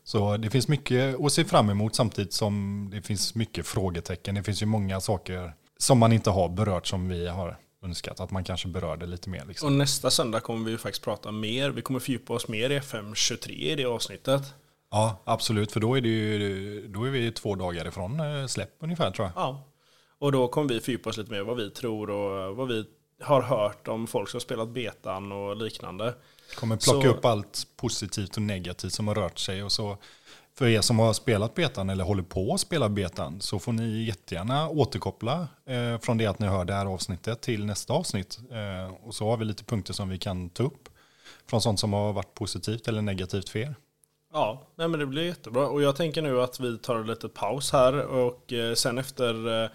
Så 0.05 0.37
det 0.37 0.50
finns 0.50 0.68
mycket 0.68 1.20
att 1.20 1.33
se 1.33 1.44
fram 1.44 1.70
emot 1.70 1.94
samtidigt 1.94 2.33
som 2.33 2.88
det 2.92 3.03
finns 3.03 3.35
mycket 3.35 3.66
frågetecken. 3.66 4.35
Det 4.35 4.42
finns 4.42 4.62
ju 4.62 4.66
många 4.66 5.00
saker 5.00 5.53
som 5.79 5.98
man 5.98 6.12
inte 6.12 6.31
har 6.31 6.48
berört 6.48 6.87
som 6.87 7.09
vi 7.09 7.29
har 7.29 7.59
önskat. 7.83 8.20
Att 8.20 8.31
man 8.31 8.44
kanske 8.44 8.68
berörde 8.68 9.07
lite 9.07 9.29
mer. 9.29 9.44
Liksom. 9.44 9.66
Och 9.66 9.72
nästa 9.72 10.11
söndag 10.11 10.40
kommer 10.40 10.64
vi 10.64 10.70
ju 10.70 10.79
faktiskt 10.79 11.05
prata 11.05 11.33
mer. 11.33 11.70
Vi 11.70 11.83
kommer 11.83 12.00
fördjupa 12.00 12.33
oss 12.33 12.48
mer 12.48 12.70
i 12.70 12.81
FM23 12.81 13.50
i 13.50 13.74
det 13.74 13.85
avsnittet. 13.85 14.42
Ja, 14.95 15.21
absolut. 15.25 15.73
För 15.73 15.81
då 15.81 15.97
är, 15.97 16.01
det 16.01 16.09
ju, 16.09 16.89
då 16.89 17.05
är 17.05 17.11
vi 17.11 17.33
två 17.33 17.55
dagar 17.55 17.89
ifrån 17.89 18.21
eh, 18.21 18.47
släpp 18.47 18.71
ungefär 18.79 19.11
tror 19.11 19.27
jag. 19.27 19.33
Ja. 19.45 19.65
Och 20.19 20.33
då 20.33 20.49
kommer 20.49 20.69
vi 20.69 20.81
fördjupa 20.81 21.11
oss 21.11 21.17
lite 21.17 21.31
mer 21.31 21.43
vad 21.43 21.57
vi 21.57 21.71
tror 21.71 22.11
och 22.11 22.57
vad 22.57 22.69
vi 22.69 22.85
har 23.21 23.43
hört 23.43 23.89
om 23.89 24.07
folk 24.07 24.29
som 24.29 24.37
har 24.39 24.41
spelat 24.41 24.69
betan 24.69 25.33
och 25.33 25.57
liknande. 25.57 26.15
Kommer 26.57 26.77
plocka 26.77 27.09
Så- 27.09 27.15
upp 27.15 27.25
allt 27.25 27.67
positivt 27.77 28.37
och 28.37 28.43
negativt 28.43 28.93
som 28.93 29.09
har 29.09 29.15
rört 29.15 29.39
sig. 29.39 29.63
Och 29.63 29.73
så 29.73 29.97
för 30.59 30.67
er 30.67 30.81
som 30.81 30.99
har 30.99 31.13
spelat 31.13 31.55
betan 31.55 31.91
eller 31.91 32.05
håller 32.05 32.23
på 32.23 32.55
att 32.55 32.61
spela 32.61 32.89
betan 32.89 33.41
så 33.41 33.59
får 33.59 33.73
ni 33.73 34.05
jättegärna 34.05 34.69
återkoppla 34.69 35.49
eh, 35.67 35.99
från 36.01 36.19
det 36.19 36.27
att 36.27 36.39
ni 36.39 36.47
hör 36.47 36.65
det 36.65 36.73
här 36.75 36.87
avsnittet 36.87 37.41
till 37.41 37.65
nästa 37.65 37.93
avsnitt. 37.93 38.39
Eh, 38.51 38.95
och 38.95 39.15
så 39.15 39.31
har 39.31 39.37
vi 39.37 39.45
lite 39.45 39.65
punkter 39.65 39.93
som 39.93 40.09
vi 40.09 40.19
kan 40.19 40.51
ta 40.51 40.63
upp 40.63 40.89
från 41.47 41.61
sånt 41.61 41.81
som 41.81 41.93
har 41.93 42.13
varit 42.13 42.35
positivt 42.35 42.89
eller 42.89 43.03
negativt 43.03 43.49
för 43.49 43.59
er. 43.59 43.75
Ja, 44.35 44.62
nej 44.77 44.88
men 44.88 45.01
det 45.01 45.07
blir 45.07 45.23
jättebra. 45.23 45.66
Och 45.66 45.83
jag 45.83 45.97
tänker 45.97 46.23
nu 46.23 46.42
att 46.42 46.61
vi 46.61 46.79
tar 46.79 47.05
lite 47.05 47.29
paus 47.29 47.73
här 47.73 48.07
och 48.07 48.53
eh, 48.53 48.75
sen 48.75 48.99
efter 48.99 49.62
eh, 49.64 49.70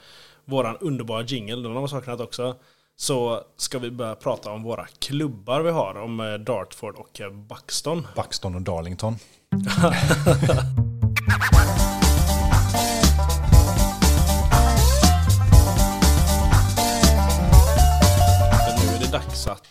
våran 0.45 0.77
underbara 0.77 1.23
jingle, 1.23 1.55
den 1.55 1.75
har 1.75 1.81
vi 1.81 1.87
saknat 1.87 2.19
också, 2.19 2.55
så 2.95 3.43
ska 3.57 3.79
vi 3.79 3.91
börja 3.91 4.15
prata 4.15 4.51
om 4.51 4.63
våra 4.63 4.85
klubbar 4.99 5.61
vi 5.61 5.71
har, 5.71 5.95
om 5.95 6.19
eh, 6.19 6.33
Dartford 6.33 6.95
och 6.95 7.21
Buxton. 7.49 8.07
Buxton 8.15 8.55
och 8.55 8.61
Darlington. 8.61 9.15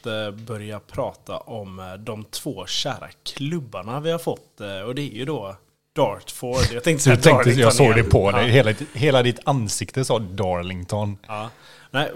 att 0.00 0.06
eh, 0.06 0.30
börja 0.30 0.80
prata 0.80 1.36
om 1.36 1.78
eh, 1.78 1.94
de 1.94 2.24
två 2.24 2.66
kära 2.66 3.08
klubbarna 3.24 4.00
vi 4.00 4.10
har 4.10 4.18
fått. 4.18 4.60
eh, 4.60 4.80
Och 4.80 4.94
det 4.94 5.02
är 5.02 5.14
ju 5.16 5.24
då 5.24 5.56
Dartford. 5.94 6.72
Jag 6.72 6.84
tänkte 6.84 7.04
säga 7.04 7.14
tänkte, 7.16 7.30
Darlington 7.30 7.60
jag 7.62 7.72
såg 7.74 7.86
igen. 7.86 7.96
det 8.04 8.04
på 8.10 8.30
dig. 8.30 8.40
Ja. 8.46 8.52
Hela, 8.52 8.74
hela 8.94 9.22
ditt 9.22 9.38
ansikte 9.44 10.04
sa 10.04 10.18
Darlington. 10.18 11.18
Ja. 11.26 11.50
Nej, 11.90 12.10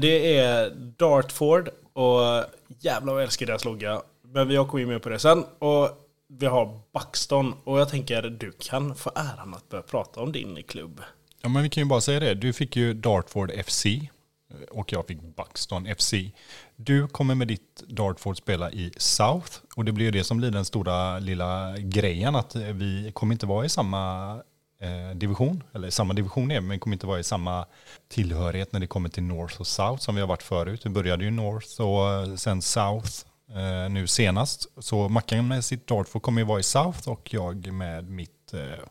det 0.00 0.36
är 0.36 0.70
Dartford 0.98 1.68
och 1.92 2.44
jävlar 2.80 3.12
vad 3.12 3.22
jag 3.22 3.26
älskar 3.26 3.46
deras 3.46 3.64
logga. 3.64 4.02
Men 4.34 4.48
vi 4.48 4.56
har 4.56 4.64
kommit 4.64 4.88
med 4.88 5.02
på 5.02 5.08
det 5.08 5.18
sen. 5.18 5.44
Och 5.58 5.88
vi 6.28 6.46
har 6.46 6.80
Buxton 6.92 7.54
och 7.64 7.80
jag 7.80 7.88
tänker 7.88 8.22
du 8.22 8.52
kan 8.52 8.94
få 8.94 9.10
äran 9.14 9.54
att 9.54 9.68
börja 9.68 9.82
prata 9.82 10.20
om 10.20 10.32
din 10.32 10.62
klubb. 10.68 11.00
Ja, 11.42 11.48
men 11.48 11.62
vi 11.62 11.68
kan 11.68 11.82
ju 11.82 11.88
bara 11.88 12.00
säga 12.00 12.20
det. 12.20 12.34
Du 12.34 12.52
fick 12.52 12.76
ju 12.76 12.94
Dartford 12.94 13.52
FC 13.66 13.86
och 14.70 14.92
jag 14.92 15.06
fick 15.06 15.18
Buxton 15.22 15.94
FC. 15.98 16.14
Du 16.76 17.08
kommer 17.08 17.34
med 17.34 17.48
ditt 17.48 17.82
Dartford 17.88 18.36
spela 18.36 18.70
i 18.70 18.92
South 18.96 19.52
och 19.76 19.84
det 19.84 19.92
blir 19.92 20.04
ju 20.04 20.10
det 20.10 20.24
som 20.24 20.36
blir 20.36 20.50
den 20.50 20.64
stora 20.64 21.18
lilla 21.18 21.76
grejen 21.78 22.36
att 22.36 22.54
eh, 22.54 22.62
vi 22.62 23.10
kommer 23.14 23.34
inte 23.34 23.46
vara 23.46 23.64
i 23.64 23.68
samma 23.68 24.32
eh, 24.80 25.16
division, 25.16 25.62
eller 25.72 25.90
samma 25.90 26.14
division 26.14 26.50
är 26.50 26.60
men 26.60 26.70
vi 26.70 26.78
kommer 26.78 26.96
inte 26.96 27.06
vara 27.06 27.20
i 27.20 27.24
samma 27.24 27.66
tillhörighet 28.08 28.72
när 28.72 28.80
det 28.80 28.86
kommer 28.86 29.08
till 29.08 29.22
North 29.22 29.60
och 29.60 29.66
South 29.66 30.02
som 30.02 30.14
vi 30.14 30.20
har 30.20 30.28
varit 30.28 30.42
förut. 30.42 30.86
Vi 30.86 30.90
började 30.90 31.24
ju 31.24 31.30
North 31.30 31.80
och 31.80 32.12
eh, 32.12 32.34
sen 32.36 32.62
South 32.62 33.10
eh, 33.50 33.90
nu 33.90 34.06
senast. 34.06 34.66
Så 34.78 35.08
Mackan 35.08 35.48
med 35.48 35.64
sitt 35.64 35.86
Dartford 35.86 36.22
kommer 36.22 36.40
ju 36.40 36.46
vara 36.46 36.60
i 36.60 36.62
South 36.62 37.08
och 37.08 37.34
jag 37.34 37.72
med 37.72 38.10
mitt 38.10 38.54
eh, 38.54 38.84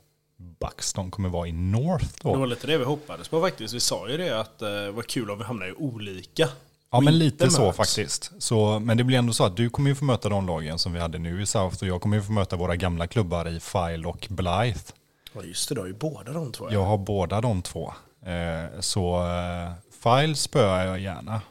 Buxton 0.59 1.11
kommer 1.11 1.29
vara 1.29 1.47
i 1.47 1.51
North. 1.51 2.07
Då. 2.21 2.33
Det 2.33 2.39
var 2.39 2.47
lite 2.47 2.67
det 2.67 2.77
vi 2.77 2.85
hoppades 2.85 3.27
på 3.27 3.41
faktiskt. 3.41 3.73
Vi 3.73 3.79
sa 3.79 4.09
ju 4.09 4.17
det 4.17 4.39
att 4.39 4.61
eh, 4.61 4.69
det 4.69 4.91
var 4.91 5.03
kul 5.03 5.31
om 5.31 5.37
vi 5.37 5.43
hamnar 5.43 5.67
i 5.67 5.73
olika. 5.73 6.49
Ja, 6.93 6.99
men 6.99 7.17
lite 7.17 7.51
så 7.51 7.65
möts. 7.65 7.77
faktiskt. 7.77 8.31
Så, 8.37 8.79
men 8.79 8.97
det 8.97 9.03
blir 9.03 9.17
ändå 9.17 9.33
så 9.33 9.43
att 9.43 9.57
du 9.57 9.69
kommer 9.69 9.89
ju 9.89 9.95
få 9.95 10.05
möta 10.05 10.29
de 10.29 10.47
lagen 10.47 10.79
som 10.79 10.93
vi 10.93 10.99
hade 10.99 11.17
nu 11.19 11.41
i 11.41 11.45
South 11.45 11.77
och 11.81 11.87
jag 11.87 12.01
kommer 12.01 12.17
ju 12.17 12.23
få 12.23 12.31
möta 12.31 12.55
våra 12.55 12.75
gamla 12.75 13.07
klubbar 13.07 13.47
i 13.47 13.59
File 13.59 14.07
och 14.07 14.27
Blythe. 14.29 14.93
Ja 15.33 15.43
just 15.43 15.69
det, 15.69 15.75
du 15.75 15.81
har 15.81 15.87
ju 15.87 15.93
båda 15.93 16.33
de 16.33 16.51
tror 16.51 16.71
jag. 16.71 16.81
Jag 16.81 16.85
har 16.85 16.97
båda 16.97 17.41
de 17.41 17.61
två. 17.61 17.93
Eh, 18.25 18.79
så 18.79 19.27
eh, 19.27 19.71
File 20.03 20.35
spöar 20.35 20.85
jag 20.85 20.99
gärna. 20.99 21.41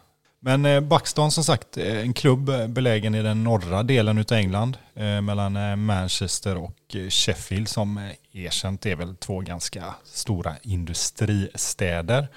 Men 0.41 0.67
eh, 0.67 0.81
Buxton 0.81 1.33
som 1.33 1.45
sagt, 1.45 1.77
eh, 1.77 1.99
en 1.99 2.13
klubb 2.13 2.51
belägen 2.69 3.15
i 3.15 3.23
den 3.23 3.45
norra 3.45 3.83
delen 3.83 4.19
av 4.19 4.33
England. 4.33 4.77
Mellan 5.23 5.85
Manchester 5.85 6.57
och 6.57 6.97
Sheffield 7.11 7.69
som 7.69 8.11
erkänt 8.33 8.87
är 8.87 8.97
väl 8.97 9.17
två 9.17 9.41
ganska 9.41 9.95
stora 10.05 10.55
industristäder. 10.63 12.29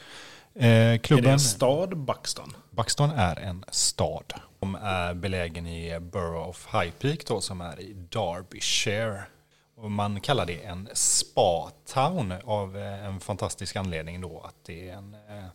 Eh, 0.59 0.67
Är 0.67 0.91
det 0.91 0.97
klubben... 0.97 1.31
en 1.31 1.39
stad, 1.39 1.97
Buxton? 1.97 2.55
Buxton 2.71 3.11
är 3.11 3.39
en 3.39 3.65
stad. 3.69 4.33
De 4.59 4.75
är 4.75 5.13
belägen 5.13 5.67
i 5.67 5.99
Borough 5.99 6.49
of 6.49 6.67
High 6.73 6.91
Peak 6.91 7.25
då, 7.25 7.41
som 7.41 7.61
är 7.61 7.79
i 7.79 7.93
Derbyshire. 7.93 9.23
Och 9.77 9.91
man 9.91 10.21
kallar 10.21 10.45
det 10.45 10.63
en 10.63 10.89
spa-town 10.93 12.33
av 12.43 12.77
eh, 12.77 13.05
en 13.05 13.19
fantastisk 13.19 13.75
anledning 13.75 14.21
då 14.21 14.41
att 14.45 14.55
det 14.65 14.89
är 14.89 14.93
en 14.93 15.13
eh, 15.13 15.45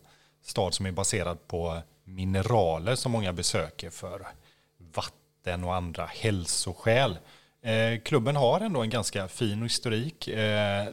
stad 0.43 0.73
som 0.73 0.85
är 0.85 0.91
baserad 0.91 1.47
på 1.47 1.81
mineraler 2.03 2.95
som 2.95 3.11
många 3.11 3.33
besöker 3.33 3.89
för 3.89 4.27
vatten 4.77 5.63
och 5.63 5.75
andra 5.75 6.05
hälsoskäl. 6.05 7.17
Eh, 7.63 7.99
klubben 7.99 8.35
har 8.35 8.59
ändå 8.59 8.81
en 8.81 8.89
ganska 8.89 9.27
fin 9.27 9.63
historik. 9.63 10.29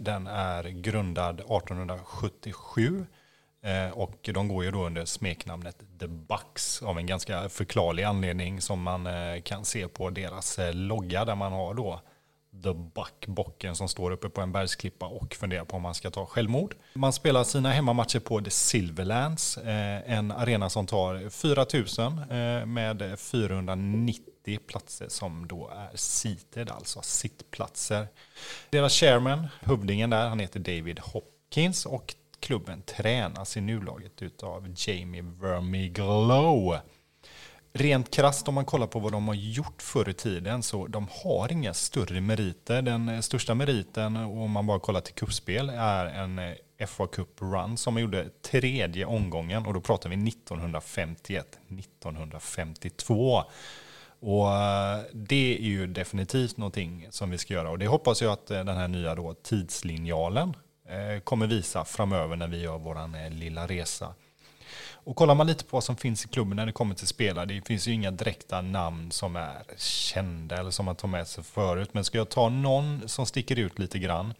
Den 0.00 0.26
är 0.26 0.64
grundad 0.64 1.40
1877 1.40 3.06
Eh, 3.06 3.17
Eh, 3.68 3.90
och 3.90 4.30
de 4.34 4.48
går 4.48 4.64
ju 4.64 4.70
då 4.70 4.86
under 4.86 5.04
smeknamnet 5.04 5.76
The 6.00 6.06
Bucks 6.06 6.82
av 6.82 6.98
en 6.98 7.06
ganska 7.06 7.48
förklarlig 7.48 8.02
anledning 8.02 8.60
som 8.60 8.82
man 8.82 9.06
eh, 9.06 9.40
kan 9.42 9.64
se 9.64 9.88
på 9.88 10.10
deras 10.10 10.58
eh, 10.58 10.74
logga 10.74 11.24
där 11.24 11.34
man 11.34 11.52
har 11.52 11.74
då 11.74 12.00
The 12.62 12.74
Buck, 12.74 13.26
bocken 13.26 13.74
som 13.74 13.88
står 13.88 14.10
uppe 14.10 14.28
på 14.28 14.40
en 14.40 14.52
bergsklippa 14.52 15.06
och 15.06 15.34
funderar 15.34 15.64
på 15.64 15.76
om 15.76 15.82
man 15.82 15.94
ska 15.94 16.10
ta 16.10 16.26
självmord. 16.26 16.74
Man 16.94 17.12
spelar 17.12 17.44
sina 17.44 17.70
hemmamatcher 17.70 18.18
på 18.18 18.40
The 18.40 18.50
Silverlands, 18.50 19.58
en 20.06 20.32
arena 20.32 20.70
som 20.70 20.86
tar 20.86 21.30
4000 21.30 22.22
med 22.72 23.18
490 23.18 24.58
platser 24.66 25.08
som 25.08 25.48
då 25.48 25.68
är 25.68 25.96
seated, 25.96 26.70
alltså 26.70 27.02
sittplatser. 27.02 28.08
Deras 28.70 28.92
chairman, 28.92 29.48
hövdingen 29.60 30.10
där, 30.10 30.28
han 30.28 30.40
heter 30.40 30.60
David 30.60 30.98
Hopkins 30.98 31.86
och 31.86 32.14
klubben 32.40 32.82
tränas 32.82 33.56
i 33.56 33.60
nuläget 33.60 34.22
utav 34.22 34.74
Jamie 34.76 35.22
Vermiglow. 35.22 36.78
Rent 37.72 38.10
krasst 38.10 38.48
om 38.48 38.54
man 38.54 38.64
kollar 38.64 38.86
på 38.86 38.98
vad 38.98 39.12
de 39.12 39.28
har 39.28 39.34
gjort 39.34 39.82
förr 39.82 40.08
i 40.08 40.14
tiden 40.14 40.62
så 40.62 40.86
de 40.86 41.08
har 41.10 41.52
inga 41.52 41.74
större 41.74 42.20
meriter. 42.20 42.82
Den 42.82 43.22
största 43.22 43.54
meriten 43.54 44.16
om 44.16 44.50
man 44.50 44.66
bara 44.66 44.80
kollar 44.80 45.00
till 45.00 45.14
kuppspel 45.14 45.70
är 45.70 46.06
en 46.06 46.38
eh, 46.38 46.86
FA 46.86 47.06
Cup 47.06 47.42
Run 47.42 47.76
som 47.76 47.94
man 47.94 48.02
gjorde 48.02 48.28
tredje 48.42 49.04
omgången 49.04 49.66
och 49.66 49.74
då 49.74 49.80
pratar 49.80 50.10
vi 50.10 50.28
1951, 50.28 51.58
1952. 51.68 53.42
Och 54.20 54.52
eh, 54.52 55.00
det 55.12 55.58
är 55.58 55.62
ju 55.62 55.86
definitivt 55.86 56.56
någonting 56.56 57.06
som 57.10 57.30
vi 57.30 57.38
ska 57.38 57.54
göra 57.54 57.70
och 57.70 57.78
det 57.78 57.86
hoppas 57.86 58.22
jag 58.22 58.32
att 58.32 58.50
eh, 58.50 58.64
den 58.64 58.76
här 58.76 58.88
nya 58.88 59.14
då 59.14 59.34
tidslinjalen 59.34 60.54
kommer 61.24 61.46
visa 61.46 61.84
framöver 61.84 62.36
när 62.36 62.48
vi 62.48 62.60
gör 62.60 62.78
våran 62.78 63.14
eh, 63.14 63.30
lilla 63.30 63.66
resa. 63.66 64.14
Och 64.90 65.16
kollar 65.16 65.34
man 65.34 65.46
lite 65.46 65.64
på 65.64 65.76
vad 65.76 65.84
som 65.84 65.96
finns 65.96 66.24
i 66.24 66.28
klubben 66.28 66.56
när 66.56 66.66
det 66.66 66.72
kommer 66.72 66.94
till 66.94 67.06
spelare, 67.06 67.46
det 67.46 67.66
finns 67.66 67.88
ju 67.88 67.92
inga 67.92 68.10
direkta 68.10 68.60
namn 68.60 69.10
som 69.12 69.36
är 69.36 69.62
kända 69.76 70.56
eller 70.56 70.70
som 70.70 70.84
man 70.84 70.96
tar 70.96 71.08
med 71.08 71.26
sig 71.28 71.44
förut. 71.44 71.88
Men 71.92 72.04
ska 72.04 72.18
jag 72.18 72.28
ta 72.28 72.48
någon 72.48 73.08
som 73.08 73.26
sticker 73.26 73.58
ut 73.58 73.78
lite 73.78 73.98
grann 73.98 74.34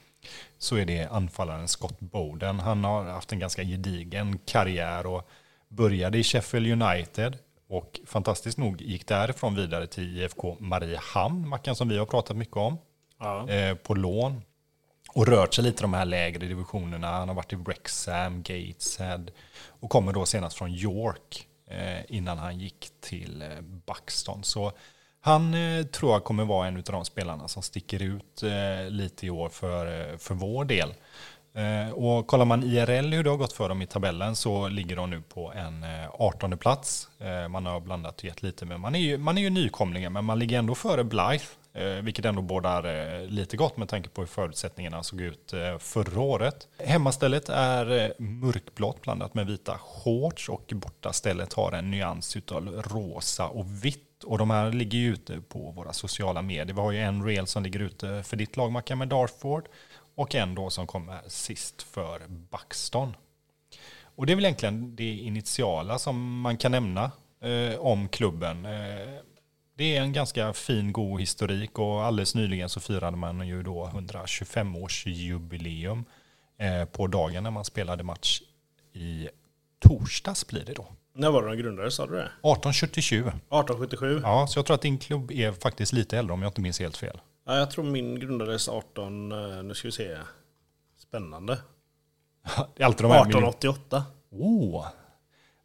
så 0.59 0.77
är 0.77 0.85
det 0.85 1.07
anfallaren 1.07 1.69
Scott 1.69 2.01
Bowden. 2.01 2.61
Han 2.61 2.85
har 2.85 3.05
haft 3.05 3.33
en 3.33 3.39
ganska 3.39 3.63
gedigen 3.65 4.39
karriär 4.39 5.07
och 5.07 5.29
började 5.69 6.19
i 6.19 6.23
Sheffield 6.25 6.83
United 6.83 7.39
och 7.69 8.01
fantastiskt 8.07 8.59
nog 8.59 8.81
gick 8.83 9.07
därifrån 9.07 9.55
vidare 9.55 9.87
till 9.87 10.19
IFK 10.19 10.57
Mariehamn, 10.61 11.49
Mackan 11.49 11.77
som 11.77 11.89
vi 11.89 11.99
har 11.99 12.07
pratat 12.07 12.37
mycket 12.37 12.57
om, 12.57 12.79
Ja. 13.21 13.49
eh, 13.49 13.75
på 13.75 13.95
lån. 13.95 14.43
Och 15.09 15.27
rört 15.27 15.55
sig 15.55 15.65
lite 15.65 15.81
i 15.81 15.83
de 15.83 15.95
här 15.95 16.05
lägre 16.05 16.47
divisionerna. 16.47 17.13
Han 17.13 17.29
har 17.29 17.35
varit 17.35 17.53
i 17.53 17.57
Wrexham, 17.57 18.43
Gateshead 18.43 19.25
och 19.81 19.91
kommer 19.91 20.13
då 20.13 20.27
senast 20.27 20.57
från 20.57 20.71
York 20.71 21.47
eh, 21.71 22.17
innan 22.17 22.39
han 22.39 22.59
gick 22.59 22.89
till 23.01 23.43
eh, 23.43 23.49
Buxton. 23.87 24.45
Så 24.45 24.73
han 25.21 25.55
eh, 25.55 25.85
tror 25.87 26.13
jag 26.13 26.25
kommer 26.25 26.45
vara 26.45 26.69
en 26.69 26.77
av 26.77 26.83
de 26.83 27.05
spelarna 27.05 27.49
som 27.49 27.63
sticker 27.63 28.03
ut 28.03 28.43
lite 28.89 29.27
i 29.27 29.31
år 29.31 29.49
för, 29.49 30.17
för 30.17 30.35
vår 30.35 30.65
del. 30.65 30.95
Och 31.93 32.27
kollar 32.27 32.45
man 32.45 32.63
IRL 32.63 33.13
hur 33.15 33.25
det 33.25 33.31
har 33.31 33.37
gått 33.37 33.53
för 33.53 33.69
dem 33.69 33.83
i 33.83 33.87
tabellen 33.87 34.37
så 34.37 34.69
ligger 34.69 34.97
de 34.97 35.11
nu 35.11 35.21
på 35.21 35.53
en 35.53 35.85
18 36.13 36.59
plats. 36.59 37.09
Man 37.51 37.67
har 37.67 37.81
blandat 37.81 38.19
och 38.19 38.25
gett 38.25 38.43
lite, 38.43 38.65
men 38.65 38.81
man 38.81 38.95
är 38.95 38.99
ju, 38.99 39.19
man 39.19 39.39
är 39.39 39.43
ju 39.43 39.51
nykomlingar, 39.51 40.11
men 40.11 40.25
man 40.25 40.39
ligger 40.39 40.59
ändå 40.59 40.75
före 40.75 41.05
Blythe 41.05 41.47
Eh, 41.79 42.03
vilket 42.03 42.25
ändå 42.25 42.43
bådar 42.43 42.85
eh, 42.85 43.27
lite 43.29 43.57
gott 43.57 43.77
med 43.77 43.89
tanke 43.89 44.09
på 44.09 44.21
hur 44.21 44.27
förutsättningarna 44.27 45.03
såg 45.03 45.21
ut 45.21 45.53
eh, 45.53 45.79
förra 45.79 46.21
året. 46.21 46.69
Hemmastället 46.79 47.49
är 47.49 48.13
mörkblått 48.19 49.03
blandat 49.03 49.35
med 49.35 49.47
vita 49.47 49.79
shorts 49.79 50.49
och 50.49 50.73
bortastället 50.75 51.53
har 51.53 51.73
en 51.73 51.91
nyans 51.91 52.37
utav 52.37 52.83
rosa 52.83 53.49
och 53.49 53.85
vitt. 53.85 54.25
Och 54.25 54.39
de 54.39 54.51
här 54.51 54.73
ligger 54.73 54.99
ju 54.99 55.13
ute 55.13 55.41
på 55.41 55.71
våra 55.71 55.93
sociala 55.93 56.43
medier. 56.43 56.75
Vi 56.75 56.81
har 56.81 56.93
ju 56.93 56.99
en 56.99 57.25
reel 57.25 57.47
som 57.47 57.63
ligger 57.63 57.81
ute 57.81 58.23
för 58.23 58.37
ditt 58.37 58.57
lag 58.57 58.73
Mackan 58.73 58.99
med 58.99 59.09
Dartford 59.09 59.69
och 60.15 60.35
en 60.35 60.55
då 60.55 60.71
som 60.71 60.87
kommer 60.87 61.21
sist 61.27 61.83
för 61.83 62.23
Buxton. 62.29 63.17
Och 64.03 64.27
det 64.27 64.33
är 64.33 64.35
väl 64.35 64.45
egentligen 64.45 64.97
det 64.97 65.13
initiala 65.13 65.99
som 65.99 66.41
man 66.41 66.57
kan 66.57 66.73
nämna 66.73 67.11
eh, 67.41 67.79
om 67.79 68.09
klubben. 68.09 68.65
Eh, 68.65 69.21
det 69.79 69.97
är 69.97 70.03
en 70.03 70.13
ganska 70.13 70.53
fin, 70.53 70.93
god 70.93 71.21
historik 71.21 71.79
och 71.79 72.05
alldeles 72.05 72.35
nyligen 72.35 72.69
så 72.69 72.81
firade 72.81 73.17
man 73.17 73.49
ju 73.49 73.63
då 73.63 73.91
125-årsjubileum 73.95 76.05
eh, 76.59 76.85
på 76.85 77.07
dagen 77.07 77.43
när 77.43 77.51
man 77.51 77.65
spelade 77.65 78.03
match 78.03 78.43
i 78.93 79.29
torsdags 79.79 80.47
blir 80.47 80.65
det 80.65 80.75
då. 80.75 80.87
När 81.15 81.31
var 81.31 81.43
det 81.43 81.49
de 81.49 81.57
grundades, 81.57 81.95
sa 81.95 82.07
du 82.07 82.13
det? 82.13 82.23
1877. 82.23 83.19
1877? 83.19 84.21
Ja, 84.23 84.47
så 84.47 84.59
jag 84.59 84.67
tror 84.67 84.75
att 84.75 84.83
din 84.83 84.99
klubb 84.99 85.31
är 85.31 85.53
faktiskt 85.53 85.93
lite 85.93 86.19
äldre 86.19 86.35
om 86.35 86.43
jag 86.43 86.49
inte 86.49 86.61
minns 86.61 86.81
helt 86.81 86.97
fel. 86.97 87.21
Ja, 87.47 87.57
jag 87.57 87.71
tror 87.71 87.85
min 87.85 88.21
grundades 88.21 88.69
18, 88.69 89.33
eh, 89.33 89.63
nu 89.63 89.75
ska 89.75 89.89
vi 89.89 89.93
se. 89.93 90.19
Spännande. 90.99 91.55
Det 92.77 92.83
är 92.83 92.87
alltid 92.87 93.05
de 93.05 93.13
här 93.13 93.21
1888. 93.21 94.05
Oh. 94.31 94.87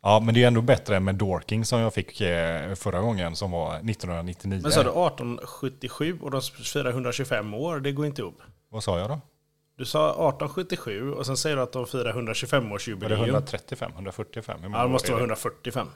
Ja, 0.03 0.19
men 0.19 0.33
det 0.33 0.43
är 0.43 0.47
ändå 0.47 0.61
bättre 0.61 0.95
än 0.95 1.03
med 1.03 1.15
Dorking 1.15 1.65
som 1.65 1.79
jag 1.79 1.93
fick 1.93 2.21
eh, 2.21 2.73
förra 2.75 2.99
gången 3.01 3.35
som 3.35 3.51
var 3.51 3.75
1999. 3.75 4.59
Men 4.63 4.71
sa 4.71 4.83
du 4.83 4.89
1877 4.89 6.19
och 6.21 6.31
de 6.31 6.41
firar 6.41 6.89
125 6.89 7.53
år? 7.53 7.79
Det 7.79 7.91
går 7.91 8.05
inte 8.05 8.21
ihop. 8.21 8.41
Vad 8.69 8.83
sa 8.83 8.99
jag 8.99 9.09
då? 9.09 9.21
Du 9.77 9.85
sa 9.85 10.09
1877 10.09 11.11
och 11.11 11.25
sen 11.25 11.37
säger 11.37 11.55
du 11.55 11.61
att 11.61 11.71
de 11.71 11.85
firar 11.87 12.13
125-årsjubileum. 12.13 13.01
Var 13.01 13.09
det 13.09 13.15
135? 13.15 13.91
145? 13.95 14.61
Hur 14.61 14.69
många 14.69 14.77
Ja, 14.81 14.83
det 14.83 14.91
måste 14.91 15.11
vara 15.11 15.19
det? 15.19 15.23
145. 15.23 15.87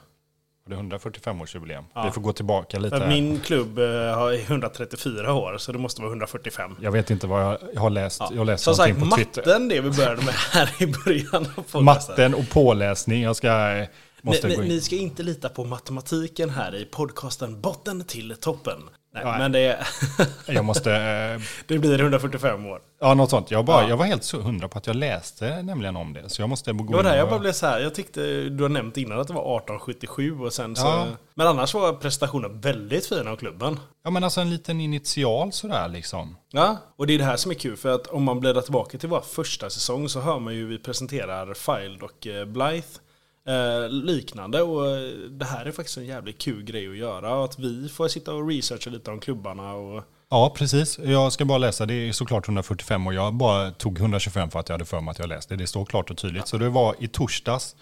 Det 0.67 0.75
145-årsjubileum? 0.75 1.83
Ja. 1.93 2.03
Vi 2.05 2.11
får 2.11 2.21
gå 2.21 2.33
tillbaka 2.33 2.79
lite. 2.79 2.97
Här. 2.97 3.07
min 3.07 3.39
klubb 3.39 3.79
eh, 3.79 3.85
har 4.15 4.33
134 4.33 5.33
år, 5.33 5.57
så 5.57 5.71
det 5.71 5.77
måste 5.77 6.01
vara 6.01 6.11
145. 6.11 6.75
Jag 6.81 6.91
vet 6.91 7.09
inte 7.11 7.27
vad 7.27 7.41
jag, 7.43 7.57
jag 7.73 7.81
har 7.81 7.89
läst. 7.89 8.21
Jag 8.31 8.37
har 8.37 8.45
läst 8.45 8.63
Som 8.63 8.75
sagt, 8.75 8.99
på 8.99 9.05
Twitter. 9.15 9.41
matten 9.45 9.67
det 9.67 9.81
vi 9.81 9.89
började 9.89 10.21
med 10.25 10.33
här 10.51 10.69
i 10.79 10.87
början 10.87 11.47
av. 11.71 11.83
Matten 11.83 12.33
och 12.33 12.49
påläsning. 12.49 13.21
Jag 13.21 13.35
ska... 13.35 13.69
eh, 13.77 13.87
Måste 14.21 14.47
Ni, 14.47 14.55
gå 14.55 14.63
in. 14.63 14.69
ni 14.69 14.81
ska 14.81 14.95
inte 14.95 15.23
lita 15.23 15.49
på 15.49 15.63
matematiken 15.65 16.49
här 16.49 16.75
i 16.75 16.85
podcasten 16.85 17.61
Botten 17.61 18.03
till 18.03 18.35
toppen. 18.39 18.79
Nej, 19.23 19.31
Nej. 19.31 19.39
men 19.39 19.51
det, 19.51 19.85
Jag 20.53 20.65
måste... 20.65 20.93
eh, 20.93 21.41
det 21.67 21.79
blir 21.79 21.99
145 21.99 22.65
år. 22.65 22.81
Ja, 23.01 23.13
något 23.13 23.29
sånt. 23.29 23.51
Jag, 23.51 23.65
bara, 23.65 23.81
Ja. 23.83 23.89
jag 23.89 23.97
var 23.97 24.05
helt 24.05 24.31
hundra 24.31 24.67
på 24.67 24.77
att 24.77 24.87
jag 24.87 24.95
läste 24.95 25.61
nämligen 25.61 25.95
om 25.95 26.13
det. 26.13 26.29
Så 26.29 26.41
jag 26.41 26.49
måste 26.49 26.71
gå 26.73 26.97
Det 26.97 27.03
var 27.03 27.15
jag 27.15 27.29
bara 27.29 27.39
blev 27.39 27.51
så 27.51 27.67
här. 27.67 27.79
Jag 27.79 27.95
tyckte 27.95 28.49
du 28.49 28.63
har 28.63 28.69
nämnt 28.69 28.97
innan 28.97 29.19
att 29.19 29.27
det 29.27 29.33
var 29.33 29.41
1877 29.57 30.39
och 30.39 30.53
sen 30.53 30.75
så... 30.75 30.85
Ja. 30.87 31.05
Men 31.33 31.47
annars 31.47 31.73
var 31.73 31.93
prestationen 31.93 32.61
väldigt 32.61 33.05
fin 33.07 33.27
av 33.27 33.35
klubben. 33.35 33.79
Ja, 34.03 34.09
men 34.09 34.23
alltså 34.23 34.41
en 34.41 34.49
liten 34.49 34.81
initial 34.81 35.51
sådär 35.51 35.87
liksom. 35.87 36.35
Ja, 36.51 36.77
och 36.97 37.07
det 37.07 37.13
är 37.13 37.17
det 37.17 37.23
här 37.23 37.35
som 37.35 37.51
är 37.51 37.55
kul 37.55 37.77
för 37.77 37.95
att 37.95 38.07
om 38.07 38.23
man 38.23 38.39
bläddrar 38.39 38.61
tillbaka 38.61 38.97
till 38.97 39.09
vår 39.09 39.21
första 39.21 39.69
säsong 39.69 40.09
så 40.09 40.19
hör 40.21 40.39
man 40.39 40.53
ju 40.55 40.67
vi 40.67 40.77
presenterar 40.79 41.53
Filed 41.53 42.03
och 42.03 42.27
eh, 42.27 42.45
Blythe. 42.45 42.99
Eh, 43.47 43.89
liknande 43.89 44.61
och 44.61 44.87
eh, 44.87 45.13
det 45.29 45.45
här 45.45 45.65
är 45.65 45.71
faktiskt 45.71 45.97
en 45.97 46.05
jävligt 46.05 46.37
kul 46.37 46.63
grej 46.63 46.89
att 46.89 46.97
göra. 46.97 47.43
Att 47.43 47.59
vi 47.59 47.89
får 47.89 48.07
sitta 48.07 48.33
och 48.33 48.47
researcha 48.47 48.89
lite 48.89 49.11
om 49.11 49.19
klubbarna 49.19 49.73
och... 49.73 50.03
Ja, 50.29 50.53
precis. 50.55 50.99
Jag 50.99 51.33
ska 51.33 51.45
bara 51.45 51.57
läsa. 51.57 51.85
Det 51.85 51.93
är 51.93 52.11
såklart 52.11 52.47
145 52.47 53.07
och 53.07 53.13
jag 53.13 53.33
bara 53.33 53.71
tog 53.71 53.99
125 53.99 54.51
för 54.51 54.59
att 54.59 54.69
jag 54.69 54.73
hade 54.73 54.85
för 54.85 55.01
mig 55.01 55.11
att 55.11 55.19
jag 55.19 55.29
läste. 55.29 55.55
Det 55.55 55.67
står 55.67 55.85
klart 55.85 56.09
och 56.09 56.17
tydligt. 56.17 56.47
Så 56.47 56.57
det 56.57 56.69
var 56.69 56.95
i 56.99 57.07
torsdags, 57.07 57.75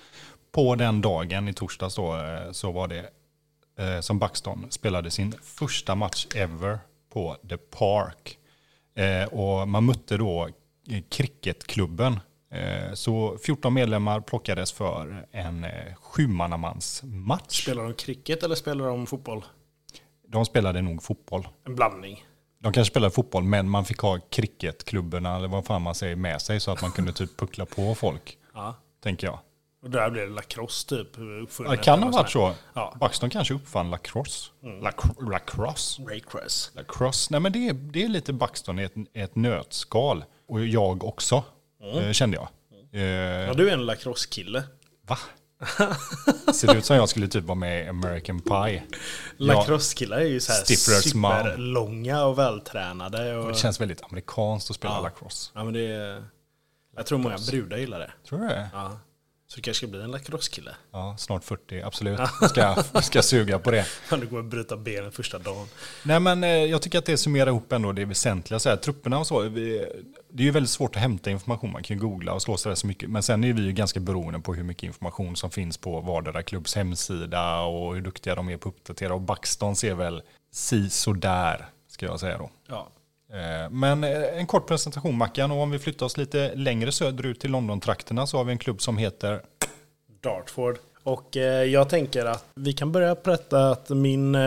på 0.52 0.76
den 0.76 1.02
dagen 1.02 1.48
i 1.48 1.54
torsdags 1.54 1.96
då, 1.96 2.16
eh, 2.16 2.52
så 2.52 2.72
var 2.72 2.88
det 2.88 3.10
eh, 3.80 4.00
som 4.00 4.20
Buxton 4.20 4.68
spelade 4.70 5.12
sin 5.12 5.34
första 5.44 5.96
match 5.96 6.28
ever 6.36 6.80
på 7.14 7.38
The 7.50 7.58
Park. 7.58 8.38
Eh, 8.96 9.34
och 9.34 9.68
man 9.68 9.86
mötte 9.86 10.18
då 10.18 10.50
eh, 10.90 11.02
cricketklubben. 11.10 12.20
Eh, 12.56 12.94
så 12.94 13.38
14 13.46 13.74
medlemmar 13.74 14.22
plockades 14.22 14.72
för 14.72 15.28
en 15.32 15.64
eh, 15.64 15.70
sjumannamansmatch. 16.02 17.62
Spelar 17.64 17.84
de 17.84 17.94
cricket 17.94 18.44
eller 18.44 18.56
spelar 18.56 18.86
de 18.88 19.08
fotboll? 19.08 19.46
De 20.28 20.46
spelade 20.46 20.82
nog 20.82 21.04
fotboll. 21.04 21.48
En 21.66 21.76
blandning. 21.76 22.26
De 22.60 22.74
kanske 22.74 22.92
spelade 22.92 23.12
fotboll, 23.12 23.44
men 23.44 23.70
man 23.70 23.86
fick 23.86 24.00
ha 24.00 24.20
cricketklubborna, 24.30 25.36
eller 25.36 25.48
vad 25.48 25.66
fan 25.66 25.82
man 25.82 25.96
säger, 25.96 26.16
med 26.16 26.42
sig 26.42 26.60
så 26.60 26.72
att 26.72 26.82
man 26.82 26.92
kunde 26.92 27.14
typ 27.14 27.38
puckla 27.38 27.66
på 27.66 27.96
folk, 27.96 28.38
Ja. 28.54 28.76
tänker 29.04 29.28
jag. 29.28 29.40
Och 29.84 29.90
där 29.92 30.10
blev 30.10 30.28
det 30.30 30.34
lacrosse 30.36 30.88
typ. 30.90 31.08
Det 31.70 31.78
kan 31.78 32.04
ha 32.04 32.12
varit 32.12 32.30
så. 32.30 32.54
Ja. 32.74 32.96
Buxton 33.00 33.30
kanske 33.30 33.54
uppfann 33.54 33.90
lacrosse. 33.92 34.52
Lac- 34.64 35.30
lacrosse. 35.32 36.02
Raycross. 36.02 36.72
Lacrosse. 36.76 37.28
Nej 37.32 37.40
men 37.42 37.52
det 37.52 37.68
är, 37.70 37.74
det 37.74 38.04
är 38.04 38.08
lite 38.10 38.34
Buxton 38.34 38.80
i 38.80 38.84
ett, 38.84 38.94
ett 39.14 39.36
nötskal. 39.36 40.24
Och 40.48 40.66
jag 40.66 41.04
också, 41.04 41.44
eh, 41.94 42.12
kände 42.12 42.38
jag. 42.38 42.48
Eh, 42.94 43.02
Ja, 43.48 43.54
du 43.54 43.70
är 43.70 43.74
en 43.74 43.86
lacrosse-kille. 43.86 44.64
Va? 45.08 45.18
Ser 46.54 46.68
det 46.68 46.74
ut 46.78 46.86
som 46.86 46.96
jag 46.96 47.10
skulle 47.10 47.28
typ 47.28 47.44
vara 47.44 47.56
med 47.56 47.86
i 47.86 47.88
American 47.88 48.42
Pie? 48.42 48.84
Lacrosse-killar 49.38 50.18
är 50.18 50.26
ju 50.26 50.40
så 50.40 50.52
här 50.52 50.64
superlånga 50.64 52.26
och 52.26 52.40
vältränade. 52.40 53.38
Och... 53.38 53.48
det 53.48 53.56
känns 53.56 53.82
väldigt 53.82 54.04
amerikanskt 54.04 54.70
att 54.70 54.76
spela 54.76 54.94
Ja. 54.94 55.02
lacrosse. 55.02 55.52
Ja, 55.56 55.64
men 55.64 55.74
det 55.74 55.88
är... 55.88 56.24
Jag 56.96 57.06
tror 57.06 57.18
många 57.20 57.38
brudar 57.52 57.78
gillar 57.78 58.00
det. 58.00 58.12
Tror 58.30 58.40
du 58.40 58.48
det? 58.48 58.70
Ja. 58.74 59.00
Så 59.56 59.60
du 59.60 59.64
kanske 59.64 59.88
ska 59.88 59.92
bli 59.92 60.02
en 60.02 60.12
lacrosse-kille. 60.12 60.76
Ja, 60.92 61.16
snart 61.18 61.44
40, 61.44 61.82
absolut. 61.82 62.20
Ska, 62.50 62.84
ska 63.02 63.22
suga 63.22 63.60
på 63.60 63.72
det. 63.72 63.86
Du 64.10 64.38
och 64.38 64.44
bryta 64.44 64.78
benen 64.78 65.12
första 65.12 65.40
dagen. 65.40 65.68
Nej 66.04 66.20
men 66.20 66.44
eh, 66.44 66.50
jag 66.50 66.82
tycker 66.82 67.00
att 67.00 67.06
det 67.06 67.18
summerar 67.18 67.48
ihop 67.48 67.72
ändå 67.72 67.92
det 67.92 68.06
väsentliga. 68.06 68.60
Så 68.60 68.70
här, 68.70 68.76
trupperna 68.76 69.20
och 69.20 69.28
så, 69.28 69.40
vi, 69.40 69.86
det 70.30 70.44
är 70.44 70.46
ju 70.46 70.52
väldigt 70.52 70.70
svårt 70.70 70.96
att 70.96 71.02
hämta 71.02 71.32
information. 71.32 71.72
Man 71.72 71.84
kan 71.84 71.98
ju 71.98 72.02
googla 72.02 72.34
och 72.34 72.42
slå 72.42 72.58
sig 72.58 72.70
där 72.70 72.76
så 72.76 72.88
mycket. 72.88 73.10
Men 73.10 73.24
sen 73.24 73.44
är 73.44 73.54
vi 73.54 73.62
ju 73.62 73.72
ganska 73.72 74.00
beroende 74.00 74.40
på 74.40 74.54
hur 74.54 74.64
mycket 74.64 74.84
information 74.84 75.36
som 75.36 75.52
finns 75.52 75.78
på 75.78 76.02
vardera 76.02 76.44
klubbs 76.44 76.76
hemsida 76.76 77.62
och 77.62 77.96
hur 77.96 78.02
duktiga 78.02 78.36
de 78.36 78.50
är 78.50 78.58
på 78.58 78.70
att 78.70 78.76
uppdatera. 78.76 79.14
Och 79.14 79.22
Buxton 79.22 79.76
ser 79.76 79.96
väl 79.96 80.22
si 80.52 80.90
sådär, 80.90 81.66
ska 81.88 82.06
jag 82.06 82.20
säga 82.20 82.38
då. 82.38 82.50
Ja. 82.68 82.90
Eh, 83.34 83.70
men 83.70 84.04
eh, 84.04 84.40
en 84.40 84.48
kort 84.48 84.68
presentation 84.68 85.18
Mackan 85.18 85.52
och 85.52 85.62
om 85.62 85.72
vi 85.72 85.80
flyttar 85.80 86.06
oss 86.06 86.18
lite 86.18 86.56
längre 86.56 86.92
söderut 86.92 87.40
till 87.40 87.52
London-trakterna 87.52 88.28
så 88.28 88.38
har 88.38 88.44
vi 88.44 88.52
en 88.52 88.58
klubb 88.58 88.82
som 88.82 88.98
heter 88.98 89.42
Dartford. 90.22 90.78
Och 91.04 91.38
eh, 91.38 91.64
jag 91.64 91.90
tänker 91.90 92.26
att 92.26 92.46
vi 92.56 92.74
kan 92.74 92.92
börja 92.92 93.16
berätta 93.16 93.70
att 93.70 93.90
min 93.90 94.38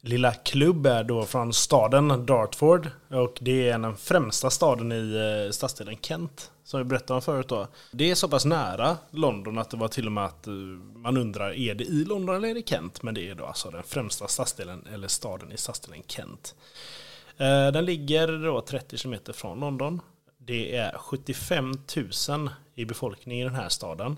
lilla 0.00 0.32
klubb 0.32 0.86
är 0.86 1.04
då 1.04 1.24
från 1.24 1.52
staden 1.52 2.26
Dartford. 2.26 2.88
Och 3.08 3.38
det 3.40 3.68
är 3.68 3.78
den 3.78 3.96
främsta 3.96 4.50
staden 4.50 4.92
i 4.92 5.48
stadsdelen 5.52 5.96
Kent. 6.02 6.50
Som 6.64 6.80
vi 6.80 6.84
berättade 6.84 7.14
om 7.14 7.22
förut 7.22 7.48
då. 7.48 7.66
Det 7.92 8.10
är 8.10 8.14
så 8.14 8.28
pass 8.28 8.44
nära 8.44 8.96
London 9.10 9.58
att 9.58 9.70
det 9.70 9.76
var 9.76 9.88
till 9.88 10.06
och 10.06 10.12
med 10.12 10.24
att 10.24 10.46
man 10.94 11.16
undrar, 11.16 11.52
är 11.52 11.74
det 11.74 11.84
i 11.84 12.04
London 12.04 12.36
eller 12.36 12.48
är 12.48 12.54
det 12.54 12.68
Kent? 12.68 13.02
Men 13.02 13.14
det 13.14 13.28
är 13.28 13.34
då 13.34 13.44
alltså 13.44 13.70
den 13.70 13.82
främsta 13.82 14.28
stadsdelen, 14.28 14.86
eller 14.94 15.08
staden 15.08 15.52
i 15.52 15.56
stadsdelen 15.56 16.02
Kent. 16.06 16.54
Eh, 17.38 17.72
den 17.72 17.84
ligger 17.84 18.44
då 18.44 18.60
30 18.60 18.98
km 18.98 19.14
från 19.32 19.60
London. 19.60 20.00
Det 20.38 20.76
är 20.76 20.98
75 20.98 21.72
000 22.28 22.50
i 22.74 22.84
befolkning 22.84 23.40
i 23.40 23.44
den 23.44 23.54
här 23.54 23.68
staden. 23.68 24.16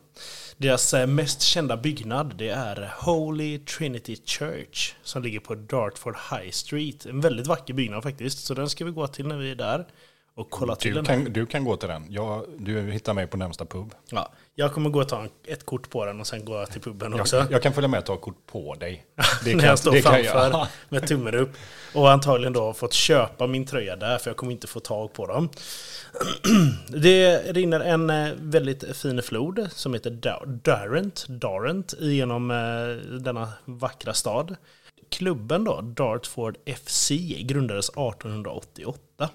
Deras 0.56 0.94
eh, 0.94 1.06
mest 1.06 1.42
kända 1.42 1.76
byggnad 1.76 2.34
det 2.36 2.48
är 2.48 2.92
Holy 2.98 3.58
Trinity 3.58 4.16
Church 4.16 4.94
som 5.02 5.22
ligger 5.22 5.40
på 5.40 5.54
Dartford 5.54 6.16
High 6.30 6.50
Street. 6.50 7.06
En 7.06 7.20
väldigt 7.20 7.46
vacker 7.46 7.74
byggnad 7.74 8.02
faktiskt, 8.02 8.38
så 8.38 8.54
den 8.54 8.70
ska 8.70 8.84
vi 8.84 8.90
gå 8.90 9.06
till 9.06 9.26
när 9.26 9.36
vi 9.36 9.50
är 9.50 9.54
där 9.54 9.86
och 10.34 10.50
kolla 10.50 10.76
till 10.76 10.94
du 10.94 11.02
den. 11.02 11.04
kan, 11.24 11.32
du 11.32 11.46
kan 11.46 11.64
gå 11.64 11.76
till 11.76 11.88
den. 11.88 12.06
Jag, 12.08 12.44
du 12.58 12.90
hittar 12.90 13.14
mig 13.14 13.26
på 13.26 13.36
närmsta 13.36 13.64
pub. 13.64 13.94
Ja, 14.10 14.32
jag 14.54 14.72
kommer 14.72 14.90
gå 14.90 15.00
och 15.00 15.08
ta 15.08 15.26
ett 15.46 15.66
kort 15.66 15.90
på 15.90 16.04
den 16.04 16.20
och 16.20 16.26
sen 16.26 16.44
gå 16.44 16.66
till 16.66 16.80
puben 16.80 17.20
också. 17.20 17.46
Jag, 17.50 17.62
kan 17.62 17.72
följa 17.72 17.88
med 17.88 17.98
och 17.98 18.06
ta 18.06 18.16
kort 18.16 18.46
på 18.46 18.74
dig. 18.74 19.06
Det 19.44 19.54
när 19.54 19.66
jag 19.66 19.78
står 19.78 19.92
det 19.92 20.02
framför 20.02 20.50
jag. 20.50 20.66
med 20.88 21.08
tummen 21.08 21.34
upp. 21.34 21.50
Och 21.94 22.10
antagligen 22.10 22.52
då 22.52 22.72
fått 22.72 22.92
köpa 22.92 23.46
min 23.46 23.66
tröja 23.66 23.96
där 23.96 24.18
för 24.18 24.30
jag 24.30 24.36
kommer 24.36 24.52
inte 24.52 24.66
få 24.66 24.80
tag 24.80 25.12
på 25.12 25.26
dem. 25.26 25.48
Det 26.88 27.36
rinner 27.52 27.80
en 27.80 28.10
eh, 28.10 28.28
väldigt 28.38 28.96
fin 28.96 29.22
flod 29.22 29.68
som 29.72 29.94
heter 29.94 30.10
Da- 30.10 30.44
Darent, 30.46 31.26
Darent 31.28 31.94
genom 31.98 32.50
eh, 32.50 32.56
denna 33.20 33.52
vackra 33.64 34.14
stad. 34.14 34.56
Klubben 35.10 35.64
då, 35.64 35.80
Dartford 35.80 36.56
FC, 36.76 37.10
grundades 37.40 37.88
1888. 37.88 39.28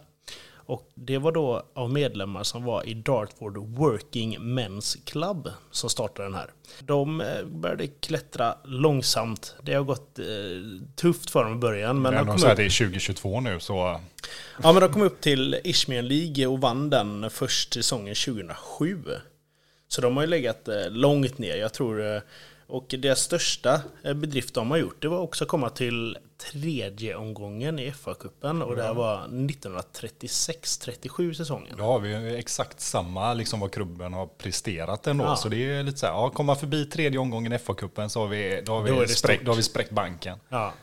Och 0.65 0.91
det 0.95 1.17
var 1.17 1.31
då 1.31 1.63
av 1.73 1.91
medlemmar 1.91 2.43
som 2.43 2.63
var 2.63 2.87
i 2.87 2.93
Dartford 2.93 3.57
Working 3.57 4.37
Men's 4.39 4.97
Club 5.05 5.49
som 5.71 5.89
startade 5.89 6.27
den 6.27 6.35
här. 6.35 6.51
De 6.79 7.21
eh, 7.21 7.45
började 7.45 7.87
klättra 7.87 8.55
långsamt. 8.63 9.55
Det 9.61 9.73
har 9.73 9.83
gått 9.83 10.19
eh, 10.19 10.25
tufft 10.95 11.29
för 11.29 11.43
dem 11.43 11.53
i 11.53 11.55
början. 11.55 12.01
Men, 12.01 12.13
Men 12.13 12.25
de 12.25 12.37
säger 12.39 12.47
upp, 12.47 12.51
att 12.51 12.57
det 12.57 12.65
är 12.65 12.85
2022 12.85 13.41
nu 13.41 13.59
så 13.59 13.99
ja, 14.63 14.73
men 14.73 14.81
de 14.81 14.93
kom 14.93 15.01
upp 15.01 15.21
till 15.21 15.59
Isthmian 15.63 16.07
League 16.07 16.47
och 16.47 16.61
vann 16.61 16.89
den 16.89 17.29
först 17.29 17.73
säsongen 17.73 18.15
2007. 18.15 19.03
Så 19.87 20.01
de 20.01 20.15
har 20.17 20.23
ju 20.23 20.29
legat 20.29 20.67
eh, 20.67 20.89
långt 20.89 21.37
ner. 21.37 21.55
Jag 21.55 21.73
tror... 21.73 22.15
eh, 22.15 22.21
Och 22.67 22.85
deras 22.99 23.19
största 23.19 23.81
eh, 24.03 24.13
bedrift 24.13 24.53
de 24.53 24.71
har 24.71 24.77
gjort 24.77 25.01
det 25.01 25.07
var 25.07 25.19
också 25.19 25.43
att 25.43 25.47
komma 25.47 25.69
till 25.69 26.17
tredje 26.51 27.15
omgången 27.15 27.79
i 27.79 27.91
FA-cupen. 27.91 28.61
Och 28.63 28.75
det 28.75 28.83
här 28.83 28.93
var 28.93 29.27
1936-37 29.27 31.33
säsongen. 31.33 31.75
då 31.77 31.83
har 31.83 31.99
vi 31.99 32.35
exakt 32.37 32.81
samma 32.81 33.33
liksom 33.33 33.59
vad 33.59 33.71
klubben 33.71 34.13
har 34.13 34.27
presterat 34.27 35.07
ändå. 35.07 35.25
Ja. 35.25 35.35
Så 35.35 35.49
det 35.49 35.57
är 35.71 35.83
lite 35.83 35.97
så 35.97 36.05
här, 36.05 36.13
ja, 36.13 36.29
komma 36.29 36.55
förbi 36.55 36.85
tredje 36.85 37.19
omgången 37.19 37.53
i 37.53 37.57
FA-cupen 37.57 38.07
så 38.07 38.19
har 38.19 38.27
vi, 38.27 38.61
då 38.65 38.71
har 38.71 38.81
vi, 38.81 38.89
Då 38.91 39.07
stort. 39.07 39.31
då 39.45 39.51
har 39.51 39.55
vi 39.55 39.63
spräckt 39.63 39.91
banken. 39.91 40.37
Ja. 40.49 40.73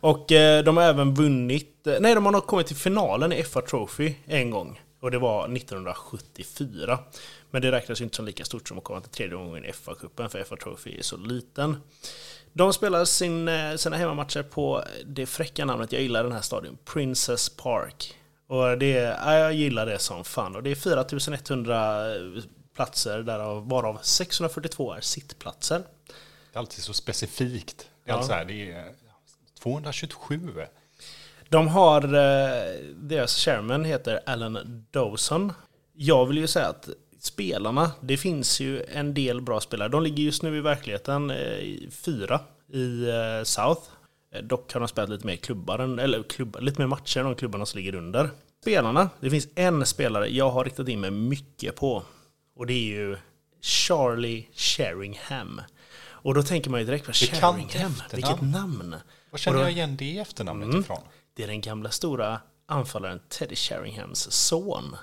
Och 0.00 0.32
eh, 0.32 0.64
de 0.64 0.76
har 0.76 0.84
även 0.84 1.14
vunnit... 1.14 1.86
eh, 1.86 1.94
Nej, 2.00 2.14
de 2.14 2.24
har 2.24 2.32
nog 2.32 2.46
kommit 2.46 2.66
till 2.66 2.76
finalen 2.76 3.32
i 3.32 3.42
FA 3.42 3.60
Trophy 3.60 4.14
en 4.26 4.50
gång. 4.50 4.80
Och 5.00 5.10
det 5.10 5.18
var 5.18 5.56
1974. 5.56 6.98
Men 7.52 7.62
det 7.62 7.72
räknas 7.72 8.00
inte 8.00 8.16
som 8.16 8.24
lika 8.24 8.44
stort 8.44 8.68
som 8.68 8.78
att 8.78 8.84
komma 8.84 9.00
till 9.00 9.10
tredje 9.10 9.36
gången 9.36 9.64
i 9.64 9.72
FA-cupen, 9.72 10.28
för 10.28 10.44
FA 10.44 10.56
Trophy 10.56 10.98
är 10.98 11.02
så 11.02 11.16
liten. 11.16 11.76
De 12.52 12.72
spelar 12.72 13.04
sin, 13.04 13.48
eh, 13.48 13.76
sina 13.76 13.96
hemmamatcher 13.96 14.42
på 14.42 14.84
det 15.06 15.26
fräcka 15.26 15.64
namnet, 15.64 15.92
jag 15.92 16.02
gillar 16.02 16.22
den 16.24 16.32
här 16.32 16.40
stadion, 16.40 16.78
Princess 16.84 17.48
Park. 17.48 18.14
Och 18.46 18.78
det, 18.78 18.88
ja, 18.90 19.34
jag 19.38 19.52
gillar 19.54 19.86
det 19.86 19.98
som 19.98 20.24
fan. 20.24 20.56
Och 20.56 20.62
det 20.62 20.70
är 20.70 20.74
4100 20.74 22.04
platser, 22.74 23.22
därav, 23.22 23.68
varav 23.68 23.98
642 24.02 24.92
är 24.92 25.00
sittplatser. 25.00 25.78
Det 26.52 26.56
är 26.56 26.58
alltid 26.58 26.84
så 26.84 26.92
specifikt. 26.94 27.88
Det 28.04 28.10
är, 28.10 28.14
Ja. 28.14 28.14
alltid 28.14 28.26
så 28.28 28.32
här, 28.34 28.44
det 28.44 28.72
är 28.72 28.92
227. 29.62 30.40
De 31.48 31.68
har, 31.68 32.02
eh, 32.04 32.74
deras 32.96 33.36
chairman 33.36 33.84
heter 33.84 34.20
Alan 34.26 34.86
Dawson. 34.90 35.52
Jag 35.92 36.26
vill 36.26 36.38
ju 36.38 36.46
säga 36.46 36.66
att 36.68 36.88
spelarna, 37.22 37.90
det 38.00 38.16
finns 38.16 38.60
ju 38.60 38.82
en 38.84 39.14
del 39.14 39.40
bra 39.40 39.60
spelare. 39.60 39.88
De 39.88 40.02
ligger 40.02 40.22
just 40.22 40.42
nu 40.42 40.56
i 40.56 40.60
verkligheten 40.60 41.30
eh, 41.30 41.90
fyra 41.90 42.40
i 42.72 43.08
eh, 43.08 43.44
South. 43.44 43.80
Eh, 44.34 44.42
Dock 44.42 44.72
har 44.72 44.80
de 44.80 44.88
spelat 44.88 45.10
lite 45.10 45.26
mer 45.26 45.36
klubbar, 45.36 45.78
eller 45.98 46.22
klubbar, 46.22 46.60
lite 46.60 46.80
mer 46.80 46.86
matcher 46.86 47.20
än 47.20 47.26
de 47.26 47.34
klubbarna 47.34 47.66
som 47.66 47.78
ligger 47.78 47.94
under. 47.94 48.30
Spelarna, 48.62 49.10
det 49.20 49.30
finns 49.30 49.48
en 49.54 49.86
spelare 49.86 50.28
jag 50.28 50.50
har 50.50 50.64
riktat 50.64 50.88
in 50.88 51.00
mig 51.00 51.10
mycket 51.10 51.76
på. 51.76 52.02
Och 52.56 52.66
det 52.66 52.72
är 52.72 52.84
ju 52.84 53.16
Charlie 53.60 54.46
Sheringham. 54.54 55.60
Och 56.04 56.34
då 56.34 56.42
tänker 56.42 56.70
man 56.70 56.80
ju 56.80 56.86
direkt 56.86 57.06
på 57.06 57.12
Sheringham, 57.12 57.92
vilket 58.12 58.42
namn! 58.42 58.96
Var 59.30 59.38
känner 59.38 59.58
då- 59.58 59.64
jag 59.64 59.72
igen 59.72 59.96
det 59.96 60.18
efternamnet 60.18 60.68
Mm. 60.68 60.80
ifrån? 60.80 61.00
Det 61.34 61.42
är 61.42 61.46
den 61.46 61.60
gamla 61.60 61.90
stora 61.90 62.40
anfallaren 62.66 63.20
Teddy 63.28 63.54
Sheringhams 63.56 64.30
son. 64.32 64.96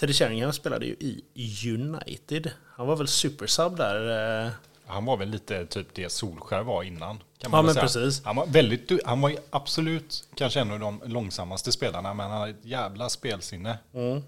Teddy 0.00 0.12
Sheringham 0.12 0.52
spelade 0.52 0.86
ju 0.86 0.92
i 1.34 1.68
United. 1.74 2.50
Han 2.76 2.86
var 2.86 2.96
väl 2.96 3.08
supersub 3.08 3.76
där. 3.76 4.44
eh, 4.46 4.50
Han 4.86 5.04
var 5.04 5.16
väl 5.16 5.28
lite 5.28 5.66
typ 5.66 5.86
det 5.94 6.12
Solskär 6.12 6.62
var 6.62 6.82
innan. 6.82 7.18
Kan 7.18 7.24
Ja, 7.42 7.48
man 7.48 7.66
väl 7.66 7.74
men 7.74 7.88
säga. 7.90 8.04
precis. 8.04 8.24
Han 8.24 8.36
var, 8.36 8.46
väldigt, 8.46 9.06
han 9.06 9.20
var 9.20 9.28
ju 9.28 9.36
absolut 9.50 10.24
kanske 10.34 10.60
en 10.60 10.70
av 10.70 10.80
de 10.80 11.00
långsammaste 11.04 11.72
spelarna, 11.72 12.14
men 12.14 12.30
han 12.30 12.40
hade 12.40 12.50
ett 12.50 12.64
jävla 12.64 13.08
spelsinne. 13.08 13.78
Mm. 13.94 14.22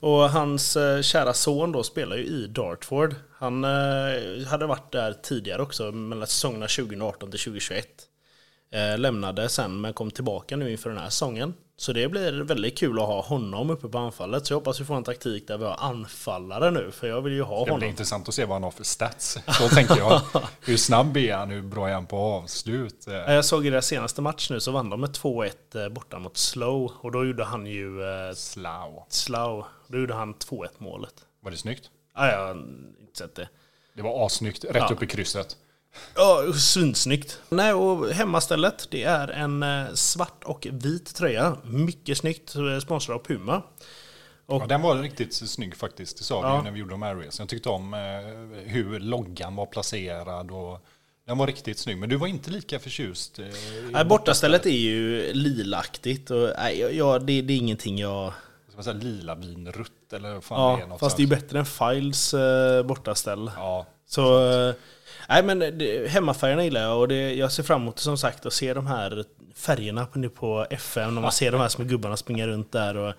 Och 0.00 0.30
hans 0.30 0.76
eh, 0.76 1.02
kära 1.02 1.34
son 1.34 1.72
då 1.72 1.82
spelar 1.82 2.16
ju 2.16 2.24
i 2.24 2.46
Dartford. 2.46 3.14
Han 3.38 3.64
eh, 3.64 4.46
hade 4.50 4.66
varit 4.66 4.92
där 4.92 5.12
tidigare 5.12 5.62
också, 5.62 5.92
mellan 5.92 6.26
säsongerna 6.26 6.66
2018 6.66 7.30
till 7.30 7.40
2021. 7.40 7.86
Eh, 8.72 8.98
lämnade 8.98 9.48
sen 9.48 9.80
men 9.80 9.92
kom 9.92 10.10
tillbaka 10.10 10.56
nu 10.56 10.70
inför 10.72 10.90
den 10.90 10.98
här 10.98 11.08
säsongen. 11.10 11.54
Så 11.76 11.92
det 11.92 12.08
blir 12.08 12.32
väldigt 12.42 12.78
kul 12.78 12.98
att 12.98 13.06
ha 13.06 13.20
honom 13.22 13.70
uppe 13.70 13.88
på 13.88 13.98
anfallet. 13.98 14.46
Så 14.46 14.52
jag 14.52 14.58
hoppas 14.58 14.80
vi 14.80 14.84
får 14.84 14.96
en 14.96 15.04
taktik 15.04 15.48
där 15.48 15.58
vi 15.58 15.64
har 15.64 15.76
anfallare 15.80 16.70
nu, 16.70 16.90
för 16.90 17.06
jag 17.06 17.22
vill 17.22 17.32
ju 17.32 17.42
ha 17.42 17.58
Det 17.58 17.64
blir 17.64 17.72
honom. 17.72 17.88
intressant 17.88 18.28
att 18.28 18.34
se 18.34 18.44
vad 18.44 18.54
han 18.54 18.62
har 18.62 18.70
för 18.70 18.84
stats. 18.84 19.38
Så 19.58 19.68
tänker 19.68 19.96
jag. 19.98 20.20
Hur 20.60 20.76
snabb 20.76 21.16
är 21.16 21.34
han? 21.34 21.50
Hur 21.50 21.62
bra 21.62 21.88
är 21.88 21.94
han 21.94 22.06
på 22.06 22.16
avslut? 22.18 23.06
Eh, 23.06 23.14
Ja, 23.14 23.32
Jag 23.32 23.44
såg 23.44 23.66
i 23.66 23.70
deras 23.70 23.86
senaste 23.86 24.22
match 24.22 24.50
nu 24.50 24.60
så 24.60 24.70
vann 24.72 24.90
de 24.90 25.00
med 25.00 25.10
2-1 25.10 25.50
eh, 25.84 25.88
borta 25.88 26.18
mot 26.18 26.36
Slow. 26.36 26.92
Och 27.00 27.12
då 27.12 27.24
gjorde 27.24 27.44
han 27.44 27.66
ju 27.66 28.02
eh, 28.02 28.34
Slow. 28.34 29.04
Slow. 29.08 29.64
Då 29.88 29.98
gjorde 29.98 30.14
han 30.14 30.34
2-1 30.34 30.66
målet. 30.78 31.14
Var 31.40 31.50
det 31.50 31.56
snyggt? 31.56 31.90
Ja, 32.16 32.30
jag 32.32 32.38
har 32.46 32.50
inte 33.00 33.18
sett 33.18 33.34
det. 33.34 33.48
Det 33.96 34.02
var 34.02 34.26
assnyggt, 34.26 34.64
rätt 34.64 34.76
Ja. 34.76 34.88
upp 34.92 35.02
i 35.02 35.06
krysset. 35.06 35.56
Ja, 36.14 36.52
svinsnyggt. 36.52 37.38
Nej, 37.48 37.72
och 37.72 38.08
hemmastället 38.10 38.88
det 38.90 39.02
är 39.04 39.28
en 39.28 39.62
eh, 39.62 39.92
svart 39.94 40.44
och 40.44 40.66
vit 40.72 41.14
tröja. 41.14 41.56
Mycket 41.64 42.18
snyggt. 42.18 42.54
eh, 42.56 42.78
Sponsrad 42.80 43.16
av 43.16 43.24
Puma. 43.24 43.62
Och- 44.46 44.62
Ja, 44.62 44.66
den 44.66 44.82
var 44.82 44.96
riktigt 44.96 45.34
snygg 45.34 45.76
faktiskt. 45.76 46.18
Det 46.18 46.24
sa 46.24 46.40
vi 46.40 46.46
Ja. 46.46 46.62
när 46.62 46.70
vi 46.70 46.78
gjorde 46.78 46.90
de 46.90 47.02
här 47.02 47.14
racen. 47.14 47.42
Jag 47.42 47.48
tyckte 47.48 47.68
om 47.68 47.94
eh, 47.94 48.00
hur 48.72 49.00
loggan 49.00 49.56
var 49.56 49.66
placerad. 49.66 50.50
Och 50.50 50.86
den 51.26 51.38
var 51.38 51.46
riktigt 51.46 51.78
snygg. 51.78 51.98
Men 51.98 52.08
du 52.08 52.16
var 52.16 52.26
inte 52.26 52.50
lika 52.50 52.78
förtjust. 52.78 53.38
Nej, 53.90 54.04
bortastället 54.04 54.66
är 54.66 54.70
ju 54.70 55.32
lilaktigt. 55.32 56.30
Och, 56.30 56.50
nej, 56.58 56.80
ja, 56.80 56.88
ja, 56.88 57.18
det, 57.18 57.42
det 57.42 57.52
är 57.52 57.56
ingenting 57.56 57.98
jag... 57.98 58.32
Ska 58.68 58.74
man 58.76 58.84
säga 58.84 58.94
lila 58.94 59.34
vinrutt 59.34 60.12
eller 60.12 60.32
vad 60.34 60.44
fan 60.44 60.76
det 60.76 60.78
är 60.78 60.82
Ja, 60.82 60.86
något 60.88 61.00
fast 61.00 61.16
det 61.16 61.22
är 61.22 61.26
sånt. 61.26 61.32
ju 61.42 61.42
bättre 61.46 61.58
än 61.58 61.66
Files 61.66 62.34
eh, 62.34 62.82
bortaställ. 62.82 63.50
Ja, 63.56 63.86
Så, 64.06 64.50
eh, 64.68 64.74
nej 65.28 65.42
men 65.42 65.58
det, 65.58 66.10
hemmafärgerna 66.10 66.64
gillar 66.64 66.82
jag 66.82 66.98
och 66.98 67.08
det, 67.08 67.34
jag 67.34 67.52
ser 67.52 67.62
fram 67.62 67.82
emot 67.82 67.98
som 67.98 68.18
sagt 68.18 68.46
att 68.46 68.52
se 68.52 68.74
de 68.74 68.86
här 68.86 69.24
färgerna 69.54 70.06
på, 70.06 70.18
nu 70.18 70.28
på 70.28 70.66
FM. 70.70 71.14
När 71.14 71.22
man 71.22 71.32
ser 71.32 71.52
de 71.52 71.60
här 71.60 71.68
små 71.68 71.84
gubbarna 71.84 72.16
springa 72.16 72.46
runt 72.46 72.72
där 72.72 72.96
och 72.96 73.14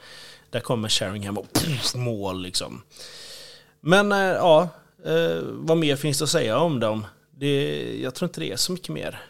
där 0.49 0.59
kommer 0.59 0.89
Sheringham 0.89 1.37
och 1.37 1.53
pff, 1.53 1.95
mål 1.95 2.41
liksom. 2.41 2.81
Men 3.81 4.11
eh, 4.11 4.17
ja, 4.19 4.69
eh, 5.05 5.39
vad 5.41 5.77
mer 5.77 5.95
finns 5.95 6.17
det 6.17 6.23
att 6.23 6.29
säga 6.29 6.57
om 6.57 6.79
dem? 6.79 7.05
Det, 7.31 7.99
jag 8.01 8.15
tror 8.15 8.29
inte 8.29 8.39
det 8.39 8.51
är 8.51 8.55
så 8.55 8.71
mycket 8.71 8.89
mer. 8.89 9.21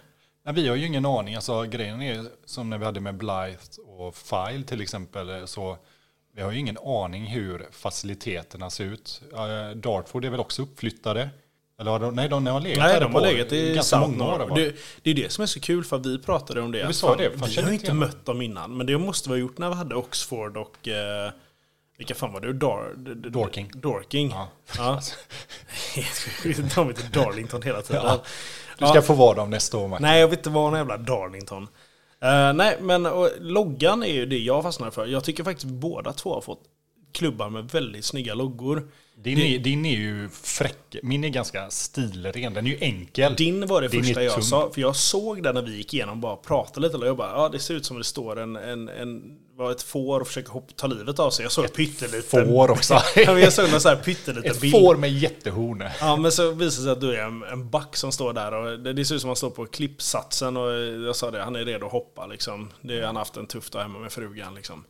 Nej, 0.45 0.53
vi 0.53 0.67
har 0.67 0.75
ju 0.75 0.85
ingen 0.85 1.05
aning. 1.05 1.35
Alltså, 1.35 1.63
grejen 1.63 2.01
är 2.01 2.25
som 2.45 2.69
när 2.69 2.77
vi 2.77 2.85
hade 2.85 2.99
med 2.99 3.15
Blythe 3.15 3.81
och 3.87 4.15
File 4.15 4.63
till 4.63 4.81
exempel. 4.81 5.29
Eh, 5.29 5.45
så 5.45 5.77
vi 6.35 6.41
har 6.41 6.51
ju 6.51 6.59
ingen 6.59 6.77
aning 6.77 7.25
hur 7.25 7.67
faciliteterna 7.71 8.69
ser 8.69 8.83
ut. 8.83 9.21
Dartford 9.75 10.25
är 10.25 10.29
väl 10.29 10.39
också 10.39 10.61
uppflyttade? 10.61 11.29
Eller 11.79 11.91
har 11.91 11.99
de, 11.99 12.15
nej, 12.15 12.29
de 12.29 12.47
har 12.47 12.59
legat 12.59 12.77
Nej, 12.77 12.99
de 12.99 13.13
har 13.13 13.21
legat 13.21 13.51
i 13.51 13.73
ganska 13.73 13.99
många 13.99 14.25
år. 14.25 14.55
Det, 14.55 14.75
det 15.01 15.09
är 15.09 15.13
det 15.13 15.31
som 15.31 15.41
är 15.41 15.45
så 15.45 15.59
kul 15.59 15.83
för 15.83 15.95
att 15.95 16.05
vi 16.05 16.19
pratade 16.19 16.61
om 16.61 16.71
det. 16.71 16.87
vi 16.87 16.93
sa 16.93 17.15
det, 17.15 17.39
fan, 17.39 17.49
vi 17.49 17.61
har 17.61 17.71
inte 17.71 17.85
igen 17.85 17.97
mött 17.97 18.25
dem 18.25 18.41
innan, 18.41 18.77
men 18.77 18.87
det 18.87 18.97
måste 18.97 19.29
vi 19.29 19.35
ha 19.35 19.39
gjort 19.39 19.57
när 19.57 19.69
vi 19.69 19.75
hade 19.75 19.95
Oxford 19.95 20.57
och... 20.57 20.87
Eh, 20.87 21.31
vilka 21.97 22.15
fan 22.15 22.33
var 22.33 22.41
det? 22.41 22.53
Dar, 22.53 22.93
Dorking. 23.29 23.71
Dorking. 23.73 24.29
Ja. 24.29 24.49
Ja. 24.77 25.01
De 26.75 26.87
heter 26.87 27.09
Darlington 27.13 27.61
hela 27.61 27.81
tiden. 27.81 28.01
Ja. 28.05 28.23
Du 28.77 28.87
ska 28.87 29.01
få 29.01 29.13
vara 29.13 29.35
dem 29.35 29.49
nästa 29.49 29.77
år, 29.77 29.87
Mac. 29.87 29.99
Nej, 29.99 30.19
jag 30.19 30.27
vill 30.27 30.37
inte 30.37 30.49
vara 30.49 30.69
någon 30.69 30.79
jävla 30.79 30.97
Darlington. 30.97 31.67
Eh, 32.21 32.53
nej, 32.53 32.77
men 32.81 33.05
och, 33.05 33.29
loggan 33.39 34.03
är 34.03 34.13
ju 34.13 34.25
det 34.25 34.37
jag 34.37 34.63
fastnar 34.63 34.91
för. 34.91 35.05
Jag 35.05 35.23
tycker 35.23 35.43
faktiskt 35.43 35.65
båda 35.65 36.13
två 36.13 36.33
har 36.33 36.41
fått 36.41 36.63
klubbar 37.11 37.49
med 37.49 37.69
väldigt 37.69 38.05
snygga 38.05 38.33
loggor. 38.33 38.91
Din, 39.17 39.39
är, 39.39 39.59
din 39.59 39.85
är 39.85 39.95
ju 39.95 40.29
fräck. 40.29 40.95
Min 41.03 41.23
är 41.23 41.29
ganska 41.29 41.69
stilren. 41.69 42.53
Den 42.53 42.65
är 42.65 42.69
ju 42.69 42.77
enkel. 42.81 43.35
Din 43.35 43.67
var 43.67 43.81
det 43.81 43.87
Din 43.87 44.03
första 44.03 44.23
jag 44.23 44.33
tung. 44.33 44.43
sa, 44.43 44.71
för 44.73 44.81
jag 44.81 44.95
såg 44.95 45.43
det 45.43 45.53
när 45.53 45.61
vi 45.61 45.77
gick 45.77 45.93
igenom 45.93 46.21
bara 46.21 46.35
pratade 46.35 46.87
lite 46.87 46.97
och 46.97 47.07
jag 47.07 47.17
bara, 47.17 47.31
ja 47.31 47.49
det 47.49 47.59
ser 47.59 47.73
ut 47.73 47.85
som 47.85 47.97
det 47.97 48.03
står 48.03 48.39
en, 48.39 48.55
en, 48.55 48.89
en 48.89 49.37
var 49.57 49.71
ett 49.71 49.83
får 49.83 50.19
och 50.19 50.27
försöker 50.27 50.49
hoppa, 50.49 50.73
ta 50.75 50.87
livet 50.87 51.19
av 51.19 51.29
sig. 51.29 51.43
Jag 51.43 51.51
såg 51.51 51.65
ett 51.65 51.75
pytteliten... 51.75 52.45
får 52.45 52.71
också. 52.71 52.93
Jag 53.15 53.53
såg 53.53 53.65
en 53.65 53.81
sån 53.81 53.89
här 53.89 54.03
pytteliten 54.03 54.51
Ett 54.51 54.61
bild. 54.61 54.71
får 54.73 54.95
med 54.95 55.13
jättehorn. 55.13 55.83
Ja, 55.99 56.15
men 56.15 56.31
så 56.31 56.51
visar 56.51 56.81
det 56.81 56.83
sig 56.83 56.91
att 56.91 57.01
du 57.01 57.15
är 57.15 57.23
en, 57.23 57.43
en 57.43 57.69
back 57.69 57.95
som 57.95 58.11
står 58.11 58.33
där 58.33 58.53
och 58.53 58.79
det, 58.79 58.93
det 58.93 59.05
ser 59.05 59.15
ut 59.15 59.21
som 59.21 59.29
att 59.29 59.29
han 59.29 59.35
står 59.35 59.49
på 59.49 59.65
klippsatsen 59.65 60.57
och 60.57 60.71
jag 61.07 61.15
sa 61.15 61.31
det, 61.31 61.43
han 61.43 61.55
är 61.55 61.65
redo 61.65 61.85
att 61.85 61.91
hoppa 61.91 62.25
liksom. 62.25 62.71
Det, 62.81 63.05
han 63.05 63.15
har 63.15 63.21
haft 63.21 63.37
en 63.37 63.47
tuff 63.47 63.69
dag 63.69 63.81
hemma 63.81 63.99
med 63.99 64.11
frugan 64.11 64.55
liksom. 64.55 64.83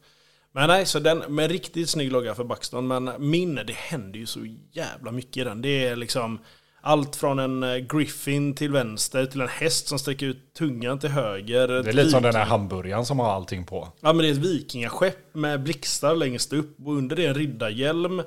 Men 0.56 0.68
nej, 0.68 0.86
så 0.86 1.00
den 1.00 1.18
med 1.18 1.52
riktigt 1.52 1.90
snygg 1.90 2.12
logga 2.12 2.36
för 2.36 2.44
Buxton, 2.44 2.88
men 2.88 3.12
min, 3.18 3.56
det 3.56 3.74
händer 3.74 4.20
ju 4.20 4.26
så 4.26 4.40
jävla 4.72 5.12
mycket 5.12 5.38
i 5.38 5.44
den. 5.44 5.62
Det 5.62 5.86
är 5.88 5.96
liksom 5.96 6.40
allt 6.82 7.16
från 7.16 7.40
en 7.40 7.64
eh, 7.64 7.78
griffin 7.78 8.54
till 8.54 8.72
vänster 8.72 9.26
till 9.26 9.42
en 9.42 9.48
häst 9.48 9.88
som 9.88 10.00
sträcker 10.00 10.26
ut 10.26 10.54
tungan 10.54 11.00
till 11.00 11.10
höger. 11.10 11.68
Det 11.68 11.90
är 11.90 11.94
lite 11.94 12.10
som 12.10 12.24
den 12.24 12.36
här 12.36 12.46
hamburgaren 12.46 13.06
som 13.06 13.20
har 13.20 13.32
allting 13.32 13.66
på. 13.66 13.88
Ja 14.02 14.14
men 14.14 14.18
det 14.18 14.28
är 14.28 14.32
ett 14.32 14.38
vikingaskepp 14.38 15.36
med 15.36 15.64
blixtar 15.64 16.16
längst 16.16 16.54
upp 16.54 16.78
och 16.86 16.94
under 16.94 17.16
det 17.16 17.26
är 17.26 17.30
en 17.30 17.36
riddarhjälm. 17.36 18.20
Eh, 18.20 18.26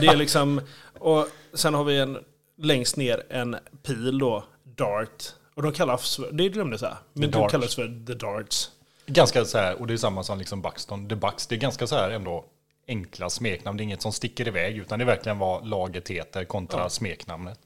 det 0.00 0.06
är 0.06 0.16
liksom, 0.16 0.60
och 0.98 1.26
sen 1.54 1.74
har 1.74 1.84
vi 1.84 1.98
en 1.98 2.18
längst 2.58 2.96
ner 2.96 3.22
en 3.30 3.56
pil 3.82 4.18
då, 4.18 4.44
dart. 4.76 5.24
Och 5.54 5.62
de 5.62 5.72
kallas, 5.72 6.20
det 6.32 6.48
glömde 6.48 6.72
jag 6.72 6.80
säga, 6.80 6.96
men 7.12 7.30
de 7.30 7.48
kallas 7.48 7.74
för 7.74 8.06
the 8.06 8.14
darts. 8.14 8.70
Ganska 9.12 9.44
så 9.44 9.58
här, 9.58 9.80
och 9.80 9.86
det 9.86 9.92
är 9.92 9.96
samma 9.96 10.22
som 10.22 10.38
liksom 10.38 10.62
Buxton, 10.62 11.08
The 11.08 11.14
Bucks, 11.14 11.46
det 11.46 11.54
är 11.54 11.58
ganska 11.58 11.86
så 11.86 11.96
här 11.96 12.10
ändå 12.10 12.44
enkla 12.88 13.30
smeknamn. 13.30 13.76
Det 13.76 13.82
är 13.82 13.84
inget 13.84 14.02
som 14.02 14.12
sticker 14.12 14.48
iväg, 14.48 14.76
utan 14.76 14.98
det 14.98 15.02
är 15.02 15.06
verkligen 15.06 15.38
vad 15.38 15.66
laget 15.66 16.08
heter 16.08 16.44
kontra 16.44 16.88
smeknamnet. 16.88 17.58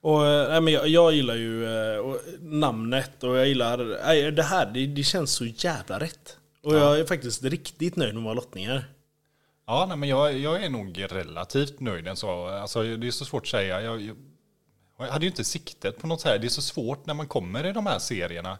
Och, 0.00 0.26
eh, 0.26 0.48
nej, 0.48 0.60
men 0.60 0.72
jag, 0.72 0.88
jag 0.88 1.12
gillar 1.12 1.34
ju 1.34 1.64
eh, 1.66 1.98
och, 1.98 2.18
namnet 2.40 3.22
och 3.22 3.36
jag 3.36 3.48
gillar... 3.48 3.98
Nej, 4.06 4.32
det 4.32 4.42
här, 4.42 4.66
det, 4.66 4.86
det 4.86 5.02
känns 5.02 5.32
så 5.32 5.44
jävla 5.44 6.00
rätt. 6.00 6.36
Och 6.62 6.74
jag 6.74 7.00
är 7.00 7.04
faktiskt 7.04 7.42
riktigt 7.42 7.96
nöjd 7.96 8.14
med 8.14 8.22
våra 8.22 8.34
lottningar. 8.34 8.84
Ja, 9.66 9.86
nej, 9.88 9.96
men 9.96 10.08
jag, 10.08 10.38
jag 10.38 10.64
är 10.64 10.70
nog 10.70 11.04
relativt 11.08 11.80
nöjd 11.80 12.08
än 12.08 12.16
så. 12.16 12.46
Alltså, 12.46 12.82
det 12.82 13.06
är 13.06 13.10
så 13.10 13.24
svårt 13.24 13.42
att 13.42 13.48
säga. 13.48 13.80
Jag, 13.80 14.00
jag, 14.00 14.16
jag 14.98 15.06
hade 15.06 15.24
ju 15.24 15.30
inte 15.30 15.44
siktet 15.44 15.98
på 15.98 16.06
något 16.06 16.20
så 16.20 16.28
här. 16.28 16.38
Det 16.38 16.46
är 16.46 16.48
så 16.48 16.62
svårt 16.62 17.06
när 17.06 17.14
man 17.14 17.26
kommer 17.26 17.66
i 17.66 17.72
de 17.72 17.86
här 17.86 17.98
serierna. 17.98 18.58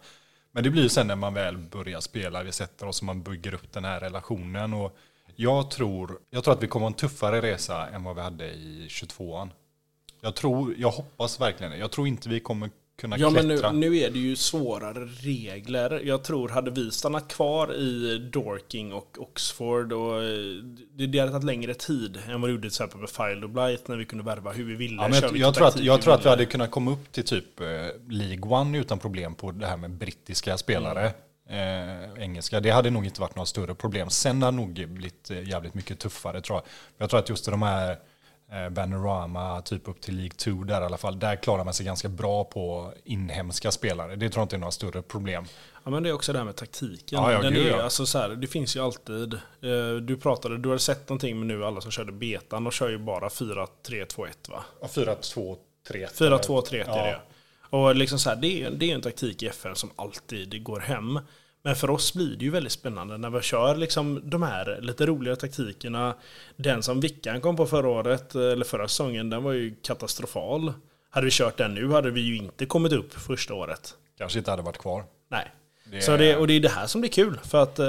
Men 0.53 0.65
det 0.65 0.71
blir 0.71 0.83
ju 0.83 0.89
sen 0.89 1.07
när 1.07 1.17
man 1.17 1.35
väl 1.35 1.59
börjar 1.59 2.01
spela, 2.01 2.43
vi 2.43 2.53
sätter 2.53 2.87
oss 2.87 3.01
och 3.01 3.07
man 3.07 3.23
bygger 3.23 3.55
upp 3.55 3.73
den 3.73 3.85
här 3.85 4.01
relationen. 4.01 4.75
Och 4.75 4.97
jag 5.37 5.71
tror, 5.71 6.19
jag 6.31 6.45
tror 6.45 6.55
att 6.55 6.63
vi 6.63 6.67
kommer 6.67 6.87
en 6.87 6.95
tuffare 6.95 7.41
resa 7.41 7.89
än 7.89 8.05
vad 8.05 8.17
vi 8.17 8.23
hade 8.23 8.51
i 8.51 8.87
22an. 8.89 9.51
Jag 10.21 10.35
tror, 10.35 10.75
jag 10.79 10.91
hoppas 10.91 11.41
verkligen 11.41 11.73
det. 11.73 11.79
Jag 11.79 11.91
tror 11.91 12.09
inte 12.09 12.29
vi 12.29 12.41
kommer 12.41 12.71
kunna 13.03 13.19
Ja 13.19 13.31
men 13.31 13.49
nu, 13.49 13.55
klättra. 13.55 13.73
nu 13.73 13.97
är 13.99 14.11
det 14.11 14.19
ju 14.19 14.37
svårare 14.37 15.05
regler. 15.05 16.01
Jag 16.05 16.25
tror 16.25 16.49
hade 16.49 16.71
vi 16.71 16.91
stannat 16.91 17.29
kvar 17.29 17.75
i 17.75 18.19
Dorking 18.33 18.93
och 18.93 19.17
Oxford 19.19 19.93
och 19.93 20.23
eh, 20.23 20.29
det 20.97 21.07
det 21.07 21.19
hade 21.19 21.33
tagit 21.33 21.45
längre 21.45 21.75
tid 21.75 22.19
än 22.29 22.41
vad 22.41 22.51
det 22.51 22.53
gjorde 22.53 22.63
till 22.63 22.69
exempel 22.69 23.01
med 23.01 23.11
File 23.11 23.45
och 23.45 23.51
Blight 23.51 23.89
när 23.89 23.97
vi 23.97 24.05
kunde 24.05 24.25
värva 24.25 24.53
hur 24.53 24.65
vi 24.65 24.75
ville. 24.75 25.03
Ja, 25.03 25.09
men 25.09 25.21
jag, 25.21 25.37
jag, 25.37 25.55
tror 25.55 25.67
att, 25.67 25.81
jag 25.81 26.03
tror 26.03 26.15
att 26.15 26.25
vi 26.25 26.29
hade 26.29 26.45
kunnat 26.45 26.71
komma 26.71 26.91
upp 26.91 27.13
till 27.13 27.25
typ 27.25 27.61
eh, 27.61 27.67
League 28.09 28.59
One 28.61 28.79
utan 28.79 28.99
problem 28.99 29.35
på 29.35 29.51
det 29.51 29.67
här 29.67 29.77
med 29.77 29.91
brittiska 29.91 30.59
spelare. 30.59 31.13
Eh, 31.49 32.23
engelska. 32.23 32.61
Det 32.61 32.71
hade 32.71 32.91
nog 32.91 33.05
inte 33.05 33.21
varit 33.21 33.37
några 33.37 33.47
större 33.47 33.75
problem. 33.75 34.11
Sen 34.11 34.43
hade 34.43 34.57
det 34.57 34.61
nog 34.61 34.89
blivit 34.89 35.31
eh, 35.31 35.49
jävligt 35.49 35.75
mycket 35.75 35.99
tuffare 35.99 36.41
tror 36.41 36.57
jag. 36.57 36.65
Jag 36.99 37.11
tror 37.11 37.21
att 37.21 37.29
just 37.29 37.45
de 37.45 37.63
här 37.63 37.97
eh, 38.53 38.69
Bannerama, 38.69 39.63
typ 39.63 39.89
upp 39.89 40.01
till 40.01 40.17
League 40.17 40.35
2 40.37 40.51
där 40.65 40.81
i 40.81 40.85
alla 40.85 40.97
fall, 40.97 41.19
där 41.19 41.37
klarar 41.37 41.65
man 41.65 41.75
sig 41.75 41.87
ganska 41.87 42.09
bra 42.09 42.45
på 42.45 42.93
inhemska 43.05 43.71
spelare. 43.71 44.17
Det 44.17 44.29
tror 44.31 44.41
jag 44.41 44.45
inte 44.45 44.57
är 44.57 44.61
några 44.61 44.71
större 44.71 45.03
problem. 45.03 45.45
Ja 45.85 45.91
men 45.91 46.03
det 46.03 46.09
är 46.09 46.13
också 46.13 46.33
det 46.33 46.39
här 46.39 46.45
med 46.47 46.57
taktiken. 46.57 47.23
Ja, 47.23 47.33
ja, 47.33 47.43
Den 47.43 47.53
gud, 47.55 47.67
är, 47.67 47.71
ja. 47.71 47.83
alltså, 47.83 48.07
så 48.07 48.19
här, 48.19 48.29
det 48.29 48.47
finns 48.47 48.77
ju 48.77 48.81
alltid. 48.85 49.35
eh, 49.35 49.41
Du 50.03 50.17
pratade, 50.17 50.59
du 50.59 50.69
har 50.69 50.79
sett 50.79 51.09
någonting 51.09 51.39
med 51.39 51.47
nu 51.47 51.65
alla 51.65 51.81
som 51.81 51.91
körde 51.91 52.13
betan. 52.13 52.65
De 52.65 52.71
kör 52.71 52.89
ju 52.91 52.99
bara 52.99 53.29
4-3-2-1 53.29 54.51
va? 54.51 54.65
4, 54.89 55.15
2, 55.15 55.57
3. 55.89 56.07
4-2-3 56.07 56.75
är 56.75 56.79
Ja. 56.87 56.95
det. 57.05 57.21
Och 57.77 57.95
liksom 57.97 58.19
så 58.19 58.29
här, 58.31 58.37
det, 58.37 58.63
är, 58.63 58.71
det 58.71 58.91
är 58.91 58.95
en 58.95 59.01
taktik 59.01 59.43
i 59.43 59.47
FN 59.47 59.77
som 59.77 59.91
alltid 59.97 60.63
går 60.65 60.81
hem. 60.81 61.21
Men 61.65 61.77
för 61.77 61.91
oss 61.91 62.15
blir 62.15 62.37
det 62.37 62.45
ju 62.45 62.51
väldigt 62.51 62.73
spännande 62.73 63.19
när 63.19 63.31
vi 63.31 63.41
kör 63.43 63.75
liksom 63.77 64.31
de 64.31 64.43
här 64.43 64.79
lite 64.81 65.07
roliga 65.07 65.37
taktikerna. 65.37 66.15
Den 66.57 66.83
som 66.83 67.01
Vickan 67.01 67.41
kom 67.41 67.57
på 67.57 67.67
förra 67.67 67.89
året, 67.89 68.35
eller 68.35 68.65
förra 68.65 68.89
säsongen, 68.89 69.31
den 69.31 69.43
var 69.43 69.53
ju 69.53 69.75
katastrofal. 69.83 70.73
Hade 71.11 71.25
vi 71.25 71.31
kört 71.31 71.57
den 71.57 71.75
nu 71.75 71.89
hade 71.93 72.11
vi 72.11 72.21
ju 72.21 72.37
inte 72.37 72.67
kommit 72.67 72.93
upp 72.93 73.13
första 73.15 73.55
året. 73.55 73.95
Kanske 74.19 74.39
inte 74.39 74.51
hade 74.51 74.63
varit 74.63 74.79
kvar. 74.79 75.05
Nej. 75.31 75.53
Det- 75.85 76.01
Så 76.03 76.17
det, 76.17 76.37
och 76.37 76.47
det 76.47 76.55
är 76.55 76.61
det 76.61 76.69
här 76.69 76.87
som 76.87 77.01
blir 77.01 77.11
kul. 77.11 77.39
För 77.45 77.63
att 77.63 77.79
eh, 77.79 77.87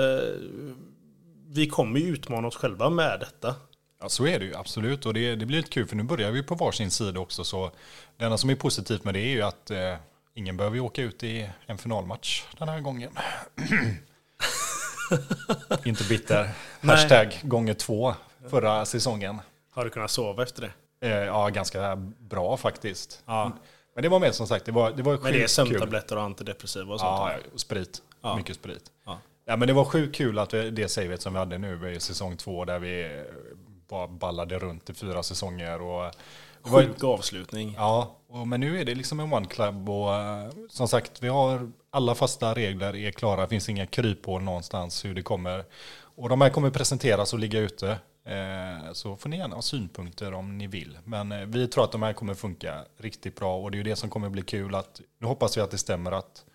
vi 1.47 1.67
kommer 1.67 1.99
ju 1.99 2.07
utmana 2.07 2.47
oss 2.47 2.55
själva 2.55 2.89
med 2.89 3.19
detta. 3.19 3.55
Ja, 4.01 4.09
så 4.09 4.28
är 4.28 4.39
det 4.39 4.45
ju 4.45 4.55
absolut. 4.55 5.05
Och 5.05 5.13
det, 5.13 5.36
det 5.36 5.45
blir 5.45 5.57
lite 5.57 5.69
kul 5.69 5.88
för 5.88 5.95
nu 5.95 6.03
börjar 6.03 6.32
vi 6.32 6.43
på 6.43 6.55
varsin 6.55 6.91
sida 6.91 7.19
också. 7.19 7.43
Så 7.43 7.71
det 8.17 8.26
enda 8.26 8.38
som 8.38 8.49
är 8.49 8.55
positivt 8.55 9.03
med 9.03 9.13
det 9.13 9.19
är 9.19 9.30
ju 9.30 9.41
att 9.41 9.71
eh, 9.71 9.95
ingen 10.34 10.57
behöver 10.57 10.75
ju 10.75 10.81
åka 10.81 11.01
ut 11.01 11.23
i 11.23 11.49
en 11.65 11.77
finalmatch 11.77 12.43
den 12.57 12.69
här 12.69 12.79
gången. 12.79 13.11
Inte 15.86 16.03
bitter. 16.03 16.49
Hashtag 16.81 17.39
gånger 17.43 17.73
två 17.73 18.13
förra 18.49 18.86
säsongen. 18.86 19.41
Har 19.71 19.84
du 19.84 19.89
kunnat 19.89 20.11
sova 20.11 20.43
efter 20.43 20.61
det? 20.61 20.71
Eh, 21.07 21.25
ja, 21.25 21.49
ganska 21.49 21.95
bra 22.19 22.57
faktiskt. 22.57 23.23
Ja. 23.25 23.51
Men 23.95 24.03
det 24.03 24.09
var 24.09 24.19
mer 24.19 24.31
som 24.31 24.47
sagt, 24.47 24.65
det 24.65 24.71
var, 24.71 24.91
det 24.91 25.03
var 25.03 25.13
Men 25.13 25.23
det 25.23 25.29
är 25.29 25.39
sjukt 25.39 25.51
sömntabletter 25.51 26.15
och 26.15 26.23
antidepressiva 26.23 26.93
och 26.93 26.99
sånt. 26.99 27.09
Ja, 27.09 27.31
och 27.53 27.59
sprit. 27.59 28.01
Ja. 28.21 28.38
Mycket 28.38 28.55
sprit. 28.55 28.84
Ja. 29.05 29.19
Ja, 29.45 29.55
men 29.55 29.67
det 29.67 29.73
var 29.73 29.86
sjukt 29.86 30.15
kul 30.15 30.39
att 30.39 30.53
vi, 30.53 30.69
det 30.69 30.88
savet 30.88 31.21
som 31.21 31.34
vi 31.34 31.39
hade 31.39 31.57
nu 31.57 31.91
i 31.91 31.99
säsong 31.99 32.38
två 32.38 32.65
där 32.65 32.79
vi 32.79 33.23
bara 33.93 34.07
ballade 34.07 34.59
runt 34.59 34.89
i 34.89 34.93
fyra 34.93 35.23
säsonger. 35.23 35.81
Och, 35.81 36.11
var- 36.61 36.83
Sjuk 36.83 37.03
avslutning. 37.03 37.73
Ja, 37.77 38.15
och, 38.27 38.47
men 38.47 38.59
nu 38.59 38.79
är 38.81 38.85
det 38.85 38.95
liksom 38.95 39.19
en 39.19 39.33
one 39.33 39.45
club 39.47 39.89
och 39.89 40.15
eh, 40.15 40.49
som 40.69 40.87
sagt 40.87 41.23
vi 41.23 41.27
har 41.27 41.71
alla 41.89 42.15
fasta 42.15 42.53
regler 42.53 42.95
är 42.95 43.11
klara. 43.11 43.41
Det 43.41 43.47
finns 43.47 43.69
inga 43.69 43.85
kryphål 43.85 44.41
någonstans 44.43 45.05
hur 45.05 45.15
det 45.15 45.21
kommer. 45.21 45.65
Och 46.15 46.29
de 46.29 46.41
här 46.41 46.49
kommer 46.49 46.69
presenteras 46.69 47.33
och 47.33 47.39
ligga 47.39 47.59
ute. 47.59 47.89
Eh, 48.25 48.93
så 48.93 49.15
får 49.15 49.29
ni 49.29 49.37
gärna 49.37 49.55
ha 49.55 49.61
synpunkter 49.61 50.33
om 50.33 50.57
ni 50.57 50.67
vill. 50.67 50.97
Men 51.03 51.31
eh, 51.31 51.39
vi 51.45 51.67
tror 51.67 51.83
att 51.83 51.91
de 51.91 52.03
här 52.03 52.13
kommer 52.13 52.33
funka 52.33 52.85
riktigt 52.97 53.35
bra 53.35 53.57
och 53.57 53.71
det 53.71 53.75
är 53.75 53.77
ju 53.77 53.83
det 53.83 53.95
som 53.95 54.09
kommer 54.09 54.29
bli 54.29 54.41
kul. 54.41 54.75
Att, 54.75 55.01
nu 55.19 55.27
hoppas 55.27 55.57
vi 55.57 55.61
att 55.61 55.71
det 55.71 55.77
stämmer 55.77 56.11
att 56.11 56.45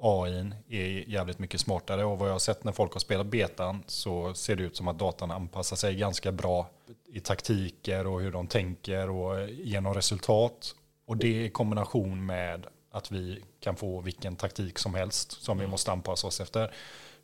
AI 0.00 0.52
är 0.68 1.08
jävligt 1.08 1.38
mycket 1.38 1.60
smartare 1.60 2.04
och 2.04 2.18
vad 2.18 2.28
jag 2.28 2.34
har 2.34 2.38
sett 2.38 2.64
när 2.64 2.72
folk 2.72 2.92
har 2.92 3.00
spelat 3.00 3.26
betan 3.26 3.82
så 3.86 4.34
ser 4.34 4.56
det 4.56 4.62
ut 4.62 4.76
som 4.76 4.88
att 4.88 4.98
datan 4.98 5.30
anpassar 5.30 5.76
sig 5.76 5.94
ganska 5.96 6.32
bra 6.32 6.70
i 7.12 7.20
taktiker 7.20 8.06
och 8.06 8.20
hur 8.20 8.32
de 8.32 8.46
tänker 8.46 9.10
och 9.10 9.48
genom 9.50 9.94
resultat. 9.94 10.74
Och 11.06 11.16
det 11.16 11.44
i 11.44 11.50
kombination 11.50 12.26
med 12.26 12.66
att 12.90 13.10
vi 13.10 13.44
kan 13.60 13.76
få 13.76 14.00
vilken 14.00 14.36
taktik 14.36 14.78
som 14.78 14.94
helst 14.94 15.42
som 15.42 15.58
vi 15.58 15.66
måste 15.66 15.92
anpassa 15.92 16.26
oss 16.26 16.40
efter 16.40 16.74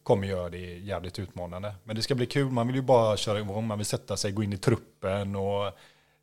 kommer 0.02 0.26
göra 0.26 0.48
det 0.48 0.78
jävligt 0.78 1.18
utmanande. 1.18 1.74
Men 1.84 1.96
det 1.96 2.02
ska 2.02 2.14
bli 2.14 2.26
kul, 2.26 2.50
man 2.50 2.66
vill 2.66 2.76
ju 2.76 2.82
bara 2.82 3.16
köra 3.16 3.38
igång, 3.38 3.66
man 3.66 3.78
vill 3.78 3.86
sätta 3.86 4.16
sig, 4.16 4.32
gå 4.32 4.42
in 4.42 4.52
i 4.52 4.56
truppen 4.56 5.36
och 5.36 5.72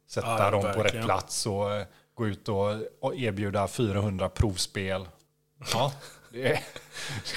sätta 0.07 0.27
Ja, 0.27 0.51
dem 0.51 0.61
på 0.61 0.67
rätt 0.67 0.77
verkligen. 0.77 1.05
plats 1.05 1.45
och 1.45 1.69
gå 2.13 2.27
ut 2.27 2.47
och 2.99 3.15
erbjuda 3.15 3.67
400 3.67 4.29
provspel. 4.29 5.07
Ja, 5.73 5.93
det 6.33 6.59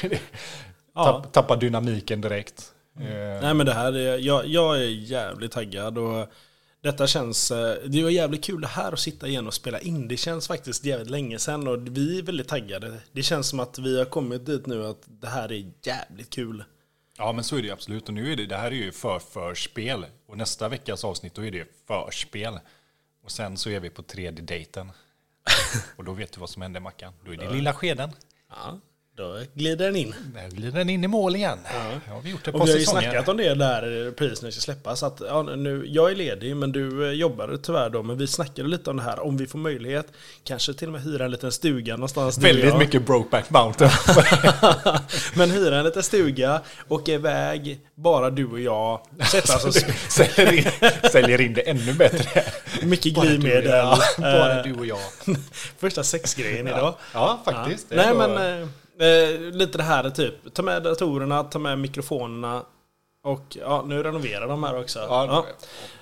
det 0.03 0.21
Ja. 0.95 1.05
tapp, 1.05 1.33
tappa 1.33 1.57
dynamiken 1.57 2.21
direkt. 2.21 2.73
Eh, 3.01 3.41
Nej 3.43 3.55
men 3.55 3.67
det 3.67 3.75
här 3.75 3.93
är, 3.93 4.19
jag, 4.19 4.47
jag 4.47 4.77
är 4.77 4.89
jävligt 4.89 5.53
taggad 5.53 5.99
och 5.99 6.29
detta 6.81 7.07
känns, 7.07 7.51
eh, 7.51 7.77
det 7.87 8.03
var 8.03 8.11
jävligt 8.11 8.45
kul 8.45 8.61
det 8.61 8.67
här 8.67 8.93
att 8.93 9.01
sitta 9.01 9.29
igen 9.29 9.47
och 9.47 9.55
spela 9.55 9.81
in. 9.81 10.09
Det 10.09 10.17
känns 10.17 10.49
faktiskt 10.49 10.85
jävligt 10.85 11.11
länge 11.11 11.39
sedan 11.39 11.69
och 11.69 11.97
vi 11.97 12.19
är 12.19 12.23
väldigt 12.23 12.49
taggade. 12.49 12.99
Det 13.13 13.23
känns 13.23 13.49
som 13.49 13.61
att 13.61 13.79
vi 13.79 13.99
har 13.99 14.05
kommit 14.05 14.47
dit 14.47 14.67
nu 14.67 14.87
att 14.87 15.03
det 15.07 15.29
här 15.29 15.53
är 15.53 15.73
jävligt 15.83 16.31
kul. 16.31 16.65
Ja, 17.19 17.33
men 17.33 17.45
så 17.45 17.57
är 17.57 17.63
det 17.63 17.71
absolut. 17.71 18.09
Och 18.09 18.15
nu 18.15 18.33
är 18.33 18.37
det, 18.37 18.47
det 18.47 18.57
här 18.57 18.71
är 18.71 18.75
ju 18.77 18.93
för 18.93 19.19
förspel. 19.19 20.07
Och 20.27 20.37
nästa 20.37 20.69
veckas 20.69 21.05
avsnitt, 21.05 21.35
då 21.35 21.45
är 21.45 21.51
det 21.51 21.69
förspel. 21.87 22.59
Och 23.25 23.31
sen 23.31 23.57
så 23.57 23.71
är 23.71 23.81
vi 23.81 23.91
på 23.91 24.03
tredje 24.03 24.45
dejten. 24.45 24.93
Och 25.97 26.05
då 26.05 26.13
vet 26.13 26.33
du 26.33 26.41
vad 26.41 26.51
som 26.51 26.63
händer 26.63 26.81
Mackan. 26.81 27.13
Då 27.25 27.33
är 27.33 27.37
det 27.37 27.51
lilla 27.51 27.73
skeden. 27.73 28.11
Ja, 28.55 28.81
då 29.17 29.39
glider 29.55 29.85
den 29.87 29.97
in. 29.97 30.15
Där 30.35 30.49
glider 30.49 30.79
den 30.79 30.91
in 30.91 31.05
i 31.05 31.09
mål 31.09 31.37
igen. 31.37 31.59
Ja. 31.65 32.15
har 32.15 32.21
vi 32.21 32.31
gjort 32.31 32.49
ett 32.49 32.55
Och 32.55 32.67
vi 32.67 32.73
har 32.73 32.79
ju 32.79 32.85
snackat 32.85 33.29
om 33.29 33.37
det 33.37 33.55
där 33.55 33.83
det 34.17 34.53
ska 34.53 34.61
släppas. 34.61 35.03
Att, 35.03 35.21
ja, 35.29 35.43
nu, 35.43 35.87
jag 35.89 36.11
är 36.11 36.17
ledig 36.17 36.57
men 36.57 36.73
du 36.73 37.07
eh, 37.07 37.13
jobbar 37.13 37.59
tyvärr 37.63 37.91
då. 37.91 38.03
Men 38.03 38.19
vi 38.19 38.27
snackade 38.27 38.69
lite 38.69 38.91
om 38.91 38.97
det 38.97 39.03
här. 39.03 39.21
Om 39.21 39.37
vi 39.37 39.47
får 39.47 39.59
möjlighet. 39.59 40.07
Kanske 40.45 40.75
till 40.75 40.89
och 40.89 40.93
med 40.93 41.03
hyra 41.03 41.25
en 41.25 41.31
liten 41.31 41.53
stuga 41.53 41.97
någonstans. 41.97 42.39
Väldigt 42.39 42.65
jag. 42.65 42.79
mycket 42.79 43.07
Brokeback 43.07 43.51
Mountain. 43.51 43.91
men 45.35 45.51
hyra 45.51 45.79
en 45.79 45.85
liten 45.85 46.03
stuga. 46.03 46.61
Åka 46.89 47.13
iväg. 47.13 47.81
Bara 47.95 48.31
du 48.31 48.47
och 48.47 48.61
jag. 48.61 49.01
Sätta 49.31 49.57
oss 49.57 49.65
och 49.65 49.75
säljer, 50.09 50.53
in, 50.53 50.91
säljer 51.13 51.41
in 51.41 51.55
det 51.55 51.61
ännu 51.61 51.93
bättre. 51.93 52.45
Mycket 52.83 53.15
glidmedel. 53.15 53.71
ja, 53.71 53.99
bara 54.19 54.55
Eh, 54.59 54.63
du 54.63 54.75
och 54.75 54.87
jag. 54.87 54.99
Första 55.79 56.05
sexgrejen 56.05 56.69
idag. 56.69 56.95
Ja, 57.13 57.41
faktiskt. 57.45 57.91
Det 57.91 57.97
Nej 57.97 58.15
men 58.15 58.69
eh, 59.01 59.41
lite 59.41 59.79
det 59.79 59.85
här 59.85 60.11
typ. 60.11 60.55
Ta 60.55 60.63
med 60.63 60.83
datorerna, 60.83 61.45
ta 61.45 61.59
med 61.59 61.79
mikrofonerna. 61.79 62.63
Och 63.25 63.57
ja, 63.61 63.85
nu 63.87 64.03
renoverar 64.03 64.49
de 64.49 64.63
här 64.65 64.81
också. 64.81 64.99
Ja, 64.99 65.27
Ja. 65.27 65.47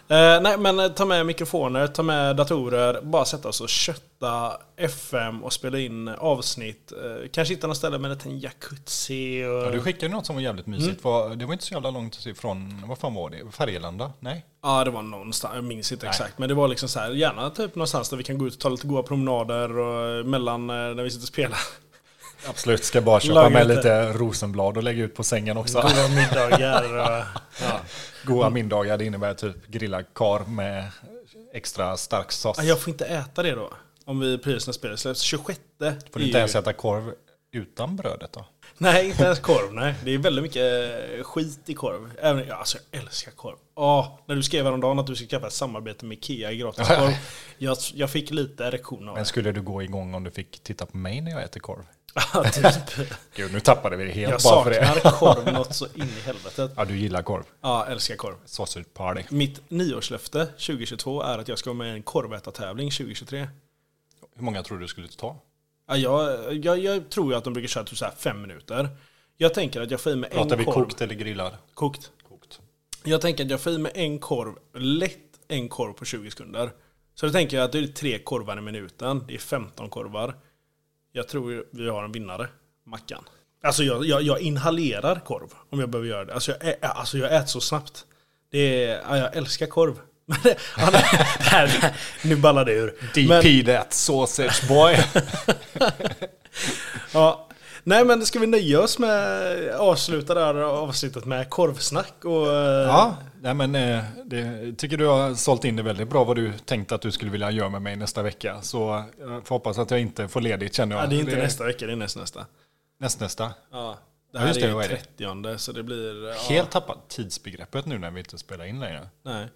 Eh, 0.08 0.40
nej 0.42 0.58
men 0.58 0.78
eh, 0.80 0.88
ta 0.88 1.04
med 1.04 1.26
mikrofoner, 1.26 1.86
ta 1.86 2.02
med 2.02 2.36
datorer. 2.36 3.00
Bara 3.02 3.24
sätta 3.24 3.48
oss 3.48 3.60
och 3.60 3.68
kötta 3.68 4.52
FM 4.76 5.44
och 5.44 5.52
spela 5.52 5.78
in 5.78 6.08
avsnitt. 6.08 6.92
Eh, 6.92 7.28
kanske 7.32 7.54
hitta 7.54 7.66
något 7.66 7.76
ställe 7.76 7.98
med 7.98 8.10
en 8.10 8.16
liten 8.16 8.40
jacuzzi. 8.40 9.44
Och... 9.44 9.66
Ja, 9.66 9.70
du 9.70 9.80
skickade 9.80 10.12
något 10.12 10.26
som 10.26 10.34
var 10.34 10.42
jävligt 10.42 10.66
mysigt. 10.66 11.04
Var, 11.04 11.34
det 11.36 11.46
var 11.46 11.52
inte 11.52 11.64
så 11.64 11.74
jävla 11.74 11.90
långt 11.90 12.26
ifrån, 12.26 12.82
vad 12.86 12.98
fan 12.98 13.14
var 13.14 13.30
det? 13.30 13.50
Färgelanda? 13.50 14.12
Nej? 14.20 14.46
Ja, 14.62 14.84
det 14.84 14.90
var 14.90 15.02
någonstans. 15.02 15.54
Jag 15.54 15.64
minns 15.64 15.92
inte 15.92 16.06
Nej. 16.06 16.10
exakt. 16.10 16.38
Men 16.38 16.48
det 16.48 16.54
var 16.54 16.68
liksom 16.68 16.88
så 16.88 16.98
här, 17.00 17.10
gärna 17.10 17.50
typ 17.50 17.74
någonstans 17.74 18.08
där 18.08 18.16
vi 18.16 18.24
kan 18.24 18.38
gå 18.38 18.46
ut 18.46 18.54
och 18.54 18.60
ta 18.60 18.68
lite 18.68 18.86
goda 18.86 19.02
promenader 19.02 19.78
och 19.78 20.18
eh, 20.18 20.24
mellan 20.24 20.70
eh, 20.70 20.76
när 20.76 21.02
vi 21.02 21.10
sitter 21.10 21.24
och 21.24 21.28
spelar. 21.28 21.58
Absolut, 22.48 22.84
ska 22.84 23.00
bara 23.00 23.20
köpa 23.20 23.48
med 23.48 23.68
lite. 23.68 24.12
rosenblad 24.12 24.76
och 24.76 24.82
lägga 24.82 25.04
ut 25.04 25.14
på 25.14 25.22
sängen 25.24 25.56
också. 25.56 25.80
Goda 25.80 26.08
middagar. 26.08 26.98
Och, 26.98 27.24
ja. 27.62 27.80
Goda 28.24 28.50
middagar, 28.50 28.98
det 28.98 29.04
innebär 29.04 29.34
typ 29.34 29.66
grilla 29.66 30.02
kar 30.02 30.44
med 30.44 30.84
extra 31.52 31.96
stark 31.96 32.32
sås. 32.32 32.56
Ja, 32.58 32.64
Jag 32.64 32.80
får 32.80 32.90
inte 32.90 33.04
äta 33.04 33.42
det 33.42 33.54
då. 33.54 33.72
Om 34.04 34.20
vi 34.20 34.38
precis 34.38 34.66
när 34.66 34.72
spelet 34.72 34.98
släpps. 34.98 35.20
26 35.20 35.60
Får 36.12 36.20
du 36.20 36.26
inte 36.26 36.38
ens 36.38 36.54
äta 36.54 36.72
korv 36.72 37.12
utan 37.52 37.96
brödet 37.96 38.32
då? 38.32 38.44
Nej, 38.82 39.08
inte 39.08 39.24
ens 39.24 39.38
korv. 39.38 39.74
Nej. 39.74 39.94
Det 40.04 40.10
är 40.14 40.18
väldigt 40.18 40.42
mycket 40.42 40.62
eh, 41.18 41.22
skit 41.24 41.60
i 41.66 41.74
korv. 41.74 42.10
Även, 42.20 42.46
ja, 42.48 42.54
alltså, 42.56 42.78
jag 42.90 43.02
älskar 43.02 43.32
korv. 43.32 43.56
Åh, 43.74 44.18
när 44.26 44.36
du 44.36 44.42
skrev 44.42 44.64
häromdagen 44.64 44.98
att 44.98 45.06
du 45.06 45.16
ska 45.16 45.26
skaffa 45.26 45.46
ett 45.46 45.52
samarbete 45.52 46.04
med 46.04 46.18
Ikea 46.18 46.52
i 46.52 46.56
gratis 46.56 46.88
korv. 46.88 47.16
Jag, 47.58 47.76
jag 47.94 48.10
fick 48.10 48.30
lite 48.30 48.64
erektion 48.64 49.08
av 49.08 49.14
Men 49.14 49.26
skulle 49.26 49.52
du 49.52 49.62
gå 49.62 49.82
igång 49.82 50.14
om 50.14 50.24
du 50.24 50.30
fick 50.30 50.62
titta 50.62 50.86
på 50.86 50.96
mig 50.96 51.20
när 51.20 51.30
jag 51.30 51.42
äter 51.42 51.60
korv? 51.60 51.82
Ja, 52.34 52.44
typ. 52.44 53.10
Gud, 53.36 53.52
nu 53.52 53.60
tappade 53.60 53.96
vi 53.96 54.04
det 54.04 54.10
helt 54.10 54.30
Jag 54.32 54.40
bara 54.52 54.64
för 54.64 54.70
det. 54.70 54.86
saknar 54.86 55.12
korv 55.12 55.52
något 55.52 55.74
så 55.74 55.86
in 55.94 56.02
i 56.02 56.20
helvetet. 56.26 56.72
Ja, 56.76 56.84
du 56.84 56.96
gillar 56.98 57.22
korv. 57.22 57.42
Ja, 57.60 57.86
älskar 57.86 58.16
korv. 58.16 58.34
Sausage 58.44 58.94
party. 58.94 59.22
Mitt 59.30 59.70
nyårslöfte 59.70 60.46
2022 60.46 61.22
är 61.22 61.38
att 61.38 61.48
jag 61.48 61.58
ska 61.58 61.70
vara 61.70 61.78
med 61.78 61.88
i 61.88 61.90
en 61.96 62.02
korvätartävling 62.02 62.90
2023. 62.90 63.48
Hur 64.36 64.42
många 64.44 64.62
tror 64.62 64.78
du 64.78 64.88
skulle 64.88 65.08
ta? 65.08 65.36
Ja, 65.96 66.30
jag, 66.30 66.54
jag, 66.64 66.78
jag 66.78 67.10
tror 67.10 67.32
ju 67.32 67.38
att 67.38 67.44
de 67.44 67.52
brukar 67.52 67.68
köra 67.68 67.84
typ 67.84 67.98
så 67.98 68.04
här 68.04 68.12
fem 68.18 68.42
minuter. 68.42 68.88
Jag 69.36 69.54
tänker 69.54 69.80
att 69.80 69.90
jag 69.90 70.00
får 70.00 70.12
i 70.12 70.16
mig 70.16 70.30
en 70.32 70.36
Pratar 70.36 70.56
vi 70.56 70.64
korv. 70.64 70.74
kokt 70.74 71.00
eller 71.02 71.14
grillad? 71.14 71.52
Kokt. 71.74 72.10
Kokt. 72.28 72.60
Jag 73.04 73.20
tänker 73.20 73.44
att 73.44 73.50
jag 73.50 73.60
får 73.60 73.72
i 73.72 73.78
mig 73.78 73.92
en 73.94 74.18
korv, 74.18 74.54
lätt 74.74 75.18
en 75.48 75.68
korv 75.68 75.92
på 75.92 76.04
20 76.04 76.30
sekunder. 76.30 76.70
Så 77.14 77.26
då 77.26 77.32
tänker 77.32 77.56
jag 77.56 77.64
att 77.64 77.72
det 77.72 77.78
är 77.78 77.86
tre 77.86 78.18
korvar 78.18 78.58
i 78.58 78.60
minuten. 78.60 79.24
Det 79.28 79.34
är 79.34 79.38
15 79.38 79.88
korvar. 79.90 80.34
Jag 81.12 81.28
tror 81.28 81.64
vi 81.70 81.88
har 81.88 82.04
en 82.04 82.12
vinnare. 82.12 82.48
Mackan. 82.84 83.24
Alltså 83.62 83.82
jag, 83.82 84.04
jag, 84.04 84.22
jag 84.22 84.40
inhalerar 84.40 85.20
korv 85.20 85.48
om 85.70 85.80
jag 85.80 85.90
behöver 85.90 86.08
göra 86.08 86.24
det. 86.24 86.34
Alltså 86.34 86.52
jag, 86.60 86.74
alltså 86.80 87.18
jag 87.18 87.36
äter 87.36 87.46
så 87.46 87.60
snabbt. 87.60 88.06
Det 88.50 88.84
är, 88.84 89.02
ja, 89.08 89.16
jag 89.18 89.36
älskar 89.36 89.66
korv. 89.66 90.00
Men 90.26 90.38
det- 90.42 90.56
det 91.38 91.44
här, 91.44 91.66
det 91.66 91.94
nu 92.28 92.36
ballar 92.36 92.64
det 92.64 92.72
ur. 92.72 92.94
DP 93.14 93.64
that 93.76 93.92
sausage 93.92 94.68
boy. 94.68 94.96
Ja. 97.12 97.48
Nej 97.84 98.04
men 98.04 98.26
ska 98.26 98.38
vi 98.38 98.46
nöja 98.46 98.80
oss 98.80 98.98
med 98.98 99.68
avsluta 99.74 100.34
det 100.34 100.44
här 100.44 100.54
avsnittet 100.54 101.24
med 101.24 101.50
korvsnack 101.50 102.24
och... 102.24 102.46
eh, 102.52 102.86
ja, 102.86 103.16
nej 103.40 103.54
men 103.54 103.74
eh, 103.74 104.04
det 104.24 104.72
tycker 104.78 104.96
du 104.96 105.06
har 105.06 105.34
sålt 105.34 105.64
in 105.64 105.76
det 105.76 105.82
väldigt 105.82 106.08
bra 106.08 106.24
vad 106.24 106.36
du 106.36 106.52
tänkte 106.64 106.94
att 106.94 107.02
du 107.02 107.12
skulle 107.12 107.30
vilja 107.30 107.50
göra 107.50 107.68
med 107.68 107.82
mig 107.82 107.96
nästa 107.96 108.22
vecka. 108.22 108.62
Så 108.62 109.04
jag 109.20 109.46
får 109.46 109.54
hoppas 109.54 109.78
att 109.78 109.90
jag 109.90 110.00
inte 110.00 110.28
får 110.28 110.40
ledigt 110.40 110.74
känner 110.74 110.96
jag. 110.96 111.04
ja, 111.04 111.08
det 111.08 111.16
är 111.16 111.20
inte 111.20 111.36
nästa 111.36 111.64
vecka, 111.64 111.86
det 111.86 111.92
är 111.92 111.96
näst 111.96 112.16
nästa. 112.16 112.46
Nästnästa. 113.00 113.50
Ja. 113.72 113.98
Det 114.32 114.38
Ja, 114.38 114.40
här 114.40 114.48
just 114.48 114.60
det, 114.60 114.66
är 114.66 114.82
är 114.82 114.88
det? 114.88 114.96
30 114.96 115.58
så 115.58 115.72
det 115.72 115.82
blir... 115.82 116.28
Ja, 116.28 116.34
Helt 116.48 116.70
tappat 116.70 117.08
tidsbegreppet 117.08 117.86
nu 117.86 117.98
när 117.98 118.10
vi 118.10 118.18
inte 118.20 118.38
spelar 118.38 118.64
in 118.64 118.80
längre. 118.80 119.08
nej. 119.22 119.48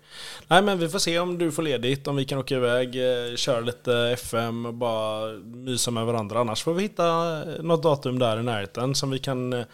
nej 0.48 0.62
men 0.62 0.78
vi 0.78 0.88
får 0.88 0.98
se 0.98 1.18
om 1.18 1.38
du 1.38 1.52
får 1.52 1.62
ledigt, 1.62 2.06
om 2.06 2.16
vi 2.16 2.24
kan 2.24 2.38
åka 2.38 2.54
iväg, 2.54 2.96
eh, 2.96 3.36
köra 3.36 3.60
lite 3.60 3.94
FM 4.12 4.66
och 4.66 4.74
bara 4.74 5.32
mysa 5.38 5.90
med 5.90 6.06
varandra. 6.06 6.40
Annars 6.40 6.62
får 6.62 6.74
vi 6.74 6.82
hitta 6.82 7.38
eh, 7.42 7.62
något 7.62 7.82
datum 7.82 8.18
där 8.18 8.40
i 8.40 8.42
närheten 8.42 8.94
som 8.94 9.10
vi 9.10 9.18
kan 9.18 9.52
eh, 9.52 9.64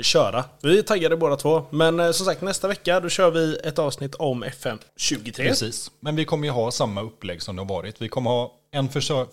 köra. 0.00 0.44
Vi 0.62 0.78
är 0.78 0.82
taggade 0.82 1.16
båda 1.16 1.36
två. 1.36 1.64
Men 1.70 2.14
som 2.14 2.26
sagt 2.26 2.42
nästa 2.42 2.68
vecka 2.68 3.00
då 3.00 3.08
kör 3.08 3.30
vi 3.30 3.56
ett 3.64 3.78
avsnitt 3.78 4.14
om 4.14 4.42
FM 4.42 4.78
23. 4.96 5.48
Precis. 5.48 5.90
Men 6.00 6.16
vi 6.16 6.24
kommer 6.24 6.44
ju 6.44 6.52
ha 6.52 6.70
samma 6.70 7.02
upplägg 7.02 7.42
som 7.42 7.56
det 7.56 7.62
har 7.62 7.68
varit. 7.68 8.02
Vi 8.02 8.08
kommer 8.08 8.30
ha 8.30 8.54
en 8.72 8.88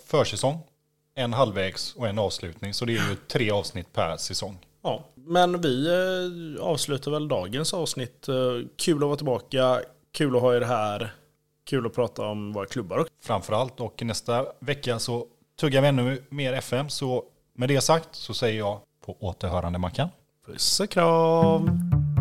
försäsong, 0.08 0.60
en 1.16 1.34
halvvägs 1.34 1.96
och 1.96 2.08
en 2.08 2.20
avslutning. 2.20 2.74
Så 2.74 2.86
det 2.86 2.92
är 2.92 3.10
ju 3.10 3.16
tre 3.28 3.52
avsnitt 3.52 3.94
per 3.94 4.18
säsong. 4.18 4.60
Ja, 4.82 5.04
men 5.16 5.62
vi 5.62 5.88
eh, 5.88 6.64
avslutar 6.66 7.12
väl 7.12 7.28
dagens 7.28 7.74
avsnitt. 7.74 8.28
Eh, 8.28 8.36
kul 8.78 8.98
att 8.98 9.08
vara 9.08 9.16
tillbaka, 9.16 9.82
kul 10.12 10.36
att 10.36 10.42
ha 10.42 10.56
er 10.56 10.62
här, 10.62 11.14
kul 11.70 11.86
att 11.86 11.96
prata 11.96 12.26
om 12.26 12.54
våra 12.54 12.66
klubbar. 12.66 13.06
Framförallt 13.24 13.80
och 13.80 14.04
nästa 14.04 14.46
vecka 14.60 15.00
så 15.00 15.26
tuggar 15.60 15.82
vi 15.82 15.88
ännu 15.88 16.24
mer 16.30 16.54
FM. 16.54 16.90
Så 16.90 17.24
med 17.54 17.70
det 17.70 17.82
sagt 17.82 18.10
så 18.12 18.34
säger 18.34 18.60
jag 18.60 18.80
på 19.06 19.18
återhörande 19.20 19.80
Mackan. 19.80 20.10
Puss 20.46 20.80
och 20.80 20.90
kram! 20.90 22.17